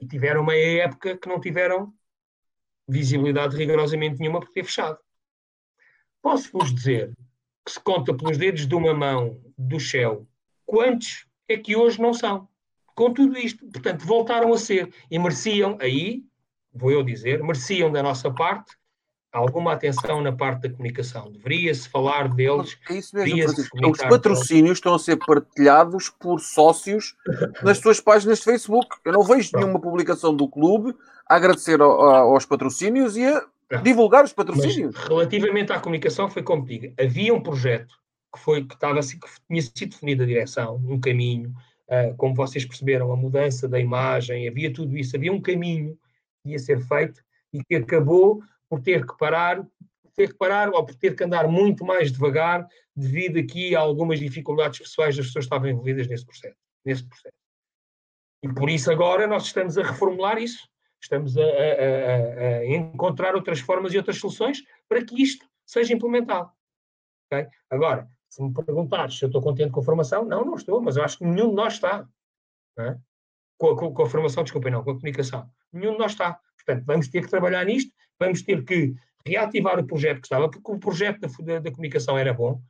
e 0.00 0.06
tiveram 0.06 0.42
uma 0.42 0.56
época 0.56 1.16
que 1.16 1.28
não 1.28 1.40
tiveram 1.40 1.92
visibilidade 2.90 3.56
rigorosamente 3.56 4.18
nenhuma 4.18 4.40
porque 4.40 4.54
ter 4.54 4.64
fechado. 4.64 4.98
Posso-vos 6.22 6.74
dizer 6.74 7.12
que 7.64 7.72
se 7.72 7.80
conta 7.80 8.14
pelos 8.14 8.36
dedos 8.36 8.66
de 8.66 8.74
uma 8.74 8.92
mão 8.92 9.40
do 9.56 9.78
Shell 9.78 10.26
quantos 10.66 11.26
é 11.48 11.56
que 11.56 11.74
hoje 11.74 12.00
não 12.00 12.14
são. 12.14 12.48
Com 12.94 13.12
tudo 13.12 13.36
isto, 13.38 13.66
portanto, 13.66 14.06
voltaram 14.06 14.52
a 14.52 14.58
ser 14.58 14.92
e 15.10 15.18
mereciam, 15.18 15.76
aí, 15.80 16.22
vou 16.72 16.90
eu 16.90 17.02
dizer, 17.02 17.42
mereciam 17.42 17.90
da 17.90 18.02
nossa 18.02 18.30
parte 18.30 18.78
alguma 19.32 19.72
atenção 19.72 20.20
na 20.20 20.32
parte 20.32 20.62
da 20.62 20.70
comunicação. 20.70 21.30
Deveria-se 21.30 21.88
falar 21.88 22.28
deles. 22.28 22.76
É 22.88 22.94
isso 22.94 23.16
mesmo. 23.16 23.90
Os 23.90 23.98
patrocínios 23.98 24.78
estão 24.78 24.94
a 24.94 24.98
ser 24.98 25.16
partilhados 25.16 26.08
por 26.08 26.40
sócios 26.40 27.16
nas 27.62 27.78
suas 27.78 28.00
páginas 28.00 28.38
de 28.38 28.44
Facebook. 28.44 28.96
Eu 29.04 29.12
não 29.12 29.22
vejo 29.22 29.50
Pronto. 29.50 29.62
nenhuma 29.62 29.80
publicação 29.80 30.34
do 30.34 30.48
clube 30.48 30.94
a 31.30 31.36
agradecer 31.36 31.80
aos 31.80 32.44
patrocínios 32.44 33.16
e 33.16 33.24
a 33.24 33.76
divulgar 33.76 34.24
os 34.24 34.32
patrocínios. 34.32 34.96
Mas, 34.96 35.06
relativamente 35.06 35.72
à 35.72 35.78
comunicação, 35.78 36.28
foi 36.28 36.42
como 36.42 36.66
digo, 36.66 36.92
havia 37.00 37.32
um 37.32 37.40
projeto 37.40 37.94
que, 38.34 38.40
foi, 38.40 38.64
que, 38.64 38.74
estava, 38.74 38.98
que 38.98 39.18
tinha 39.48 39.62
sido 39.62 39.90
definida 39.90 40.24
a 40.24 40.26
direção, 40.26 40.82
um 40.84 40.98
caminho, 40.98 41.54
uh, 41.86 42.16
como 42.16 42.34
vocês 42.34 42.64
perceberam, 42.64 43.12
a 43.12 43.16
mudança 43.16 43.68
da 43.68 43.78
imagem, 43.78 44.48
havia 44.48 44.72
tudo 44.72 44.98
isso, 44.98 45.16
havia 45.16 45.32
um 45.32 45.40
caminho 45.40 45.96
que 46.42 46.50
ia 46.50 46.58
ser 46.58 46.80
feito 46.80 47.22
e 47.52 47.62
que 47.62 47.76
acabou 47.76 48.42
por 48.68 48.80
ter 48.80 49.06
que 49.06 49.16
parar, 49.16 49.64
ter 50.16 50.30
que 50.30 50.34
parar 50.34 50.70
ou 50.70 50.84
por 50.84 50.96
ter 50.96 51.14
que 51.14 51.22
andar 51.22 51.46
muito 51.46 51.84
mais 51.84 52.10
devagar 52.10 52.66
devido 52.96 53.38
aqui 53.38 53.76
a 53.76 53.78
algumas 53.78 54.18
dificuldades 54.18 54.80
pessoais 54.80 55.16
das 55.16 55.26
pessoas 55.26 55.44
que 55.44 55.54
estavam 55.54 55.70
envolvidas 55.70 56.08
nesse 56.08 56.26
processo. 56.26 56.56
Nesse 56.84 57.04
processo. 57.04 57.34
E 58.42 58.52
por 58.52 58.68
isso 58.68 58.90
agora 58.90 59.28
nós 59.28 59.44
estamos 59.44 59.78
a 59.78 59.82
reformular 59.82 60.38
isso, 60.38 60.68
estamos 61.00 61.36
a, 61.36 61.42
a, 61.42 61.46
a, 62.58 62.66
encontrar 62.66 63.34
outras 63.34 63.60
formas 63.60 63.92
e 63.92 63.96
outras 63.96 64.18
soluções 64.18 64.62
para 64.88 65.04
que 65.04 65.20
isto 65.22 65.48
seja 65.64 65.94
implementado. 65.94 66.50
Okay? 67.26 67.48
Agora, 67.68 68.10
se 68.28 68.42
me 68.42 68.52
perguntares 68.52 69.18
se 69.18 69.24
eu 69.24 69.28
estou 69.28 69.42
contente 69.42 69.70
com 69.70 69.80
a 69.80 69.84
formação, 69.84 70.24
não, 70.24 70.44
não 70.44 70.54
estou, 70.54 70.80
mas 70.80 70.96
eu 70.96 71.04
acho 71.04 71.18
que 71.18 71.24
nenhum 71.24 71.48
de 71.48 71.54
nós 71.54 71.74
está. 71.74 72.08
É? 72.78 72.96
Com, 73.58 73.76
com, 73.76 73.92
com, 73.92 74.02
a 74.02 74.08
formação, 74.08 74.42
desculpem, 74.42 74.72
não, 74.72 74.82
com 74.82 74.90
a 74.90 74.94
comunicação. 74.94 75.50
Nenhum 75.72 75.92
de 75.92 75.98
nós 75.98 76.12
está. 76.12 76.40
Portanto, 76.56 76.84
vamos 76.84 77.08
ter 77.08 77.22
que 77.22 77.28
trabalhar 77.28 77.64
nisto, 77.64 77.92
vamos 78.18 78.42
ter 78.42 78.64
que 78.64 78.94
reativar 79.26 79.78
o 79.78 79.86
projeto 79.86 80.20
que 80.20 80.26
estava, 80.26 80.50
porque 80.50 80.70
o 80.70 80.78
projeto 80.78 81.20
da, 81.20 81.28
da, 81.28 81.58
da 81.60 81.70
comunicação 81.70 82.16
era 82.16 82.32
bom 82.32 82.62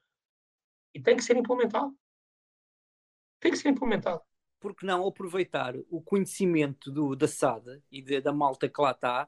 e 0.94 1.00
tem 1.00 1.16
que 1.16 1.22
ser 1.22 1.36
implementado. 1.36 1.94
Tem 3.40 3.52
que 3.52 3.58
ser 3.58 3.68
implementado. 3.68 4.22
Porque 4.60 4.84
não 4.84 5.06
aproveitar 5.06 5.74
o 5.90 6.02
conhecimento 6.02 6.90
do, 6.90 7.16
da 7.16 7.26
SAD 7.26 7.82
e 7.90 8.02
de, 8.02 8.20
da 8.20 8.32
malta 8.32 8.68
que 8.68 8.80
lá 8.80 8.90
está 8.90 9.26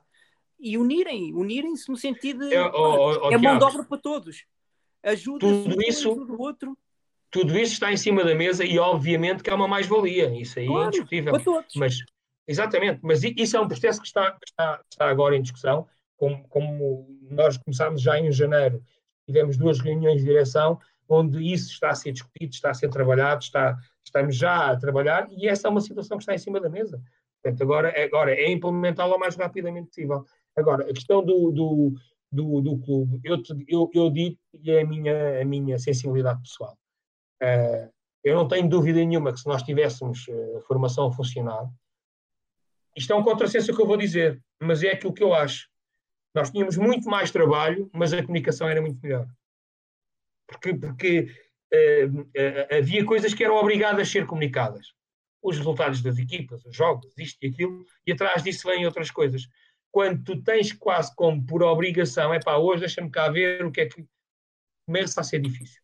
e 0.62 0.78
unirem, 0.78 1.34
unirem-se 1.34 1.90
no 1.90 1.96
sentido 1.96 2.48
de, 2.48 2.54
é, 2.54 2.62
oh, 2.64 3.26
oh, 3.26 3.32
é 3.32 3.36
mão 3.36 3.58
de 3.58 3.64
obra 3.64 3.82
para 3.84 3.98
todos. 3.98 4.44
Ajuda 5.02 5.40
tudo 5.40 5.82
isso, 5.82 6.14
do 6.14 6.40
outro. 6.40 6.78
Tudo 7.30 7.58
isso 7.58 7.72
está 7.72 7.90
em 7.90 7.96
cima 7.96 8.22
da 8.22 8.34
mesa 8.34 8.64
e 8.64 8.78
obviamente 8.78 9.42
que 9.42 9.50
é 9.50 9.54
uma 9.54 9.66
mais-valia. 9.66 10.32
Isso 10.38 10.60
aí 10.60 10.66
é 10.66 10.68
claro, 10.68 10.84
é 10.84 10.86
indiscutível. 10.88 11.32
Para 11.32 11.42
todos. 11.42 11.74
Mas, 11.74 11.96
exatamente, 12.46 13.00
mas 13.02 13.24
isso 13.24 13.56
é 13.56 13.60
um 13.60 13.66
processo 13.66 14.00
que 14.00 14.06
está, 14.06 14.30
que 14.32 14.48
está, 14.48 14.78
que 14.78 14.84
está 14.92 15.08
agora 15.08 15.36
em 15.36 15.42
discussão. 15.42 15.88
Como, 16.16 16.46
como 16.46 17.18
nós 17.22 17.56
começámos 17.56 18.00
já 18.00 18.16
em 18.20 18.30
janeiro, 18.30 18.80
tivemos 19.26 19.56
duas 19.56 19.80
reuniões 19.80 20.20
de 20.20 20.26
direção 20.26 20.78
onde 21.12 21.52
isso 21.52 21.70
está 21.70 21.90
a 21.90 21.94
ser 21.94 22.12
discutido, 22.12 22.54
está 22.54 22.70
a 22.70 22.74
ser 22.74 22.88
trabalhado, 22.88 23.42
está, 23.42 23.76
estamos 24.02 24.34
já 24.34 24.70
a 24.70 24.76
trabalhar 24.76 25.28
e 25.30 25.46
essa 25.46 25.68
é 25.68 25.70
uma 25.70 25.80
situação 25.80 26.16
que 26.16 26.22
está 26.22 26.34
em 26.34 26.38
cima 26.38 26.58
da 26.58 26.70
mesa. 26.70 27.02
Portanto, 27.42 27.62
agora, 27.62 28.04
agora 28.04 28.32
é 28.32 28.50
implementá-la 28.50 29.16
o 29.16 29.18
mais 29.18 29.36
rapidamente 29.36 29.88
possível. 29.88 30.24
Agora, 30.56 30.84
a 30.84 30.94
questão 30.94 31.22
do, 31.24 31.50
do, 31.50 31.92
do, 32.30 32.60
do 32.60 32.78
clube, 32.78 33.20
eu, 33.24 33.42
eu, 33.68 33.90
eu 33.92 34.10
digo, 34.10 34.38
e 34.54 34.70
é 34.70 34.82
a 34.82 34.86
minha, 34.86 35.42
a 35.42 35.44
minha 35.44 35.78
sensibilidade 35.78 36.40
pessoal, 36.40 36.78
uh, 37.42 37.92
eu 38.24 38.36
não 38.36 38.48
tenho 38.48 38.68
dúvida 38.68 39.04
nenhuma 39.04 39.32
que 39.32 39.40
se 39.40 39.46
nós 39.46 39.62
tivéssemos 39.62 40.26
uh, 40.28 40.60
formação 40.66 41.08
a 41.08 41.12
funcionar, 41.12 41.68
isto 42.96 43.12
é 43.12 43.16
um 43.16 43.24
contrassenso 43.24 43.74
que 43.74 43.82
eu 43.82 43.86
vou 43.86 43.96
dizer, 43.96 44.40
mas 44.60 44.82
é 44.82 44.92
aquilo 44.92 45.14
que 45.14 45.22
eu 45.22 45.34
acho. 45.34 45.68
Nós 46.34 46.50
tínhamos 46.50 46.76
muito 46.76 47.08
mais 47.08 47.30
trabalho, 47.30 47.90
mas 47.92 48.12
a 48.12 48.22
comunicação 48.22 48.68
era 48.68 48.80
muito 48.80 49.00
melhor. 49.02 49.26
Porque, 50.46 50.74
porque 50.74 51.28
uh, 51.72 52.20
uh, 52.20 52.76
havia 52.78 53.04
coisas 53.04 53.32
que 53.34 53.44
eram 53.44 53.56
obrigadas 53.56 54.08
a 54.08 54.10
ser 54.10 54.26
comunicadas. 54.26 54.92
Os 55.42 55.58
resultados 55.58 56.02
das 56.02 56.18
equipas, 56.18 56.64
os 56.64 56.76
jogos, 56.76 57.12
isto 57.18 57.38
e 57.42 57.48
aquilo, 57.48 57.84
e 58.06 58.12
atrás 58.12 58.42
disso 58.42 58.68
vêm 58.68 58.86
outras 58.86 59.10
coisas 59.10 59.48
quando 59.92 60.24
tu 60.24 60.42
tens 60.42 60.72
quase 60.72 61.14
como 61.14 61.44
por 61.44 61.62
obrigação, 61.62 62.32
é 62.32 62.40
pá, 62.40 62.56
hoje 62.56 62.80
deixa-me 62.80 63.10
cá 63.10 63.28
ver 63.28 63.64
o 63.64 63.70
que 63.70 63.82
é 63.82 63.86
que 63.86 64.04
começa 64.86 65.20
a 65.20 65.24
ser 65.24 65.38
difícil. 65.38 65.80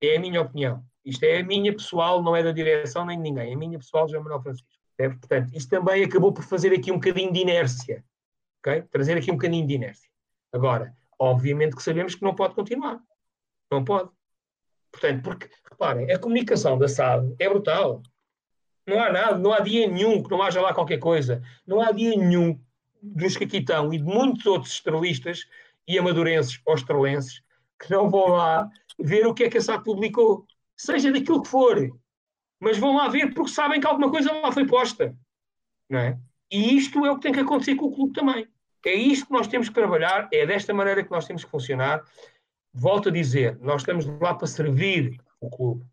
É 0.00 0.16
a 0.16 0.20
minha 0.20 0.40
opinião. 0.40 0.84
Isto 1.04 1.24
é 1.24 1.40
a 1.40 1.44
minha 1.44 1.72
pessoal, 1.72 2.22
não 2.22 2.36
é 2.36 2.42
da 2.42 2.52
direção 2.52 3.04
nem 3.04 3.16
de 3.16 3.24
ninguém. 3.24 3.50
É 3.50 3.54
a 3.54 3.58
minha 3.58 3.78
pessoal, 3.78 4.08
João 4.08 4.22
Manuel 4.22 4.42
Francisco. 4.42 4.68
É, 4.96 5.08
portanto, 5.08 5.52
isto 5.54 5.68
também 5.68 6.04
acabou 6.04 6.32
por 6.32 6.44
fazer 6.44 6.72
aqui 6.72 6.92
um 6.92 6.94
bocadinho 6.94 7.32
de 7.32 7.40
inércia. 7.40 8.04
Okay? 8.60 8.82
Trazer 8.82 9.18
aqui 9.18 9.32
um 9.32 9.34
bocadinho 9.34 9.66
de 9.66 9.74
inércia. 9.74 10.08
Agora, 10.52 10.96
obviamente 11.18 11.74
que 11.74 11.82
sabemos 11.82 12.14
que 12.14 12.22
não 12.22 12.36
pode 12.36 12.54
continuar. 12.54 13.00
Não 13.72 13.82
pode. 13.82 14.10
Portanto, 14.92 15.22
porque, 15.22 15.48
reparem, 15.70 16.12
a 16.12 16.18
comunicação 16.18 16.76
da 16.78 16.86
SAD 16.86 17.34
é 17.38 17.48
brutal. 17.48 18.02
Não 18.86 19.02
há 19.02 19.10
nada, 19.10 19.38
não 19.38 19.50
há 19.50 19.60
dia 19.60 19.88
nenhum 19.88 20.22
que 20.22 20.30
não 20.30 20.42
haja 20.42 20.60
lá 20.60 20.74
qualquer 20.74 20.98
coisa. 20.98 21.42
Não 21.66 21.80
há 21.80 21.90
dia 21.90 22.14
nenhum 22.14 22.60
dos 23.00 23.34
que 23.34 23.44
aqui 23.44 23.58
estão 23.58 23.92
e 23.94 23.98
de 23.98 24.04
muitos 24.04 24.44
outros 24.44 24.74
estrelistas 24.74 25.46
e 25.88 25.98
amadurenses 25.98 26.60
ou 26.66 26.74
estrelenses 26.74 27.42
que 27.80 27.90
não 27.90 28.10
vão 28.10 28.28
lá 28.28 28.68
ver 28.98 29.26
o 29.26 29.32
que 29.32 29.44
é 29.44 29.50
que 29.50 29.56
a 29.56 29.60
SAD 29.60 29.82
publicou, 29.82 30.46
seja 30.76 31.10
daquilo 31.10 31.42
que 31.42 31.48
for, 31.48 31.90
mas 32.60 32.78
vão 32.78 32.94
lá 32.94 33.08
ver 33.08 33.32
porque 33.32 33.50
sabem 33.50 33.80
que 33.80 33.86
alguma 33.86 34.10
coisa 34.10 34.32
lá 34.32 34.52
foi 34.52 34.66
posta, 34.66 35.16
não 35.88 35.98
é? 35.98 36.18
E 36.50 36.76
isto 36.76 37.04
é 37.04 37.10
o 37.10 37.16
que 37.16 37.22
tem 37.22 37.32
que 37.32 37.40
acontecer 37.40 37.74
com 37.74 37.86
o 37.86 37.92
clube 37.92 38.12
também. 38.12 38.46
É 38.84 38.94
isto 38.94 39.26
que 39.26 39.32
nós 39.32 39.46
temos 39.46 39.68
que 39.68 39.74
trabalhar, 39.74 40.28
é 40.32 40.46
desta 40.46 40.74
maneira 40.74 41.02
que 41.02 41.10
nós 41.10 41.26
temos 41.26 41.42
que 41.42 41.50
funcionar. 41.50 42.04
Volto 42.72 43.08
a 43.08 43.12
dizer, 43.12 43.58
nós 43.60 43.82
estamos 43.82 44.06
lá 44.20 44.34
para 44.34 44.46
servir 44.46 45.20
o 45.40 45.50
clube. 45.50 45.84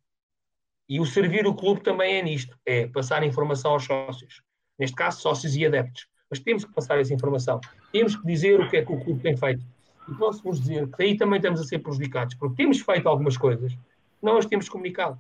E 0.88 1.00
o 1.00 1.06
servir 1.06 1.46
o 1.46 1.54
clube 1.54 1.82
também 1.82 2.16
é 2.16 2.24
nisto, 2.24 2.58
é 2.66 2.88
passar 2.88 3.24
informação 3.24 3.72
aos 3.72 3.84
sócios. 3.84 4.42
Neste 4.78 4.96
caso, 4.96 5.22
sócios 5.22 5.56
e 5.56 5.66
adeptos 5.66 6.08
mas 6.30 6.40
temos 6.40 6.64
que 6.64 6.74
passar 6.74 7.00
essa 7.00 7.14
informação. 7.14 7.60
Temos 7.92 8.16
que 8.16 8.26
dizer 8.26 8.60
o 8.60 8.70
que 8.70 8.78
é 8.78 8.86
que 8.86 8.92
o 8.92 9.00
clube 9.00 9.22
tem 9.22 9.36
feito. 9.36 9.66
E 10.08 10.14
posso-vos 10.14 10.60
dizer 10.60 10.88
que 10.90 11.04
aí 11.04 11.18
também 11.18 11.38
estamos 11.38 11.60
a 11.60 11.64
ser 11.64 11.80
prejudicados, 11.80 12.36
porque 12.36 12.56
temos 12.56 12.80
feito 12.80 13.08
algumas 13.08 13.38
coisas, 13.38 13.76
não 14.22 14.38
as 14.38 14.46
temos 14.46 14.70
comunicado. 14.70 15.20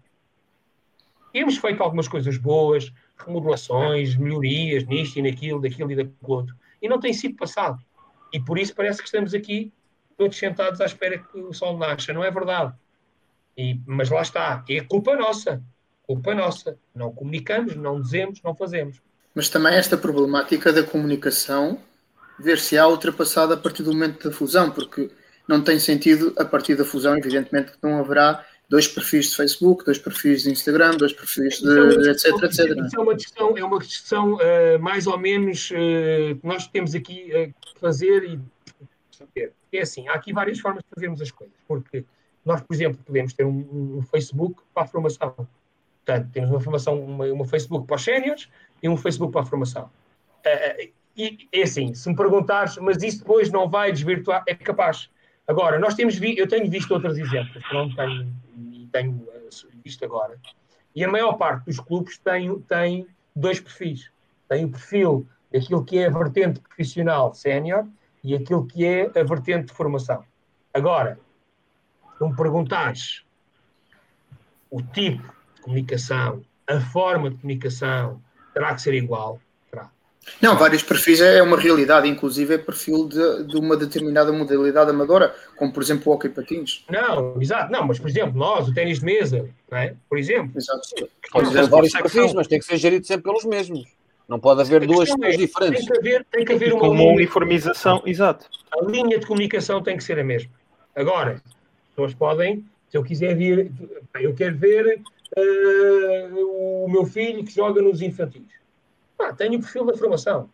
Temos 1.32 1.58
feito 1.58 1.82
algumas 1.82 2.08
coisas 2.08 2.38
boas, 2.38 2.92
remodelações, 3.18 4.16
melhorias, 4.16 4.86
nisto 4.86 5.18
e 5.18 5.22
naquilo, 5.22 5.62
daquilo 5.62 5.92
e 5.92 5.96
daquilo 5.96 6.18
outro. 6.24 6.56
E 6.82 6.88
não 6.88 7.00
tem 7.00 7.14
sido 7.14 7.36
passado. 7.36 7.80
E 8.34 8.40
por 8.40 8.58
isso 8.58 8.76
parece 8.76 9.00
que 9.00 9.06
estamos 9.06 9.34
aqui 9.34 9.72
todos 10.20 10.38
sentados 10.38 10.82
à 10.82 10.86
espera 10.86 11.18
que 11.18 11.40
o 11.40 11.54
sol 11.54 11.78
nasça. 11.78 12.12
Não 12.12 12.24
é 12.24 12.30
verdade. 12.30 12.74
E, 13.58 13.80
mas 13.88 14.10
lá 14.10 14.22
está. 14.22 14.64
É 14.70 14.82
culpa 14.82 15.16
nossa. 15.16 15.64
Culpa 16.04 16.36
nossa. 16.36 16.78
Não 16.94 17.12
comunicamos, 17.12 17.76
não 17.76 18.02
dizemos, 18.02 18.42
não 18.44 18.54
fazemos. 18.54 19.02
Mas 19.34 19.48
também 19.48 19.74
esta 19.76 19.98
problemática 19.98 20.74
da 20.74 20.84
comunicação 20.84 21.80
ver-se-á 22.38 22.88
ultrapassada 22.88 23.54
a 23.54 23.58
partir 23.58 23.84
do 23.84 23.94
momento 23.94 24.30
da 24.30 24.36
fusão, 24.36 24.72
porque 24.72 25.10
não 25.48 25.62
tem 25.62 25.80
sentido, 25.80 26.34
a 26.38 26.46
partir 26.46 26.76
da 26.76 26.86
fusão, 26.86 27.18
evidentemente, 27.18 27.72
que 27.72 27.78
não 27.82 28.00
haverá 28.00 28.46
dois 28.70 28.88
perfis 28.88 29.32
de 29.32 29.38
Facebook, 29.38 29.84
dois 29.84 29.98
perfis 29.98 30.44
de 30.44 30.52
Instagram, 30.52 30.96
dois 30.96 31.14
perfis 31.14 31.60
de, 31.60 32.08
é 32.08 32.12
etc, 32.12 32.44
etc. 32.44 32.78
Isso 32.86 32.96
é 32.96 33.00
uma 33.00 33.16
questão, 33.16 33.58
é 33.58 33.64
uma 33.64 33.80
questão 33.80 34.34
uh, 34.36 34.80
mais 34.80 35.08
ou 35.08 35.18
menos 35.18 35.72
uh, 35.72 36.36
que 36.36 36.42
nós 36.44 36.68
temos 36.68 36.94
aqui 36.94 37.32
a 37.36 37.80
fazer 37.80 38.24
e 38.26 38.40
saber. 39.20 39.54
É 39.72 39.82
assim, 39.82 40.08
há 40.08 40.14
aqui 40.14 40.34
várias 40.34 40.60
formas 40.60 40.84
de 40.84 40.90
fazermos 40.94 41.22
as 41.22 41.32
coisas, 41.32 41.56
porque 41.68 42.06
nós, 42.46 42.62
por 42.62 42.74
exemplo, 42.74 43.00
podemos 43.06 43.34
ter 43.34 43.46
um, 43.46 43.98
um 43.98 44.02
Facebook 44.02 44.62
para 44.74 44.84
a 44.84 44.88
formação. 44.88 45.36
Portanto, 46.06 46.30
temos 46.32 46.50
uma 46.50 46.60
formação, 46.60 47.00
uma, 47.00 47.26
uma 47.26 47.46
Facebook 47.46 47.86
para 47.86 47.96
os 47.96 48.04
séniores, 48.04 48.50
e 48.82 48.90
um 48.90 48.98
Facebook 48.98 49.32
para 49.32 49.42
a 49.42 49.46
formação. 49.46 49.90
Uh, 50.46 50.90
e 51.18 51.50
é 51.52 51.64
assim, 51.64 51.94
se 51.94 52.08
me 52.10 52.16
perguntares, 52.16 52.78
mas 52.78 53.04
isso 53.04 53.20
depois 53.20 53.52
não 53.52 53.70
vai 53.70 53.92
desvirtuar, 53.92 54.44
é 54.48 54.56
capaz. 54.56 55.10
Agora, 55.48 55.78
nós 55.78 55.94
temos 55.94 56.16
vi, 56.16 56.38
eu 56.38 56.48
tenho 56.48 56.70
visto 56.70 56.92
outros 56.94 57.18
exemplos, 57.18 57.62
não 57.74 57.94
tenho, 57.94 58.32
tenho 58.92 59.28
visto 59.84 60.06
agora. 60.06 60.40
E 60.96 61.04
a 61.04 61.08
maior 61.10 61.34
parte 61.34 61.66
dos 61.66 61.80
clubes 61.80 62.18
tem, 62.20 62.58
tem 62.62 63.08
dois 63.36 63.60
perfis. 63.60 64.12
Tem 64.48 64.66
o 64.66 64.70
perfil 64.70 65.28
daquilo 65.52 65.84
que 65.84 65.98
é 65.98 66.08
a 66.08 66.10
vertente 66.10 66.60
profissional 66.62 67.34
sénior 67.34 67.86
e 68.24 68.36
aquilo 68.36 68.66
que 68.66 68.86
é 68.86 69.12
a 69.20 69.24
vertente 69.24 69.68
de 69.68 69.74
formação. 69.74 70.24
Agora, 70.74 71.20
se 72.18 72.24
me 72.24 72.36
perguntares 72.36 73.24
o 74.70 74.82
tipo 74.82 75.24
de 75.56 75.62
comunicação, 75.62 76.44
a 76.68 76.80
forma 76.80 77.30
de 77.30 77.38
comunicação, 77.38 78.22
terá 78.54 78.76
que 78.76 78.82
ser 78.82 78.94
igual? 78.94 79.40
Terá. 79.72 79.90
Não, 80.42 80.58
vários 80.58 80.84
perfis 80.84 81.22
é 81.22 81.42
uma 81.42 81.58
realidade, 81.58 82.08
inclusive 82.08 82.54
é 82.54 82.58
perfil 82.58 83.08
de, 83.08 83.46
de 83.46 83.58
uma 83.58 83.76
determinada 83.76 84.32
modalidade 84.32 84.90
amadora, 84.92 85.34
como 85.56 85.74
por 85.74 85.82
exemplo 85.82 86.12
o 86.12 86.16
hockey 86.16 86.30
patins. 86.30 86.86
Não, 86.90 87.42
exato, 87.42 87.72
não, 87.72 87.88
mas 87.88 88.00
por 88.00 88.10
exemplo, 88.10 88.38
nós, 88.38 88.68
o 88.68 88.74
ténis 88.74 89.00
de 89.00 89.06
mesa, 89.06 89.50
não 89.72 89.78
é? 89.78 89.96
por 90.08 90.20
exemplo. 90.20 90.52
Exato. 90.56 91.10
Pode 91.32 91.52
ter 91.52 91.68
vários 91.68 91.94
perfis, 91.94 92.34
mas 92.34 92.48
tem 92.48 92.60
que 92.60 92.66
ser 92.66 92.78
gerido 92.78 93.08
sempre 93.08 93.24
pelos 93.24 93.46
mesmos. 93.46 93.99
Não 94.30 94.40
pode 94.40 94.62
haver 94.62 94.86
duas 94.86 95.10
coisas 95.10 95.34
é, 95.34 95.38
diferentes. 95.38 95.86
Tem 95.86 95.92
que 95.92 95.98
haver, 95.98 96.26
tem 96.32 96.46
que 96.46 96.54
haver 96.54 96.74
uma, 96.74 96.88
uma 96.88 97.04
uniformização, 97.06 98.04
exato. 98.06 98.48
A 98.72 98.86
linha 98.86 99.18
de 99.18 99.26
comunicação 99.26 99.82
tem 99.82 99.98
que 99.98 100.04
ser 100.04 100.20
a 100.20 100.24
mesma. 100.24 100.52
Agora, 100.96 101.42
as 101.44 101.90
pessoas 101.90 102.14
podem, 102.14 102.64
se 102.90 102.96
eu 102.96 103.04
quiser 103.04 103.36
vir, 103.36 103.72
eu 104.20 104.36
quero 104.36 104.56
ver 104.56 105.02
uh, 105.36 106.86
o 106.86 106.88
meu 106.88 107.06
filho 107.06 107.44
que 107.44 107.52
joga 107.52 107.82
nos 107.82 108.04
infantis. 108.04 108.44
Ah, 109.18 109.34
tenho 109.34 109.56
o 109.56 109.62
perfil 109.62 109.86
da 109.86 109.98
formação. 109.98 110.48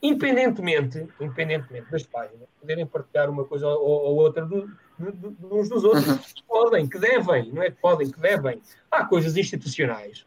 Independentemente, 0.00 1.04
independentemente 1.20 1.90
das 1.90 2.04
páginas 2.04 2.46
poderem 2.60 2.86
partilhar 2.86 3.28
uma 3.28 3.44
coisa 3.44 3.66
ou, 3.66 4.04
ou 4.04 4.16
outra 4.16 4.46
do, 4.46 4.70
do, 4.96 5.30
do, 5.30 5.58
uns 5.58 5.68
dos 5.68 5.82
outros, 5.82 6.06
uhum. 6.06 6.42
podem, 6.46 6.88
que 6.88 6.98
devem, 6.98 7.50
não 7.50 7.62
é 7.62 7.70
que 7.72 7.80
podem, 7.80 8.08
que 8.08 8.20
devem. 8.20 8.60
Há 8.88 9.04
coisas 9.04 9.36
institucionais 9.36 10.24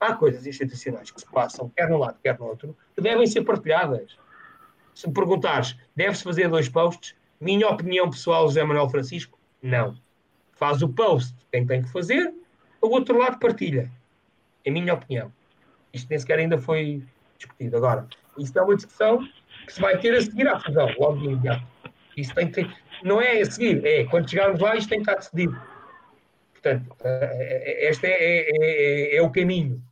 há 0.00 0.14
coisas 0.14 0.46
institucionais 0.46 1.10
que 1.10 1.20
se 1.20 1.26
passam, 1.26 1.70
quer 1.76 1.88
num 1.88 1.98
lado, 1.98 2.18
quer 2.22 2.38
no 2.38 2.46
outro, 2.46 2.76
que 2.96 3.02
devem 3.02 3.26
ser 3.26 3.42
partilhadas. 3.42 4.18
Se 4.94 5.06
me 5.06 5.14
perguntares, 5.14 5.76
deve-se 5.94 6.24
fazer 6.24 6.48
dois 6.48 6.68
posts? 6.68 7.14
Minha 7.38 7.68
opinião 7.68 8.10
pessoal, 8.10 8.48
José 8.48 8.64
Manuel 8.64 8.88
Francisco, 8.88 9.38
não. 9.62 9.96
Faz 10.52 10.82
o 10.82 10.88
post 10.88 11.34
quem 11.52 11.66
tem 11.66 11.82
que 11.82 11.92
fazer, 11.92 12.34
o 12.80 12.88
outro 12.88 13.18
lado 13.18 13.38
partilha. 13.38 13.90
É 14.64 14.70
minha 14.70 14.94
opinião. 14.94 15.32
Isto 15.92 16.08
nem 16.10 16.18
sequer 16.18 16.38
ainda 16.38 16.58
foi 16.58 17.02
discutido. 17.38 17.76
Agora, 17.76 18.06
isto 18.38 18.58
é 18.58 18.62
uma 18.62 18.76
discussão 18.76 19.26
que 19.66 19.72
se 19.72 19.80
vai 19.80 19.98
ter 19.98 20.14
a 20.14 20.20
seguir 20.20 20.48
à 20.48 20.58
fusão, 20.58 20.88
logo 20.98 21.18
de 21.18 21.26
imediato. 21.26 21.66
Isso 22.16 22.34
tem 22.34 22.50
que 22.50 22.62
ter, 22.62 22.76
não 23.02 23.20
é 23.20 23.40
a 23.40 23.44
seguir, 23.44 23.84
é 23.86 24.04
quando 24.04 24.28
chegarmos 24.28 24.60
lá, 24.60 24.76
isto 24.76 24.88
tem 24.88 25.02
que 25.02 25.10
estar 25.10 25.20
decidido. 25.20 25.60
Portanto, 26.52 26.94
eh, 27.04 27.62
eh, 27.64 27.88
este 27.88 28.06
é, 28.06 28.10
é, 28.10 29.14
é, 29.14 29.16
é 29.16 29.22
o 29.22 29.30
caminho. 29.30 29.82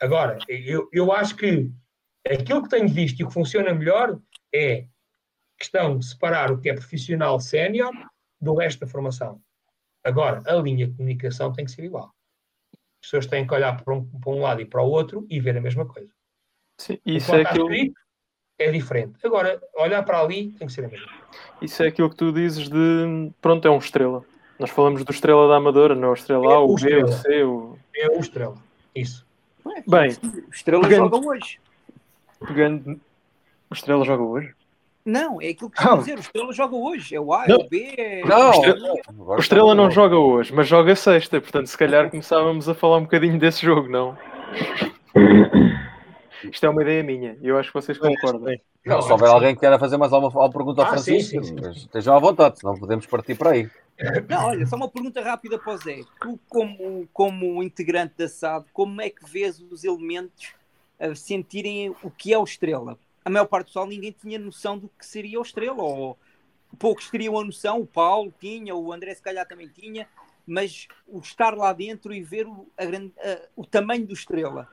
Agora, 0.00 0.38
eu, 0.48 0.88
eu 0.92 1.12
acho 1.12 1.34
que 1.36 1.70
aquilo 2.26 2.62
que 2.62 2.68
tenho 2.68 2.88
visto 2.88 3.20
e 3.20 3.26
que 3.26 3.32
funciona 3.32 3.74
melhor 3.74 4.18
é 4.54 4.86
questão 5.58 5.98
de 5.98 6.06
separar 6.06 6.52
o 6.52 6.58
que 6.60 6.70
é 6.70 6.74
profissional 6.74 7.40
sénior 7.40 7.92
do 8.40 8.54
resto 8.54 8.80
da 8.80 8.86
formação. 8.86 9.40
Agora, 10.04 10.42
a 10.46 10.54
linha 10.54 10.86
de 10.86 10.94
comunicação 10.94 11.52
tem 11.52 11.64
que 11.64 11.72
ser 11.72 11.84
igual. 11.84 12.14
As 12.72 13.10
pessoas 13.10 13.26
têm 13.26 13.46
que 13.46 13.54
olhar 13.54 13.82
para 13.82 13.94
um, 13.94 14.04
para 14.04 14.32
um 14.32 14.40
lado 14.40 14.60
e 14.60 14.64
para 14.64 14.82
o 14.82 14.88
outro 14.88 15.26
e 15.28 15.40
ver 15.40 15.56
a 15.56 15.60
mesma 15.60 15.84
coisa. 15.84 16.12
Sim, 16.80 16.98
isso 17.04 17.34
é 17.34 17.42
aquilo... 17.42 17.68
é 18.58 18.70
diferente. 18.70 19.18
Agora, 19.24 19.60
olhar 19.76 20.02
para 20.04 20.20
ali 20.20 20.52
tem 20.52 20.66
que 20.66 20.72
ser 20.72 20.84
a 20.84 20.88
mesma. 20.88 21.08
Isso 21.60 21.82
é 21.82 21.88
aquilo 21.88 22.08
que 22.08 22.16
tu 22.16 22.32
dizes 22.32 22.68
de 22.68 23.32
pronto, 23.40 23.66
é 23.66 23.70
um 23.70 23.78
estrela. 23.78 24.24
Nós 24.58 24.70
falamos 24.70 25.04
do 25.04 25.12
estrela 25.12 25.48
da 25.48 25.56
Amadora, 25.56 25.94
não 25.94 26.08
é 26.08 26.10
o 26.10 26.14
estrela 26.14 26.44
é 26.44 26.54
A, 26.54 26.58
o, 26.58 26.72
o 26.72 26.74
B, 26.76 27.04
o 27.04 27.08
C. 27.08 27.44
O... 27.44 27.78
É 27.94 28.08
o 28.08 28.20
estrela. 28.20 28.56
Isso. 28.94 29.27
Bem, 29.86 30.16
o 30.46 30.50
Estrela 30.50 30.82
pegando, 30.82 31.10
joga 31.10 31.26
hoje. 31.26 31.60
Pegando. 32.46 33.00
O 33.70 33.74
Estrela 33.74 34.04
joga 34.04 34.22
hoje? 34.22 34.54
Não, 35.04 35.40
é 35.40 35.48
aquilo 35.48 35.70
que 35.70 35.78
estou 35.78 35.94
a 35.94 35.96
dizer. 35.98 36.18
O 36.18 36.20
Estrela 36.20 36.52
joga 36.52 36.76
hoje. 36.76 37.14
É 37.14 37.20
o 37.20 37.32
A, 37.32 37.46
é 37.46 37.54
o 37.54 37.68
B. 37.68 37.94
É... 37.96 38.24
Não, 38.24 38.50
o 38.50 38.52
Estrela, 38.52 38.94
o 39.16 39.38
Estrela 39.38 39.74
não 39.74 39.90
joga 39.90 40.16
hoje, 40.16 40.52
mas 40.54 40.68
joga 40.68 40.94
sexta. 40.94 41.40
Portanto, 41.40 41.66
se 41.66 41.78
calhar 41.78 42.10
começávamos 42.10 42.68
a 42.68 42.74
falar 42.74 42.98
um 42.98 43.02
bocadinho 43.02 43.38
desse 43.38 43.64
jogo, 43.64 43.88
não? 43.88 44.16
Isto 46.44 46.66
é 46.66 46.68
uma 46.68 46.82
ideia 46.82 47.02
minha 47.02 47.36
e 47.40 47.48
eu 47.48 47.58
acho 47.58 47.72
que 47.72 47.74
vocês 47.74 47.98
concordam. 47.98 48.54
Não, 48.84 49.02
se 49.02 49.12
houver 49.12 49.28
alguém 49.28 49.54
que 49.54 49.60
queira 49.60 49.78
fazer 49.78 49.96
mais 49.96 50.12
alguma, 50.12 50.30
alguma 50.32 50.50
pergunta 50.50 50.82
ao 50.82 50.86
ah, 50.86 50.90
Francisco, 50.90 51.42
sim, 51.42 51.56
sim, 51.56 51.62
sim. 51.62 51.70
estejam 51.70 52.16
à 52.16 52.18
vontade, 52.18 52.58
senão 52.58 52.78
podemos 52.78 53.06
partir 53.06 53.34
para 53.34 53.50
aí. 53.50 53.68
Não, 54.28 54.46
olha, 54.46 54.66
só 54.66 54.76
uma 54.76 54.88
pergunta 54.88 55.20
rápida 55.20 55.58
para 55.58 55.72
o 55.72 55.76
Zé. 55.76 56.02
Tu, 56.20 56.38
como, 56.48 57.08
como 57.12 57.62
integrante 57.62 58.14
da 58.16 58.28
SAD, 58.28 58.66
como 58.72 59.00
é 59.00 59.10
que 59.10 59.28
vês 59.28 59.60
os 59.60 59.82
elementos 59.82 60.54
a 61.00 61.14
sentirem 61.14 61.90
o 62.02 62.10
que 62.10 62.32
é 62.32 62.38
o 62.38 62.44
Estrela? 62.44 62.96
A 63.24 63.30
maior 63.30 63.46
parte 63.46 63.66
do 63.66 63.68
pessoal 63.68 63.86
ninguém 63.86 64.12
tinha 64.12 64.38
noção 64.38 64.78
do 64.78 64.88
que 64.88 65.04
seria 65.04 65.40
o 65.40 65.42
Estrela, 65.42 65.82
ou 65.82 66.16
poucos 66.78 67.10
teriam 67.10 67.38
a 67.38 67.44
noção, 67.44 67.80
o 67.80 67.86
Paulo 67.86 68.32
tinha, 68.38 68.74
o 68.74 68.92
André 68.92 69.14
se 69.14 69.22
calhar 69.22 69.46
também 69.46 69.68
tinha, 69.68 70.06
mas 70.46 70.86
o 71.06 71.18
estar 71.18 71.56
lá 71.56 71.72
dentro 71.72 72.14
e 72.14 72.22
ver 72.22 72.46
o, 72.46 72.68
grande, 72.78 73.12
o 73.56 73.66
tamanho 73.66 74.06
do 74.06 74.14
Estrela, 74.14 74.68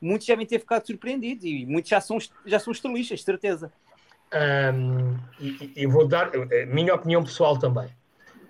muitos 0.00 0.26
devem 0.26 0.46
ter 0.46 0.58
ficado 0.58 0.86
surpreendidos 0.86 1.44
e 1.44 1.66
muitos 1.66 1.90
já 1.90 2.00
são, 2.00 2.16
já 2.46 2.58
são 2.58 2.72
estrelistas, 2.72 3.22
certeza. 3.22 3.70
Um, 4.32 5.18
e, 5.38 5.72
e 5.76 5.86
vou 5.86 6.06
dar 6.06 6.30
a 6.34 6.66
minha 6.66 6.94
opinião 6.94 7.22
pessoal 7.22 7.58
também 7.58 7.90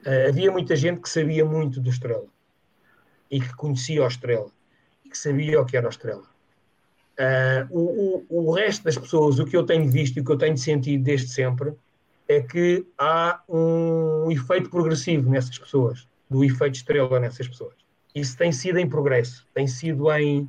Uh, 0.06 0.28
havia 0.28 0.50
muita 0.50 0.74
gente 0.76 1.00
que 1.00 1.08
sabia 1.08 1.44
muito 1.44 1.80
do 1.80 1.90
Estrela 1.90 2.26
e 3.30 3.40
que 3.40 3.54
conhecia 3.54 4.02
o 4.02 4.06
Estrela 4.06 4.50
e 5.04 5.10
que 5.10 5.18
sabia 5.18 5.60
o 5.60 5.66
que 5.66 5.76
era 5.76 5.86
o 5.86 5.90
Estrela. 5.90 6.24
Uh, 7.18 7.66
o, 7.70 8.26
o, 8.30 8.48
o, 8.48 8.52
resto 8.52 8.84
das 8.84 8.96
pessoas, 8.96 9.38
o 9.38 9.44
que 9.44 9.56
eu 9.56 9.64
tenho 9.64 9.90
visto 9.90 10.16
e 10.16 10.20
o 10.20 10.24
que 10.24 10.32
eu 10.32 10.38
tenho 10.38 10.56
sentido 10.56 11.04
desde 11.04 11.28
sempre, 11.28 11.74
é 12.26 12.40
que 12.40 12.86
há 12.96 13.42
um 13.48 14.30
efeito 14.30 14.70
progressivo 14.70 15.28
nessas 15.28 15.58
pessoas, 15.58 16.08
do 16.30 16.42
efeito 16.44 16.76
estrela 16.76 17.20
nessas 17.20 17.46
pessoas. 17.46 17.74
Isso 18.14 18.36
tem 18.38 18.52
sido 18.52 18.78
em 18.78 18.88
progresso, 18.88 19.46
tem 19.52 19.66
sido 19.66 20.10
em. 20.12 20.48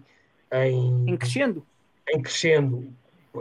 Em, 0.53 1.09
em 1.09 1.17
crescendo. 1.17 1.65
Em 2.07 2.21
crescendo. 2.21 2.87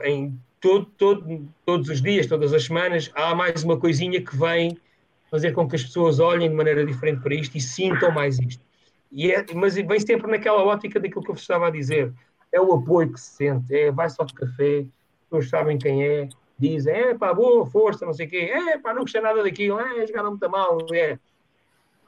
Em 0.03 0.39
todo, 0.61 0.87
todo, 0.97 1.49
todos 1.65 1.89
os 1.89 2.03
dias, 2.03 2.27
todas 2.27 2.53
as 2.53 2.65
semanas, 2.65 3.11
há 3.15 3.35
mais 3.35 3.63
uma 3.63 3.79
coisinha 3.79 4.21
que 4.21 4.37
vem 4.37 4.77
fazer 5.31 5.53
com 5.53 5.69
que 5.69 5.77
as 5.77 5.85
pessoas 5.85 6.19
olhem 6.19 6.49
de 6.49 6.55
maneira 6.55 6.85
diferente 6.85 7.23
para 7.23 7.35
isto 7.35 7.57
e 7.57 7.61
sintam 7.61 8.11
mais 8.11 8.39
isto. 8.39 8.63
E 9.11 9.33
é, 9.33 9.45
mas 9.55 9.75
vem 9.75 10.01
sempre 10.01 10.31
naquela 10.31 10.63
ótica 10.65 11.01
daquilo 11.01 11.23
que 11.23 11.31
eu 11.31 11.35
estava 11.35 11.69
a 11.69 11.71
dizer. 11.71 12.13
É 12.53 12.61
o 12.61 12.73
apoio 12.75 13.13
que 13.13 13.21
se 13.21 13.37
sente, 13.37 13.75
é 13.75 13.93
vai 13.93 14.09
só 14.09 14.25
de 14.25 14.35
café, 14.35 14.81
as 14.81 15.25
pessoas 15.25 15.49
sabem 15.49 15.79
quem 15.79 16.05
é, 16.05 16.29
dizem, 16.59 16.93
é 16.93 17.15
pá, 17.15 17.33
boa 17.33 17.65
força, 17.67 18.05
não 18.05 18.13
sei 18.13 18.27
o 18.27 18.31
quê, 18.31 18.51
é 18.53 18.79
pá, 18.79 18.93
não 18.93 19.03
gostei 19.03 19.21
nada 19.21 19.43
daquilo, 19.43 19.81
é, 19.81 20.07
jogaram 20.07 20.31
muito 20.31 20.51
mal, 20.51 20.79
é. 20.93 21.19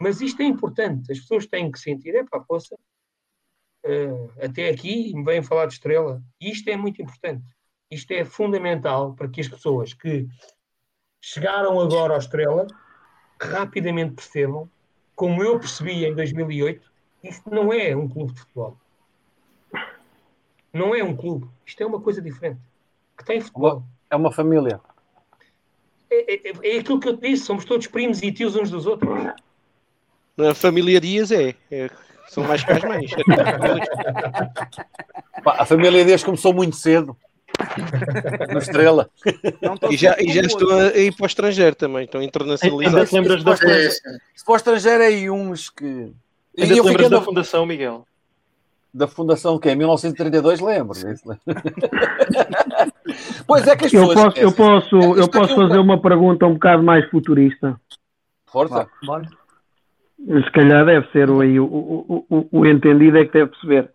Mas 0.00 0.20
isto 0.20 0.40
é 0.40 0.44
importante, 0.44 1.12
as 1.12 1.20
pessoas 1.20 1.46
têm 1.46 1.70
que 1.70 1.78
sentir, 1.78 2.14
é 2.16 2.24
pá, 2.24 2.40
poça, 2.40 2.74
uh, 3.86 4.32
até 4.40 4.68
aqui 4.68 5.12
me 5.14 5.24
vêm 5.24 5.42
falar 5.42 5.66
de 5.66 5.74
estrela. 5.74 6.22
Isto 6.40 6.68
é 6.70 6.76
muito 6.76 7.00
importante. 7.00 7.44
Isto 7.90 8.12
é 8.12 8.24
fundamental 8.24 9.14
para 9.14 9.28
que 9.28 9.40
as 9.40 9.48
pessoas 9.48 9.92
que 9.92 10.26
chegaram 11.20 11.78
agora 11.80 12.14
à 12.14 12.18
estrela 12.18 12.66
rapidamente 13.46 14.14
percebam, 14.14 14.68
como 15.14 15.42
eu 15.42 15.58
percebi 15.58 16.04
em 16.04 16.14
2008, 16.14 16.90
isto 17.22 17.50
não 17.50 17.72
é 17.72 17.96
um 17.96 18.08
clube 18.08 18.32
de 18.32 18.40
futebol. 18.40 18.76
Não 20.72 20.94
é 20.94 21.04
um 21.04 21.14
clube. 21.14 21.46
Isto 21.66 21.82
é 21.82 21.86
uma 21.86 22.00
coisa 22.00 22.22
diferente. 22.22 22.58
Que 23.16 23.24
tem 23.24 23.40
futebol. 23.40 23.82
É 24.10 24.16
uma 24.16 24.32
família. 24.32 24.80
É, 26.10 26.34
é, 26.34 26.74
é 26.74 26.78
aquilo 26.78 26.98
que 26.98 27.08
eu 27.08 27.16
te 27.16 27.30
disse. 27.30 27.44
Somos 27.44 27.64
todos 27.64 27.86
primos 27.86 28.22
e 28.22 28.32
tios 28.32 28.56
uns 28.56 28.70
dos 28.70 28.86
outros. 28.86 29.10
A 30.38 30.54
família 30.54 31.00
Dias 31.00 31.30
é. 31.30 31.54
é 31.70 31.90
são 32.28 32.42
mais 32.44 32.64
que 32.64 32.72
as 32.72 32.82
mães. 32.82 33.10
a 35.44 35.66
família 35.66 36.04
Dias 36.04 36.24
começou 36.24 36.54
muito 36.54 36.76
cedo. 36.76 37.16
No 38.52 38.58
Estrela. 38.58 39.10
E 39.90 39.96
já, 39.96 40.16
e 40.18 40.32
já 40.32 40.42
estou 40.42 40.72
a 40.72 40.96
ir 40.96 41.14
para 41.14 41.24
o 41.24 41.26
estrangeiro 41.26 41.76
também, 41.76 42.04
estão 42.04 42.22
internacionalizados. 42.22 42.94
Ainda 42.94 43.06
te 43.06 43.14
lembras 43.14 43.42
da 43.44 43.52
é, 43.70 43.90
Se 43.90 44.44
para 44.44 44.52
o 44.52 44.56
estrangeiro 44.56 45.02
é 45.02 45.06
aí 45.06 45.30
uns 45.30 45.70
que. 45.70 46.12
Ainda 46.58 46.74
te 46.74 46.80
lembras 46.82 47.10
da 47.10 47.20
Fundação, 47.20 47.66
Miguel? 47.66 48.06
Da 48.92 49.06
Fundação 49.06 49.58
que 49.58 49.70
é 49.70 49.74
1932, 49.74 50.60
lembro. 50.60 50.98
pois 53.46 53.66
é 53.66 53.74
que 53.74 53.86
as 53.86 53.92
eu 53.92 54.12
posso, 54.12 54.38
eu 54.38 54.52
posso, 54.52 54.96
eu 54.96 55.28
posso 55.28 55.54
fazer 55.54 55.78
uma 55.78 56.00
pergunta 56.00 56.46
um 56.46 56.54
bocado 56.54 56.82
mais 56.82 57.08
futurista. 57.08 57.80
Força. 58.46 58.86
Se 60.18 60.50
calhar 60.52 60.84
deve 60.84 61.10
ser 61.10 61.28
aí 61.30 61.58
o, 61.58 61.64
o, 61.64 62.26
o, 62.28 62.48
o 62.60 62.66
entendido 62.66 63.16
é 63.16 63.24
que 63.24 63.32
deve 63.32 63.50
perceber. 63.50 63.90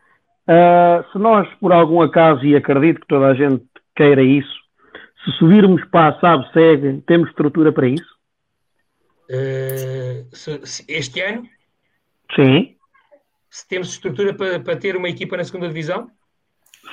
Uh, 0.48 1.12
se 1.12 1.20
nós, 1.20 1.48
por 1.56 1.74
algum 1.74 2.02
acaso, 2.02 2.46
e 2.46 2.56
acredito 2.56 3.02
que 3.02 3.08
toda 3.08 3.28
a 3.28 3.34
gente 3.34 3.66
queira 3.96 4.24
isso, 4.24 4.58
se 5.26 5.32
subirmos 5.34 5.84
para 5.86 6.16
a 6.16 6.20
SAB 6.20 6.46
segue, 6.54 7.02
temos 7.06 7.30
estrutura 7.30 7.72
para 7.74 7.88
isso? 7.88 8.18
Uh, 9.30 10.26
se, 10.34 10.66
se 10.66 10.86
este 10.88 11.20
ano? 11.20 11.44
Sim. 12.36 12.76
se 13.50 13.68
temos 13.68 13.90
estrutura 13.90 14.34
para, 14.34 14.60
para 14.60 14.78
ter 14.78 14.96
uma 14.96 15.10
equipa 15.10 15.36
na 15.36 15.44
segunda 15.44 15.68
divisão? 15.68 16.10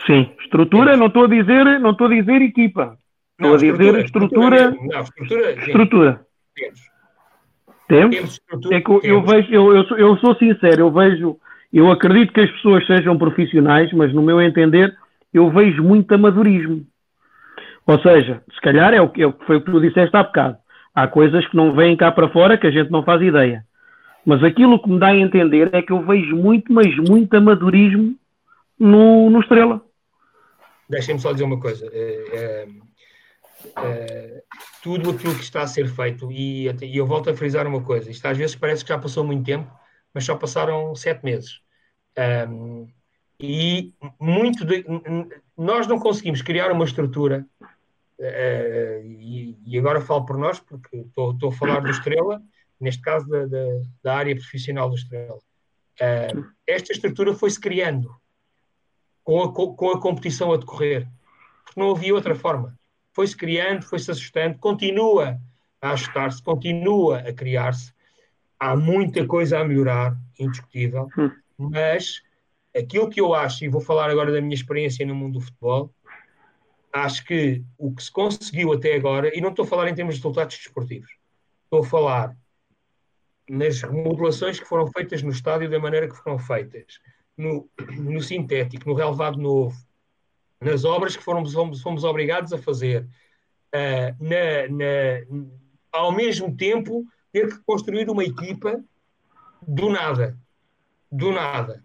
Sim, 0.07 0.35
estrutura, 0.41 0.97
não 0.97 1.07
estou 1.07 1.25
a 1.25 1.29
dizer, 1.29 1.79
não 1.81 1.93
estou 1.93 2.09
a 2.09 2.11
dizer 2.11 2.43
equipa. 2.43 2.99
Estou 3.33 3.49
Não, 3.49 3.55
a 3.55 3.59
dizer 3.59 4.05
estrutura. 4.05 4.71
Não, 4.71 5.01
estrutura. 5.01 5.53
Estrutura. 5.53 6.27
Temos. 6.55 6.81
Temos? 7.89 8.17
Temos 8.17 8.33
estrutura. 8.33 8.77
É 8.77 8.81
que 8.81 8.91
eu, 8.91 9.01
eu 9.03 9.23
vejo, 9.23 9.53
eu, 9.53 9.77
eu, 9.77 9.85
sou, 9.85 9.99
eu 9.99 10.17
sou 10.19 10.35
sincero, 10.37 10.81
eu 10.81 10.93
vejo, 10.93 11.37
eu 11.79 11.91
acredito 11.91 12.33
que 12.33 12.41
as 12.41 12.51
pessoas 12.53 12.87
sejam 12.87 13.19
profissionais, 13.19 13.93
mas 13.93 14.13
no 14.15 14.23
meu 14.23 14.41
entender, 14.41 14.97
eu 15.33 15.51
vejo 15.51 15.83
muito 15.83 16.15
amadorismo. 16.15 16.87
Ou 17.87 18.01
seja, 18.01 18.43
se 18.55 18.61
calhar 18.61 18.95
é 18.95 19.01
o 19.01 19.09
que 19.09 19.25
é 19.25 19.33
foi 19.45 19.57
o 19.57 19.61
que 19.61 19.71
tu 19.71 19.81
disseste 19.81 20.17
há 20.17 20.23
bocado. 20.23 20.57
Há 20.95 21.09
coisas 21.09 21.47
que 21.49 21.57
não 21.57 21.75
vêm 21.75 21.97
cá 21.97 22.13
para 22.13 22.29
fora 22.29 22.57
que 22.57 22.69
a 22.69 22.71
gente 22.71 22.91
não 22.91 23.03
faz 23.03 23.21
ideia. 23.21 23.67
Mas 24.25 24.43
aquilo 24.45 24.81
que 24.81 24.89
me 24.89 25.01
dá 25.01 25.09
a 25.09 25.17
entender 25.17 25.69
é 25.75 25.83
que 25.83 25.93
eu 25.93 26.01
vejo 26.07 26.37
muito, 26.37 26.73
mas 26.73 26.95
muito 26.97 27.35
amadorismo 27.35 28.15
no, 28.79 29.29
no 29.29 29.41
Estrela. 29.41 29.83
Deixem-me 30.89 31.21
só 31.21 31.33
dizer 31.33 31.45
uma 31.45 31.61
coisa. 31.61 31.87
eh, 31.93 32.25
eh, 32.33 32.69
eh, 33.83 34.43
tudo 34.83 35.11
aquilo 35.11 35.35
que 35.35 35.43
está 35.43 35.63
a 35.63 35.67
ser 35.67 35.89
feito, 35.89 36.31
e, 36.31 36.69
e 36.83 36.97
eu 36.97 37.07
volto 37.07 37.31
a 37.31 37.35
frisar 37.35 37.67
uma 37.67 37.83
coisa: 37.83 38.11
isto 38.11 38.25
às 38.27 38.39
vezes 38.39 38.55
parece 38.55 38.85
que 38.85 38.91
já 38.91 38.99
passou 38.99 39.25
muito 39.25 39.45
tempo, 39.45 39.71
mas 40.15 40.25
só 40.25 40.37
passaram 40.37 40.95
sete 40.95 41.25
meses. 41.25 41.64
Ahm, 42.17 42.87
e 43.41 43.93
muito 44.21 44.65
de- 44.65 44.85
nós 45.57 45.87
não 45.87 45.99
conseguimos 45.99 46.41
criar 46.43 46.71
uma 46.71 46.85
estrutura, 46.85 47.47
eh, 48.19 49.03
e, 49.05 49.59
e 49.67 49.79
agora 49.79 50.01
falo 50.01 50.25
por 50.25 50.39
nós, 50.39 50.61
porque 50.61 50.97
estou 50.99 51.33
estou 51.33 51.49
a 51.51 51.53
falar 51.53 51.81
do 51.81 51.91
Estrela, 51.91 52.41
neste 52.81 53.03
caso 53.03 53.27
da, 53.29 53.47
da- 53.47 53.81
da 54.03 54.15
área 54.17 54.35
profissional 54.37 54.89
do 54.89 54.95
Estrela. 54.95 55.39
Ah, 56.01 56.29
esta 56.67 56.93
estrutura 56.93 57.35
foi-se 57.35 57.59
criando 57.61 58.15
com 59.25 59.43
a, 59.43 59.53
co- 59.53 59.75
com 59.75 59.91
a 59.91 60.01
competição 60.01 60.53
a 60.53 60.57
decorrer, 60.57 61.09
porque 61.65 61.81
não 61.81 61.91
havia 61.91 62.15
outra 62.15 62.35
forma. 62.35 62.79
Foi-se 63.13 63.37
criando, 63.37 63.83
foi-se 63.83 64.11
ajustando, 64.11 64.59
continua 64.59 65.41
a 65.81 65.93
ajustar-se, 65.93 66.43
continua 66.43 67.19
a 67.19 67.33
criar-se. 67.33 67.93
Há 68.59 68.77
muita 68.77 69.27
coisa 69.27 69.59
a 69.61 69.65
melhorar, 69.65 70.17
indiscutível, 70.39 71.09
Hum. 71.19 71.31
Mas 71.59 72.23
aquilo 72.77 73.09
que 73.09 73.21
eu 73.21 73.35
acho, 73.35 73.65
e 73.65 73.69
vou 73.69 73.81
falar 73.81 74.11
agora 74.11 74.33
da 74.33 74.41
minha 74.41 74.55
experiência 74.55 75.07
no 75.07 75.15
mundo 75.15 75.35
do 75.39 75.45
futebol, 75.45 75.95
acho 76.93 77.25
que 77.25 77.63
o 77.79 77.95
que 77.95 78.03
se 78.03 78.11
conseguiu 78.11 78.73
até 78.73 78.95
agora, 78.95 79.37
e 79.37 79.41
não 79.41 79.51
estou 79.51 79.65
a 79.65 79.69
falar 79.69 79.89
em 79.89 79.95
termos 79.95 80.15
de 80.15 80.21
resultados 80.21 80.57
desportivos, 80.57 81.11
estou 81.65 81.81
a 81.81 81.87
falar 81.87 82.37
nas 83.49 83.83
remodelações 83.83 84.59
que 84.59 84.67
foram 84.67 84.87
feitas 84.87 85.23
no 85.23 85.31
estádio 85.31 85.69
da 85.71 85.79
maneira 85.79 86.09
que 86.09 86.17
foram 86.17 86.39
feitas, 86.39 86.99
no, 87.37 87.69
no 87.99 88.21
sintético, 88.21 88.89
no 88.89 88.95
relevado 88.95 89.39
novo, 89.39 89.77
nas 90.61 90.85
obras 90.85 91.17
que 91.17 91.23
fomos, 91.23 91.53
fomos 91.83 92.05
obrigados 92.05 92.53
a 92.53 92.59
fazer, 92.59 93.07
ah, 93.73 94.15
na- 94.19 94.69
na- 94.69 95.47
ao 95.93 96.11
mesmo 96.11 96.57
tempo 96.57 97.05
ter 97.33 97.49
que 97.49 97.59
construir 97.67 98.09
uma 98.09 98.25
equipa 98.25 98.83
do 99.67 99.91
nada, 99.91 100.39
do 101.15 101.31
nada. 101.31 101.81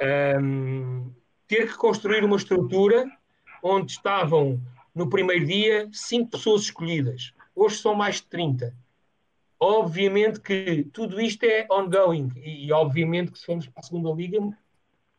Ahm, 0.00 1.10
ter 1.46 1.68
que 1.68 1.76
construir 1.76 2.24
uma 2.24 2.36
estrutura 2.36 3.04
onde 3.62 3.92
estavam 3.92 4.60
no 4.94 5.08
primeiro 5.08 5.44
dia 5.44 5.88
cinco 5.92 6.30
pessoas 6.30 6.62
escolhidas, 6.62 7.34
hoje 7.54 7.76
são 7.76 7.94
mais 7.94 8.16
de 8.16 8.24
30. 8.24 8.74
Obviamente 9.60 10.40
que 10.40 10.88
tudo 10.92 11.20
isto 11.20 11.44
é 11.44 11.66
ongoing 11.70 12.30
e, 12.36 12.72
obviamente 12.72 13.32
que 13.32 13.38
se 13.38 13.46
formos 13.46 13.66
para 13.66 13.80
a 13.80 13.82
segunda 13.82 14.10
liga 14.10 14.38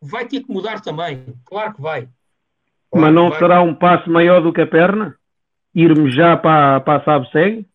vai 0.01 0.27
ter 0.27 0.41
que 0.41 0.51
mudar 0.51 0.81
também, 0.81 1.35
claro 1.45 1.73
que 1.73 1.81
vai. 1.81 2.01
Claro 2.91 3.05
Mas 3.07 3.13
não 3.13 3.29
vai. 3.29 3.39
será 3.39 3.61
um 3.61 3.75
passo 3.75 4.09
maior 4.09 4.41
do 4.41 4.53
que 4.53 4.61
a 4.61 4.67
perna? 4.67 5.15
Irmos 5.73 6.15
já 6.15 6.35
para, 6.37 6.79
para 6.81 7.01
a 7.01 7.05
Sabe-Segue? 7.05 7.67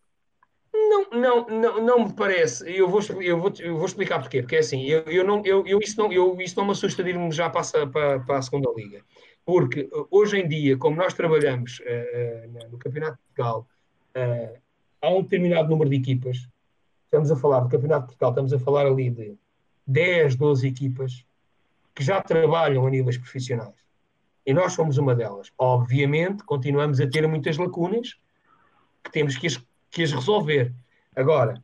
Não, 0.91 1.09
não, 1.09 1.47
não, 1.47 1.81
não 1.81 2.05
me 2.05 2.13
parece. 2.13 2.69
Eu 2.69 2.89
vou, 2.89 2.99
eu 3.21 3.39
vou, 3.39 3.53
eu 3.59 3.77
vou 3.77 3.85
explicar 3.85 4.19
porquê. 4.19 4.41
Porque 4.41 4.57
é 4.57 4.59
assim, 4.59 4.83
eu, 4.83 5.03
eu 5.03 5.23
não, 5.23 5.41
eu, 5.45 5.65
eu, 5.65 5.79
isso 5.79 5.97
não, 5.97 6.11
eu, 6.11 6.39
isso 6.41 6.57
não 6.57 6.65
me 6.65 6.71
assusta 6.71 7.01
de 7.01 7.11
irmos 7.11 7.33
já 7.33 7.49
para, 7.49 7.87
para, 7.87 8.19
para 8.19 8.37
a 8.37 8.41
segunda 8.41 8.69
liga. 8.75 9.01
Porque 9.45 9.89
uh, 9.93 10.05
hoje 10.11 10.39
em 10.39 10.47
dia, 10.47 10.77
como 10.77 10.97
nós 10.97 11.13
trabalhamos 11.13 11.79
uh, 11.79 12.69
no 12.69 12.77
Campeonato 12.77 13.13
de 13.13 13.19
Portugal, 13.19 13.65
uh, 14.17 14.59
há 15.01 15.09
um 15.09 15.23
determinado 15.23 15.69
número 15.69 15.89
de 15.89 15.95
equipas. 15.95 16.49
Estamos 17.05 17.31
a 17.31 17.37
falar 17.37 17.61
do 17.61 17.69
Campeonato 17.69 18.01
de 18.01 18.07
Portugal, 18.07 18.31
estamos 18.31 18.53
a 18.53 18.59
falar 18.59 18.85
ali 18.85 19.09
de 19.09 19.37
10, 19.87 20.35
12 20.35 20.67
equipas 20.67 21.25
que 21.95 22.03
já 22.03 22.21
trabalham 22.21 22.85
a 22.85 22.89
níveis 22.89 23.17
profissionais. 23.17 23.75
E 24.45 24.53
nós 24.53 24.73
somos 24.73 24.97
uma 24.97 25.15
delas. 25.15 25.53
Obviamente, 25.57 26.43
continuamos 26.43 26.99
a 26.99 27.07
ter 27.07 27.25
muitas 27.29 27.57
lacunas 27.57 28.17
que 29.03 29.11
temos 29.11 29.37
que 29.37 29.47
as, 29.47 29.61
que 29.91 30.03
as 30.03 30.11
resolver. 30.11 30.73
Agora, 31.15 31.61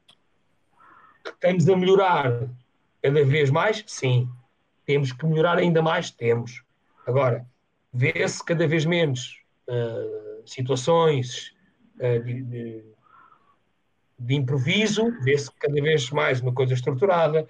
estamos 1.25 1.67
a 1.69 1.75
melhorar 1.75 2.49
cada 3.01 3.23
vez 3.23 3.49
mais? 3.49 3.83
Sim. 3.87 4.29
Temos 4.85 5.11
que 5.11 5.25
melhorar 5.25 5.57
ainda 5.57 5.81
mais? 5.81 6.11
Temos. 6.11 6.63
Agora, 7.05 7.47
vê-se 7.93 8.43
cada 8.43 8.67
vez 8.67 8.85
menos 8.85 9.41
uh, 9.67 10.47
situações 10.47 11.55
uh, 11.95 12.23
de, 12.23 12.41
de, 12.43 12.83
de, 14.19 14.35
improviso, 14.35 15.11
vê-se 15.21 15.51
cada 15.51 15.81
vez 15.81 16.09
mais 16.11 16.41
uma 16.41 16.53
coisa 16.53 16.73
estruturada. 16.73 17.47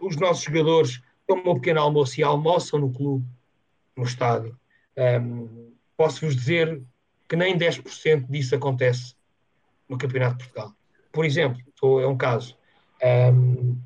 Os 0.00 0.16
nossos 0.16 0.44
jogadores 0.44 1.02
tomam 1.26 1.52
um 1.52 1.54
pequeno 1.54 1.80
almoço 1.80 2.20
e 2.20 2.22
almoçam 2.22 2.78
no 2.78 2.92
clube, 2.92 3.24
no 3.96 4.04
estádio. 4.04 4.58
Um, 4.96 5.72
Posso-vos 5.96 6.34
dizer 6.34 6.82
que 7.28 7.36
nem 7.36 7.56
10% 7.56 8.26
disso 8.28 8.54
acontece 8.54 9.14
no 9.88 9.98
Campeonato 9.98 10.38
de 10.38 10.44
Portugal. 10.44 10.74
Por 11.12 11.24
exemplo, 11.24 11.60
é 12.00 12.06
um 12.06 12.16
caso. 12.16 12.56
Um, 13.02 13.78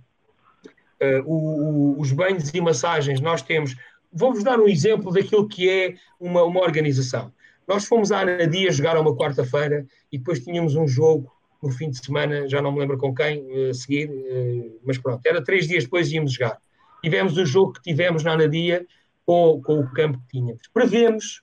uh, 1.01 1.23
o, 1.25 1.97
o, 1.97 2.01
os 2.01 2.13
banhos 2.13 2.53
e 2.53 2.61
massagens, 2.61 3.21
nós 3.21 3.43
temos. 3.43 3.77
Vou-vos 4.13 4.43
dar 4.43 4.59
um 4.59 4.69
exemplo 4.69 5.13
daquilo 5.13 5.47
que 5.47 5.69
é 5.69 5.95
uma, 6.19 6.43
uma 6.45 6.61
organização. 6.61 7.33
Nós 7.67 7.85
fomos 7.85 8.11
à 8.11 8.21
Anadia 8.21 8.71
jogar 8.71 8.97
uma 8.99 9.15
quarta-feira 9.15 9.87
e 10.11 10.17
depois 10.17 10.43
tínhamos 10.43 10.75
um 10.75 10.89
jogo 10.89 11.31
no 11.63 11.71
fim 11.71 11.91
de 11.91 11.99
semana, 11.99 12.49
já 12.49 12.63
não 12.63 12.73
me 12.73 12.79
lembro 12.79 12.97
com 12.97 13.15
quem, 13.15 13.41
uh, 13.41 13.75
seguir, 13.75 14.09
uh, 14.09 14.81
mas 14.85 14.97
pronto, 14.97 15.21
era 15.27 15.43
três 15.43 15.67
dias 15.67 15.85
depois 15.85 16.11
íamos 16.11 16.33
jogar. 16.33 16.59
Tivemos 17.03 17.37
o 17.37 17.45
jogo 17.45 17.75
que 17.75 17.83
tivemos 17.83 18.25
na 18.25 18.33
Anadia 18.33 18.87
com, 19.27 19.61
com 19.63 19.81
o 19.81 19.91
campo 19.93 20.19
que 20.21 20.39
tínhamos. 20.39 20.63
Prevemos 20.73 21.43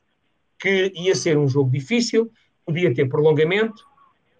que 0.65 0.91
ia 0.95 1.13
ser 1.13 1.37
um 1.37 1.47
jogo 1.47 1.69
difícil, 1.69 2.31
podia 2.65 2.91
ter 2.91 3.07
prolongamento, 3.07 3.85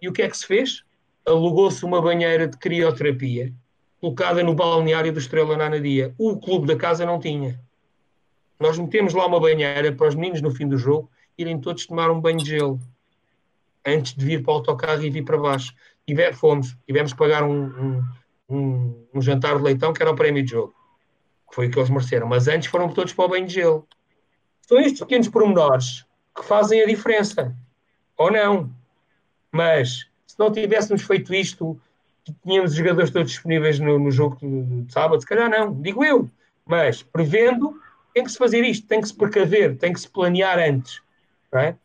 e 0.02 0.08
o 0.08 0.12
que 0.12 0.22
é 0.22 0.28
que 0.28 0.36
se 0.36 0.44
fez? 0.44 0.82
Alugou-se 1.24 1.84
uma 1.84 2.02
banheira 2.02 2.48
de 2.48 2.56
crioterapia 2.58 3.54
colocada 4.00 4.42
no 4.42 4.52
balneário 4.52 5.12
do 5.12 5.20
Estrela 5.20 5.56
na 5.56 5.66
Anadia. 5.66 6.12
O 6.18 6.36
clube 6.36 6.66
da 6.66 6.76
casa 6.76 7.06
não 7.06 7.20
tinha. 7.20 7.60
Nós 8.58 8.76
metemos 8.76 9.14
lá 9.14 9.24
uma 9.26 9.38
banheira 9.38 9.92
para 9.92 10.08
os 10.08 10.16
meninos 10.16 10.42
no 10.42 10.50
fim 10.50 10.66
do 10.66 10.76
jogo 10.76 11.08
irem 11.38 11.60
todos 11.60 11.86
tomar 11.86 12.10
um 12.10 12.20
banho 12.20 12.38
de 12.38 12.46
gelo 12.46 12.80
antes 13.86 14.14
de 14.14 14.24
vir 14.24 14.42
para 14.42 14.52
o 14.52 14.54
autocarro 14.56 15.02
e 15.02 15.10
vir 15.10 15.24
para 15.24 15.38
baixo. 15.38 15.74
Tive, 16.06 16.32
fomos, 16.32 16.76
tivemos 16.86 17.12
que 17.12 17.18
pagar 17.18 17.44
um, 17.44 17.66
um, 17.66 18.04
um, 18.48 19.06
um, 19.14 19.22
jantar 19.22 19.56
de 19.56 19.62
leitão 19.62 19.92
que 19.92 20.02
era 20.02 20.10
o 20.10 20.16
prémio 20.16 20.42
de 20.42 20.50
jogo, 20.50 20.74
que 21.48 21.54
foi 21.54 21.68
o 21.68 21.70
que 21.70 21.78
eles 21.78 21.90
mereceram. 21.90 22.26
Mas 22.26 22.48
antes 22.48 22.68
foram 22.68 22.88
todos 22.88 23.12
para 23.12 23.24
o 23.24 23.28
banho 23.28 23.46
de 23.46 23.54
gelo. 23.54 23.86
São 24.62 24.78
estes 24.78 25.00
pequenos 25.00 25.28
pormenores 25.28 26.05
que 26.36 26.44
fazem 26.44 26.82
a 26.82 26.86
diferença. 26.86 27.54
Ou 28.16 28.30
não. 28.30 28.70
Mas 29.50 30.06
se 30.26 30.38
não 30.38 30.52
tivéssemos 30.52 31.02
feito 31.02 31.34
isto, 31.34 31.80
tínhamos 32.44 32.72
os 32.72 32.76
jogadores 32.76 33.10
todos 33.10 33.30
disponíveis 33.30 33.78
no, 33.78 33.98
no 33.98 34.10
jogo 34.10 34.36
de, 34.40 34.92
sábado, 34.92 35.20
se 35.20 35.26
calhar 35.26 35.48
não, 35.48 35.72
digo 35.80 36.04
eu. 36.04 36.30
Mas 36.64 37.02
prevendo, 37.02 37.80
tem 38.12 38.24
que 38.24 38.30
se 38.30 38.38
fazer 38.38 38.64
isto, 38.64 38.86
tem 38.86 39.00
que 39.00 39.08
se 39.08 39.14
precaver, 39.14 39.76
tem 39.76 39.92
que 39.92 40.00
se 40.00 40.08
planear 40.08 40.58
antes. 40.58 41.00
Não 41.52 41.60
é? 41.60 41.76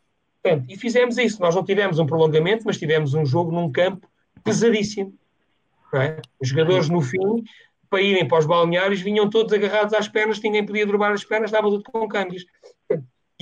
Portanto, 0.42 0.66
e 0.68 0.76
fizemos 0.76 1.18
isso. 1.18 1.40
Nós 1.40 1.54
não 1.54 1.64
tivemos 1.64 1.98
um 1.98 2.06
prolongamento, 2.06 2.64
mas 2.66 2.78
tivemos 2.78 3.14
um 3.14 3.24
jogo 3.24 3.52
num 3.52 3.70
campo 3.70 4.08
pesadíssimo. 4.42 5.14
É? 5.94 6.20
Os 6.40 6.48
jogadores, 6.48 6.88
no 6.88 7.00
fim, 7.00 7.44
para 7.88 8.00
irem 8.00 8.26
para 8.26 8.38
os 8.38 8.46
balneários, 8.46 9.00
vinham 9.00 9.28
todos 9.28 9.52
agarrados 9.52 9.94
às 9.94 10.08
pernas, 10.08 10.40
ninguém 10.40 10.64
podia 10.64 10.86
derrubar 10.86 11.12
as 11.12 11.24
pernas, 11.24 11.50
estava 11.50 11.68
tudo 11.68 11.84
com 11.84 12.08
câmbios. 12.08 12.44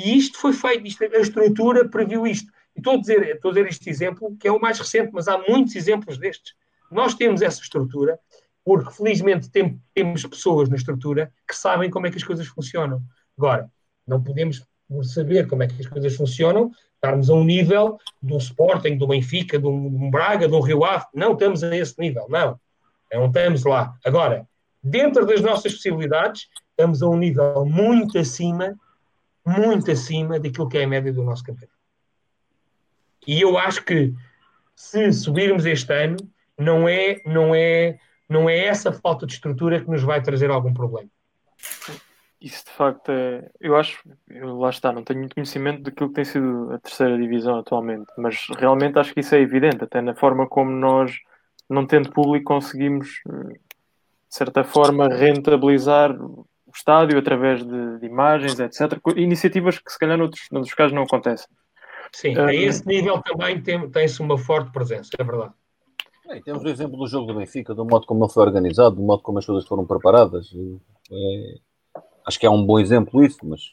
E 0.03 0.17
isto 0.17 0.39
foi 0.39 0.53
feito, 0.55 0.87
isto, 0.87 1.05
a 1.05 1.19
estrutura 1.19 1.89
previu 1.89 2.27
isto. 2.27 2.51
E 2.75 2.81
estou 2.81 2.95
a, 2.95 2.97
dizer, 2.97 3.23
estou 3.23 3.51
a 3.51 3.55
dizer 3.55 3.69
este 3.69 3.91
exemplo, 3.91 4.35
que 4.39 4.49
é 4.49 4.53
o 4.53 4.61
mais 4.61 4.79
recente, 4.79 5.11
mas 5.13 5.29
há 5.29 5.37
muitos 5.37 5.77
exemplos 5.77 6.17
destes. 6.17 6.55
Nós 6.91 7.15
temos 7.15 7.43
essa 7.43 7.61
estrutura, 7.61 8.19
porque 8.65 8.91
felizmente 8.93 9.51
tem, 9.51 9.81
temos 9.95 10.25
pessoas 10.25 10.69
na 10.69 10.77
estrutura 10.77 11.33
que 11.47 11.55
sabem 11.55 11.91
como 11.91 12.07
é 12.07 12.11
que 12.11 12.17
as 12.17 12.25
coisas 12.25 12.47
funcionam. 12.47 13.03
Agora, 13.37 13.71
não 14.07 14.23
podemos, 14.23 14.65
por 14.89 15.05
saber 15.05 15.47
como 15.47 15.63
é 15.63 15.67
que 15.67 15.81
as 15.81 15.87
coisas 15.87 16.15
funcionam, 16.17 16.71
estarmos 16.95 17.29
a 17.31 17.35
um 17.35 17.45
nível 17.45 17.99
um 18.23 18.37
Sporting, 18.39 18.97
do 18.97 19.07
Benfica, 19.07 19.59
de 19.59 19.67
um, 19.67 20.11
Braga, 20.11 20.49
um 20.49 20.61
Rio 20.61 20.85
Ave. 20.85 21.07
Não 21.15 21.33
estamos 21.33 21.63
a 21.63 21.77
esse 21.77 21.99
nível, 21.99 22.27
não. 22.29 22.59
Não 23.13 23.27
estamos 23.27 23.65
lá. 23.65 23.95
Agora, 24.05 24.47
dentro 24.83 25.27
das 25.27 25.41
nossas 25.41 25.75
possibilidades, 25.75 26.49
estamos 26.71 27.03
a 27.03 27.09
um 27.09 27.17
nível 27.17 27.65
muito 27.67 28.19
acima, 28.19 28.75
muito 29.47 29.91
acima 29.91 30.39
daquilo 30.39 30.69
que 30.69 30.79
é 30.79 30.85
a 30.85 30.89
média 30.89 31.13
do 31.13 31.23
nosso 31.23 31.45
campeonato. 31.45 31.79
E 33.27 33.41
eu 33.41 33.59
acho 33.59 33.85
que 33.85 34.15
se 34.75 35.13
subirmos 35.13 35.67
este 35.67 35.93
ano, 35.93 36.17
não 36.59 36.89
é, 36.89 37.21
não 37.27 37.55
é, 37.55 37.99
não 38.29 38.49
é 38.49 38.59
essa 38.67 38.93
falta 38.93 39.27
de 39.27 39.35
estrutura 39.35 39.81
que 39.81 39.91
nos 39.91 40.03
vai 40.03 40.23
trazer 40.23 40.51
algum 40.51 40.73
problema. 40.73 41.09
Isso 42.41 42.65
de 42.65 42.71
facto 42.71 43.13
é. 43.13 43.51
Eu 43.61 43.77
acho, 43.77 44.03
eu, 44.29 44.59
lá 44.59 44.71
está, 44.71 44.91
não 44.91 45.05
tenho 45.05 45.21
muito 45.21 45.35
conhecimento 45.35 45.83
daquilo 45.83 46.09
que 46.09 46.15
tem 46.15 46.25
sido 46.25 46.73
a 46.73 46.79
terceira 46.79 47.19
divisão 47.19 47.59
atualmente, 47.59 48.11
mas 48.17 48.47
realmente 48.57 48.99
acho 48.99 49.13
que 49.13 49.21
isso 49.21 49.35
é 49.35 49.41
evidente, 49.41 49.85
até 49.85 50.01
na 50.01 50.15
forma 50.15 50.49
como 50.49 50.71
nós, 50.71 51.13
não 51.69 51.87
tendo 51.87 52.11
público, 52.11 52.47
conseguimos, 52.47 53.21
eh, 53.29 53.53
de 53.53 53.59
certa 54.35 54.65
forma, 54.65 55.09
rentabilizar 55.09 56.17
o 56.71 56.77
estádio 56.77 57.19
através 57.19 57.65
de, 57.65 57.99
de 57.99 58.07
imagens, 58.07 58.59
etc. 58.59 58.99
Iniciativas 59.17 59.79
que 59.79 59.91
se 59.91 59.99
calhar 59.99 60.17
noutros, 60.17 60.47
noutros 60.51 60.75
casos 60.75 60.93
não 60.93 61.03
acontecem. 61.03 61.49
Sim, 62.13 62.37
a 62.39 62.53
esse 62.53 62.87
nível 62.87 63.23
também 63.23 63.61
tem-se 63.61 64.17
tem 64.17 64.27
uma 64.27 64.37
forte 64.37 64.73
presença, 64.73 65.11
é 65.19 65.25
verdade. 65.25 65.53
É, 66.29 66.41
temos 66.41 66.63
o 66.63 66.69
exemplo 66.69 66.97
do 66.97 67.07
jogo 67.07 67.27
do 67.27 67.39
Benfica, 67.39 67.75
do 67.75 67.85
modo 67.85 68.07
como 68.07 68.25
ele 68.25 68.33
foi 68.33 68.45
organizado, 68.45 68.97
do 68.97 69.03
modo 69.03 69.23
como 69.23 69.39
as 69.39 69.47
coisas 69.47 69.67
foram 69.67 69.85
preparadas. 69.85 70.51
É, 71.11 71.55
acho 72.27 72.39
que 72.39 72.47
é 72.47 72.51
um 72.51 72.65
bom 72.65 72.79
exemplo 72.79 73.25
isso, 73.25 73.39
mas. 73.43 73.73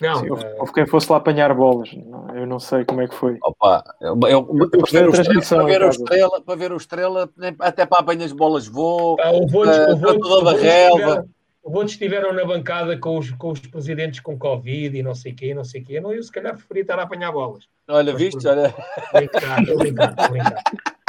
Não, 0.00 0.20
Sim, 0.20 0.30
houve, 0.30 0.44
é... 0.44 0.56
houve, 0.60 0.72
quem 0.72 0.86
fosse 0.86 1.10
lá 1.10 1.18
apanhar 1.18 1.52
bolas, 1.54 1.90
eu 2.34 2.46
não 2.46 2.60
sei 2.60 2.84
como 2.84 3.00
é 3.00 3.08
que 3.08 3.14
foi. 3.14 3.36
Opa, 3.42 3.82
eu, 4.00 4.16
eu, 4.28 4.44
para, 4.44 4.90
ver 4.92 5.08
estrela, 5.08 5.10
para, 5.10 5.64
ver 5.64 5.82
o 5.82 5.88
estrela, 5.88 6.40
para 6.40 6.54
ver 6.54 6.72
o 6.72 6.76
Estrela, 6.76 7.30
até 7.58 7.84
para 7.84 7.98
apanhar 7.98 8.24
as 8.24 8.32
bolas 8.32 8.68
vou, 8.68 9.16
ah, 9.20 9.32
uh, 9.32 9.48
Votes, 9.48 10.20
toda 10.20 10.50
a 10.52 10.56
relva. 10.56 11.28
Outros 11.70 11.92
estiveram 11.92 12.32
na 12.32 12.44
bancada 12.44 12.96
com 12.96 13.18
os, 13.18 13.30
com 13.32 13.50
os 13.50 13.60
presidentes 13.60 14.20
com 14.20 14.38
Covid 14.38 14.96
e 14.96 15.02
não 15.02 15.14
sei 15.14 15.32
o 15.32 15.36
quê, 15.36 15.54
não 15.54 15.64
sei 15.64 15.82
o 15.82 15.84
quê. 15.84 16.00
Não, 16.00 16.12
eu 16.12 16.22
se 16.22 16.32
calhar 16.32 16.54
preferia 16.54 16.82
estar 16.82 16.98
a 16.98 17.02
apanhar 17.02 17.30
bolas. 17.30 17.64
Olha, 17.86 18.12
Mas, 18.12 18.22
viste? 18.22 18.42
Por... 18.42 18.50
Olha. 18.50 18.74
Brincar, 19.12 19.76
brincar, 19.76 20.30
brincar. 20.30 20.62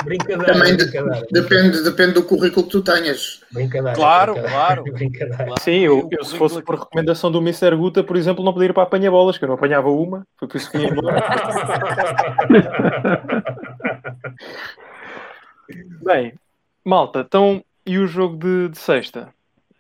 Brincadeira, 0.03 0.53
Também 0.53 0.78
brincadeira, 0.78 1.28
depende, 1.30 1.84
depende 1.84 2.14
do 2.14 2.24
currículo 2.24 2.66
que 2.66 2.72
tu 2.72 2.82
tenhas. 2.82 3.41
Brincadeira. 3.51 3.95
Claro, 3.95 4.34
brincadeira, 4.34 4.57
claro. 4.57 4.84
Brincadeira. 4.84 5.55
Sim, 5.60 5.80
eu, 5.80 6.07
eu, 6.10 6.24
se 6.24 6.38
fosse 6.38 6.62
por 6.62 6.80
recomendação 6.80 7.30
do 7.30 7.39
Mr. 7.39 7.76
Guta, 7.76 8.01
por 8.01 8.16
exemplo, 8.16 8.43
não 8.43 8.53
podia 8.53 8.70
ir 8.70 8.74
para 8.74 8.84
apanhar 8.84 9.12
bolas, 9.12 9.38
que 9.38 9.43
eu 9.43 9.49
não 9.49 9.55
apanhava 9.55 9.89
uma, 9.89 10.26
foi 10.38 10.47
por 10.47 10.55
isso 10.55 10.72
que 10.72 10.78
vinha 10.78 10.89
embora. 10.89 11.22
Bem, 16.01 16.34
malta, 16.86 17.20
então 17.20 17.62
e 17.86 17.97
o 17.97 18.07
jogo 18.07 18.38
de, 18.38 18.70
de 18.70 18.78
sexta? 18.78 19.28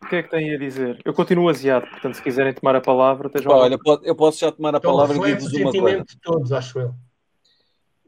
O 0.09 0.11
que 0.11 0.15
é 0.15 0.23
que 0.23 0.31
têm 0.31 0.55
a 0.55 0.57
dizer? 0.57 0.99
Eu 1.05 1.13
continuo 1.13 1.49
asiado, 1.49 1.85
portanto, 1.87 2.15
se 2.15 2.23
quiserem 2.23 2.51
tomar 2.51 2.75
a 2.75 2.81
palavra, 2.81 3.27
estejam 3.27 3.51
Olha, 3.51 3.77
eu 4.01 4.15
posso 4.15 4.39
já 4.39 4.51
tomar 4.51 4.73
a 4.73 4.79
então, 4.79 4.91
palavra 4.91 5.15
e 5.15 5.35
dizer-vos 5.35 5.53
uma 5.53 5.71
coisa. 5.71 6.03
de 6.03 6.19
todos, 6.19 6.51
acho 6.51 6.79
eu. 6.79 6.95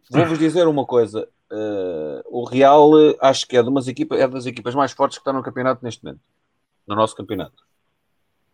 Vou-vos 0.09 0.39
dizer 0.39 0.67
uma 0.67 0.83
coisa. 0.83 1.29
Uh, 1.51 2.23
o 2.25 2.43
Real, 2.43 2.89
acho 3.21 3.47
que 3.47 3.55
é, 3.55 3.61
de 3.61 3.69
umas 3.69 3.87
equipa, 3.87 4.15
é 4.15 4.27
das 4.27 4.47
equipas 4.47 4.73
mais 4.73 4.91
fortes 4.93 5.19
que 5.19 5.21
estão 5.21 5.31
no 5.31 5.43
campeonato 5.43 5.85
neste 5.85 6.03
momento. 6.03 6.21
No 6.87 6.95
nosso 6.95 7.15
campeonato. 7.15 7.63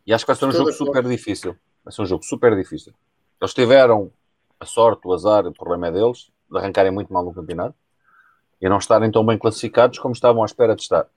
E 0.05 0.13
acho 0.13 0.25
que 0.25 0.27
vai 0.27 0.35
ser 0.35 0.45
um 0.45 0.51
jogo 0.51 0.73
super 0.73 1.03
difícil. 1.05 1.55
Vai 1.85 1.93
ser 1.93 2.01
um 2.01 2.05
jogo 2.05 2.25
super 2.25 2.53
difícil. 2.53 2.93
Eles 3.39 3.53
tiveram 3.53 4.11
a 4.59 4.65
sorte, 4.65 5.07
o 5.07 5.13
azar, 5.13 5.47
o 5.47 5.53
problema 5.53 5.87
é 5.87 5.91
deles, 5.93 6.29
de 6.51 6.57
arrancarem 6.57 6.91
muito 6.91 7.13
mal 7.13 7.23
no 7.23 7.33
campeonato 7.33 7.75
e 8.61 8.67
não 8.67 8.77
estarem 8.77 9.09
tão 9.09 9.25
bem 9.25 9.37
classificados 9.37 9.99
como 9.99 10.13
estavam 10.13 10.43
à 10.43 10.45
espera 10.45 10.75
de 10.75 10.81
estar. 10.81 11.07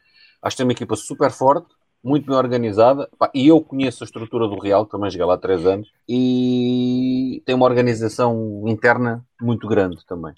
Acho 0.41 0.55
que 0.55 0.59
tem 0.59 0.67
uma 0.67 0.73
equipa 0.73 0.95
super 0.95 1.33
forte, 1.33 1.75
muito 2.03 2.27
bem 2.27 2.37
organizada. 2.37 3.09
e 3.35 3.49
eu 3.49 3.61
conheço 3.61 4.03
a 4.03 4.07
estrutura 4.07 4.49
do 4.49 4.59
Real, 4.59 4.85
que 4.85 4.93
também 4.93 5.11
joguei 5.11 5.27
lá 5.27 5.35
há 5.35 5.39
três 5.39 5.65
anos, 5.67 5.91
e 6.09 7.43
tem 7.45 7.55
uma 7.55 7.67
organização 7.67 8.65
interna 8.67 9.25
muito 9.41 9.69
grande 9.69 10.05
também. 10.07 10.35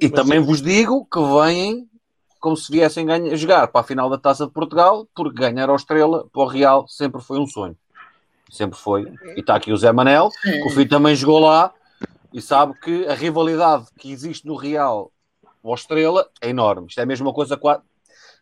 E 0.00 0.08
Mas 0.08 0.10
também 0.10 0.40
vos 0.40 0.62
digo 0.62 1.06
que 1.06 1.20
vêm 1.20 1.88
como 2.40 2.56
se 2.56 2.70
viessem 2.70 3.04
ganhar, 3.04 3.34
jogar 3.36 3.68
para 3.68 3.80
a 3.80 3.84
final 3.84 4.08
da 4.08 4.18
Taça 4.18 4.46
de 4.46 4.52
Portugal, 4.52 5.06
porque 5.14 5.40
ganhar 5.40 5.68
ao 5.68 5.76
Estrela 5.76 6.26
para 6.32 6.42
o 6.42 6.46
Real 6.46 6.86
sempre 6.86 7.20
foi 7.20 7.38
um 7.38 7.46
sonho. 7.46 7.76
Sempre 8.50 8.78
foi. 8.78 9.12
E 9.36 9.40
está 9.40 9.56
aqui 9.56 9.72
o 9.72 9.76
Zé 9.76 9.90
Manel, 9.90 10.30
que 10.42 10.62
o 10.62 10.70
filho 10.70 10.88
também 10.88 11.16
jogou 11.16 11.40
lá 11.40 11.72
e 12.32 12.40
sabe 12.40 12.74
que 12.80 13.06
a 13.06 13.14
rivalidade 13.14 13.86
que 13.98 14.12
existe 14.12 14.46
no 14.46 14.54
Real 14.54 15.10
ao 15.64 15.74
Estrela 15.74 16.28
é 16.40 16.50
enorme. 16.50 16.86
Isto 16.88 17.00
é 17.00 17.02
a 17.02 17.06
mesma 17.06 17.32
coisa 17.32 17.56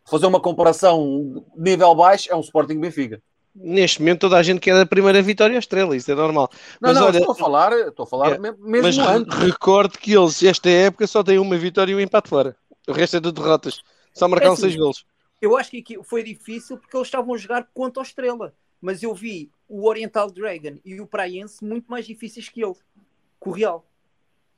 fazer 0.05 0.25
uma 0.27 0.39
comparação 0.39 1.43
nível 1.57 1.93
baixo, 1.95 2.31
é 2.31 2.35
um 2.35 2.41
Sporting 2.41 2.79
Benfica. 2.79 3.21
Neste 3.53 3.99
momento 4.01 4.21
toda 4.21 4.37
a 4.37 4.43
gente 4.43 4.59
quer 4.59 4.75
a 4.75 4.85
primeira 4.85 5.21
vitória 5.21 5.55
à 5.55 5.59
estrela, 5.59 5.95
isso 5.95 6.11
é 6.11 6.15
normal. 6.15 6.49
Não, 6.81 6.89
mas, 6.89 6.99
não, 6.99 7.07
olha, 7.07 7.17
estou 7.19 7.31
a 7.31 7.35
falar, 7.35 7.71
estou 7.71 8.03
a 8.03 8.07
falar 8.07 8.31
é, 8.33 8.37
mesmo 8.37 8.57
mas 8.61 8.97
antes. 8.97 9.37
Recordo 9.37 9.97
que 9.97 10.13
eles, 10.13 10.43
esta 10.43 10.69
época, 10.69 11.07
só 11.07 11.23
têm 11.23 11.39
uma 11.39 11.57
vitória 11.57 11.91
e 11.91 11.95
um 11.95 11.99
empate 11.99 12.29
fora. 12.29 12.55
O 12.87 12.91
resto 12.91 13.17
é 13.17 13.19
de 13.19 13.31
derrotas. 13.31 13.81
Só 14.13 14.27
marcaram 14.27 14.51
é 14.51 14.53
assim, 14.53 14.63
seis 14.63 14.75
gols. 14.75 15.05
Eu 15.41 15.57
acho 15.57 15.71
que 15.71 16.03
foi 16.03 16.21
difícil 16.23 16.77
porque 16.77 16.95
eles 16.95 17.07
estavam 17.07 17.33
a 17.33 17.37
jogar 17.37 17.67
contra 17.73 18.01
o 18.01 18.05
Estrela. 18.05 18.53
Mas 18.81 19.01
eu 19.01 19.13
vi 19.13 19.49
o 19.67 19.87
Oriental 19.87 20.29
Dragon 20.29 20.77
e 20.83 20.99
o 20.99 21.07
Praense 21.07 21.63
muito 21.63 21.89
mais 21.89 22.05
difíceis 22.05 22.49
que 22.49 22.63
ele. 22.63 22.75
Com 23.39 23.49
o 23.49 23.53
Real. 23.53 23.85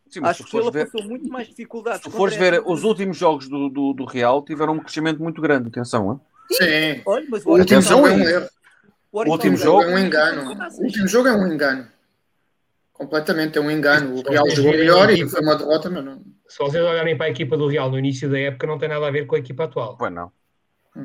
Sim, 0.09 0.21
Acho 0.23 0.43
que 0.43 0.57
ele 0.57 0.71
ver... 0.71 0.89
passou 0.89 1.07
muito 1.07 1.27
mais 1.27 1.47
dificuldades. 1.47 2.01
Se 2.01 2.09
fores 2.09 2.35
ver, 2.35 2.61
os 2.65 2.83
últimos 2.83 3.17
jogos 3.17 3.47
do, 3.47 3.69
do, 3.69 3.93
do, 3.93 4.05
Real 4.05 4.43
tiveram 4.43 4.73
um 4.73 4.79
crescimento 4.79 5.21
muito 5.21 5.41
grande, 5.41 5.67
atenção. 5.67 6.11
Hein? 6.11 6.19
Sim, 6.51 7.01
Olha, 7.05 7.25
mas 7.29 7.45
o, 7.45 7.49
o 7.49 7.57
último 7.57 7.81
jogo 7.81 8.07
é 8.07 8.11
um 8.11 8.19
erro. 8.19 8.47
O, 9.11 9.21
o 9.21 9.31
último 9.31 9.57
jogo 9.57 9.83
é 9.83 9.87
um 9.87 9.97
engano. 9.97 10.69
O 10.77 10.83
último 10.83 11.07
jogo 11.07 11.27
é 11.27 11.33
um 11.33 11.51
engano. 11.51 11.87
Completamente 12.93 13.57
é 13.57 13.61
um 13.61 13.69
engano. 13.69 14.15
O 14.15 14.29
Real 14.29 14.49
jogou 14.49 14.71
melhor 14.71 15.09
e 15.09 15.27
foi 15.27 15.41
uma 15.41 15.55
derrota, 15.55 15.89
mas 15.89 16.03
não. 16.03 16.21
Se 16.47 16.57
vocês 16.59 16.83
olharem 16.83 17.17
para 17.17 17.25
a 17.27 17.29
equipa 17.29 17.57
do 17.57 17.67
Real 17.67 17.89
no 17.91 17.99
início 17.99 18.29
da 18.29 18.39
época, 18.39 18.65
não 18.65 18.77
tem 18.77 18.89
nada 18.89 19.05
a 19.05 19.11
ver 19.11 19.27
com 19.27 19.35
a 19.35 19.39
equipa 19.39 19.65
atual. 19.65 19.97
Pois 19.97 20.11
não. 20.11 20.31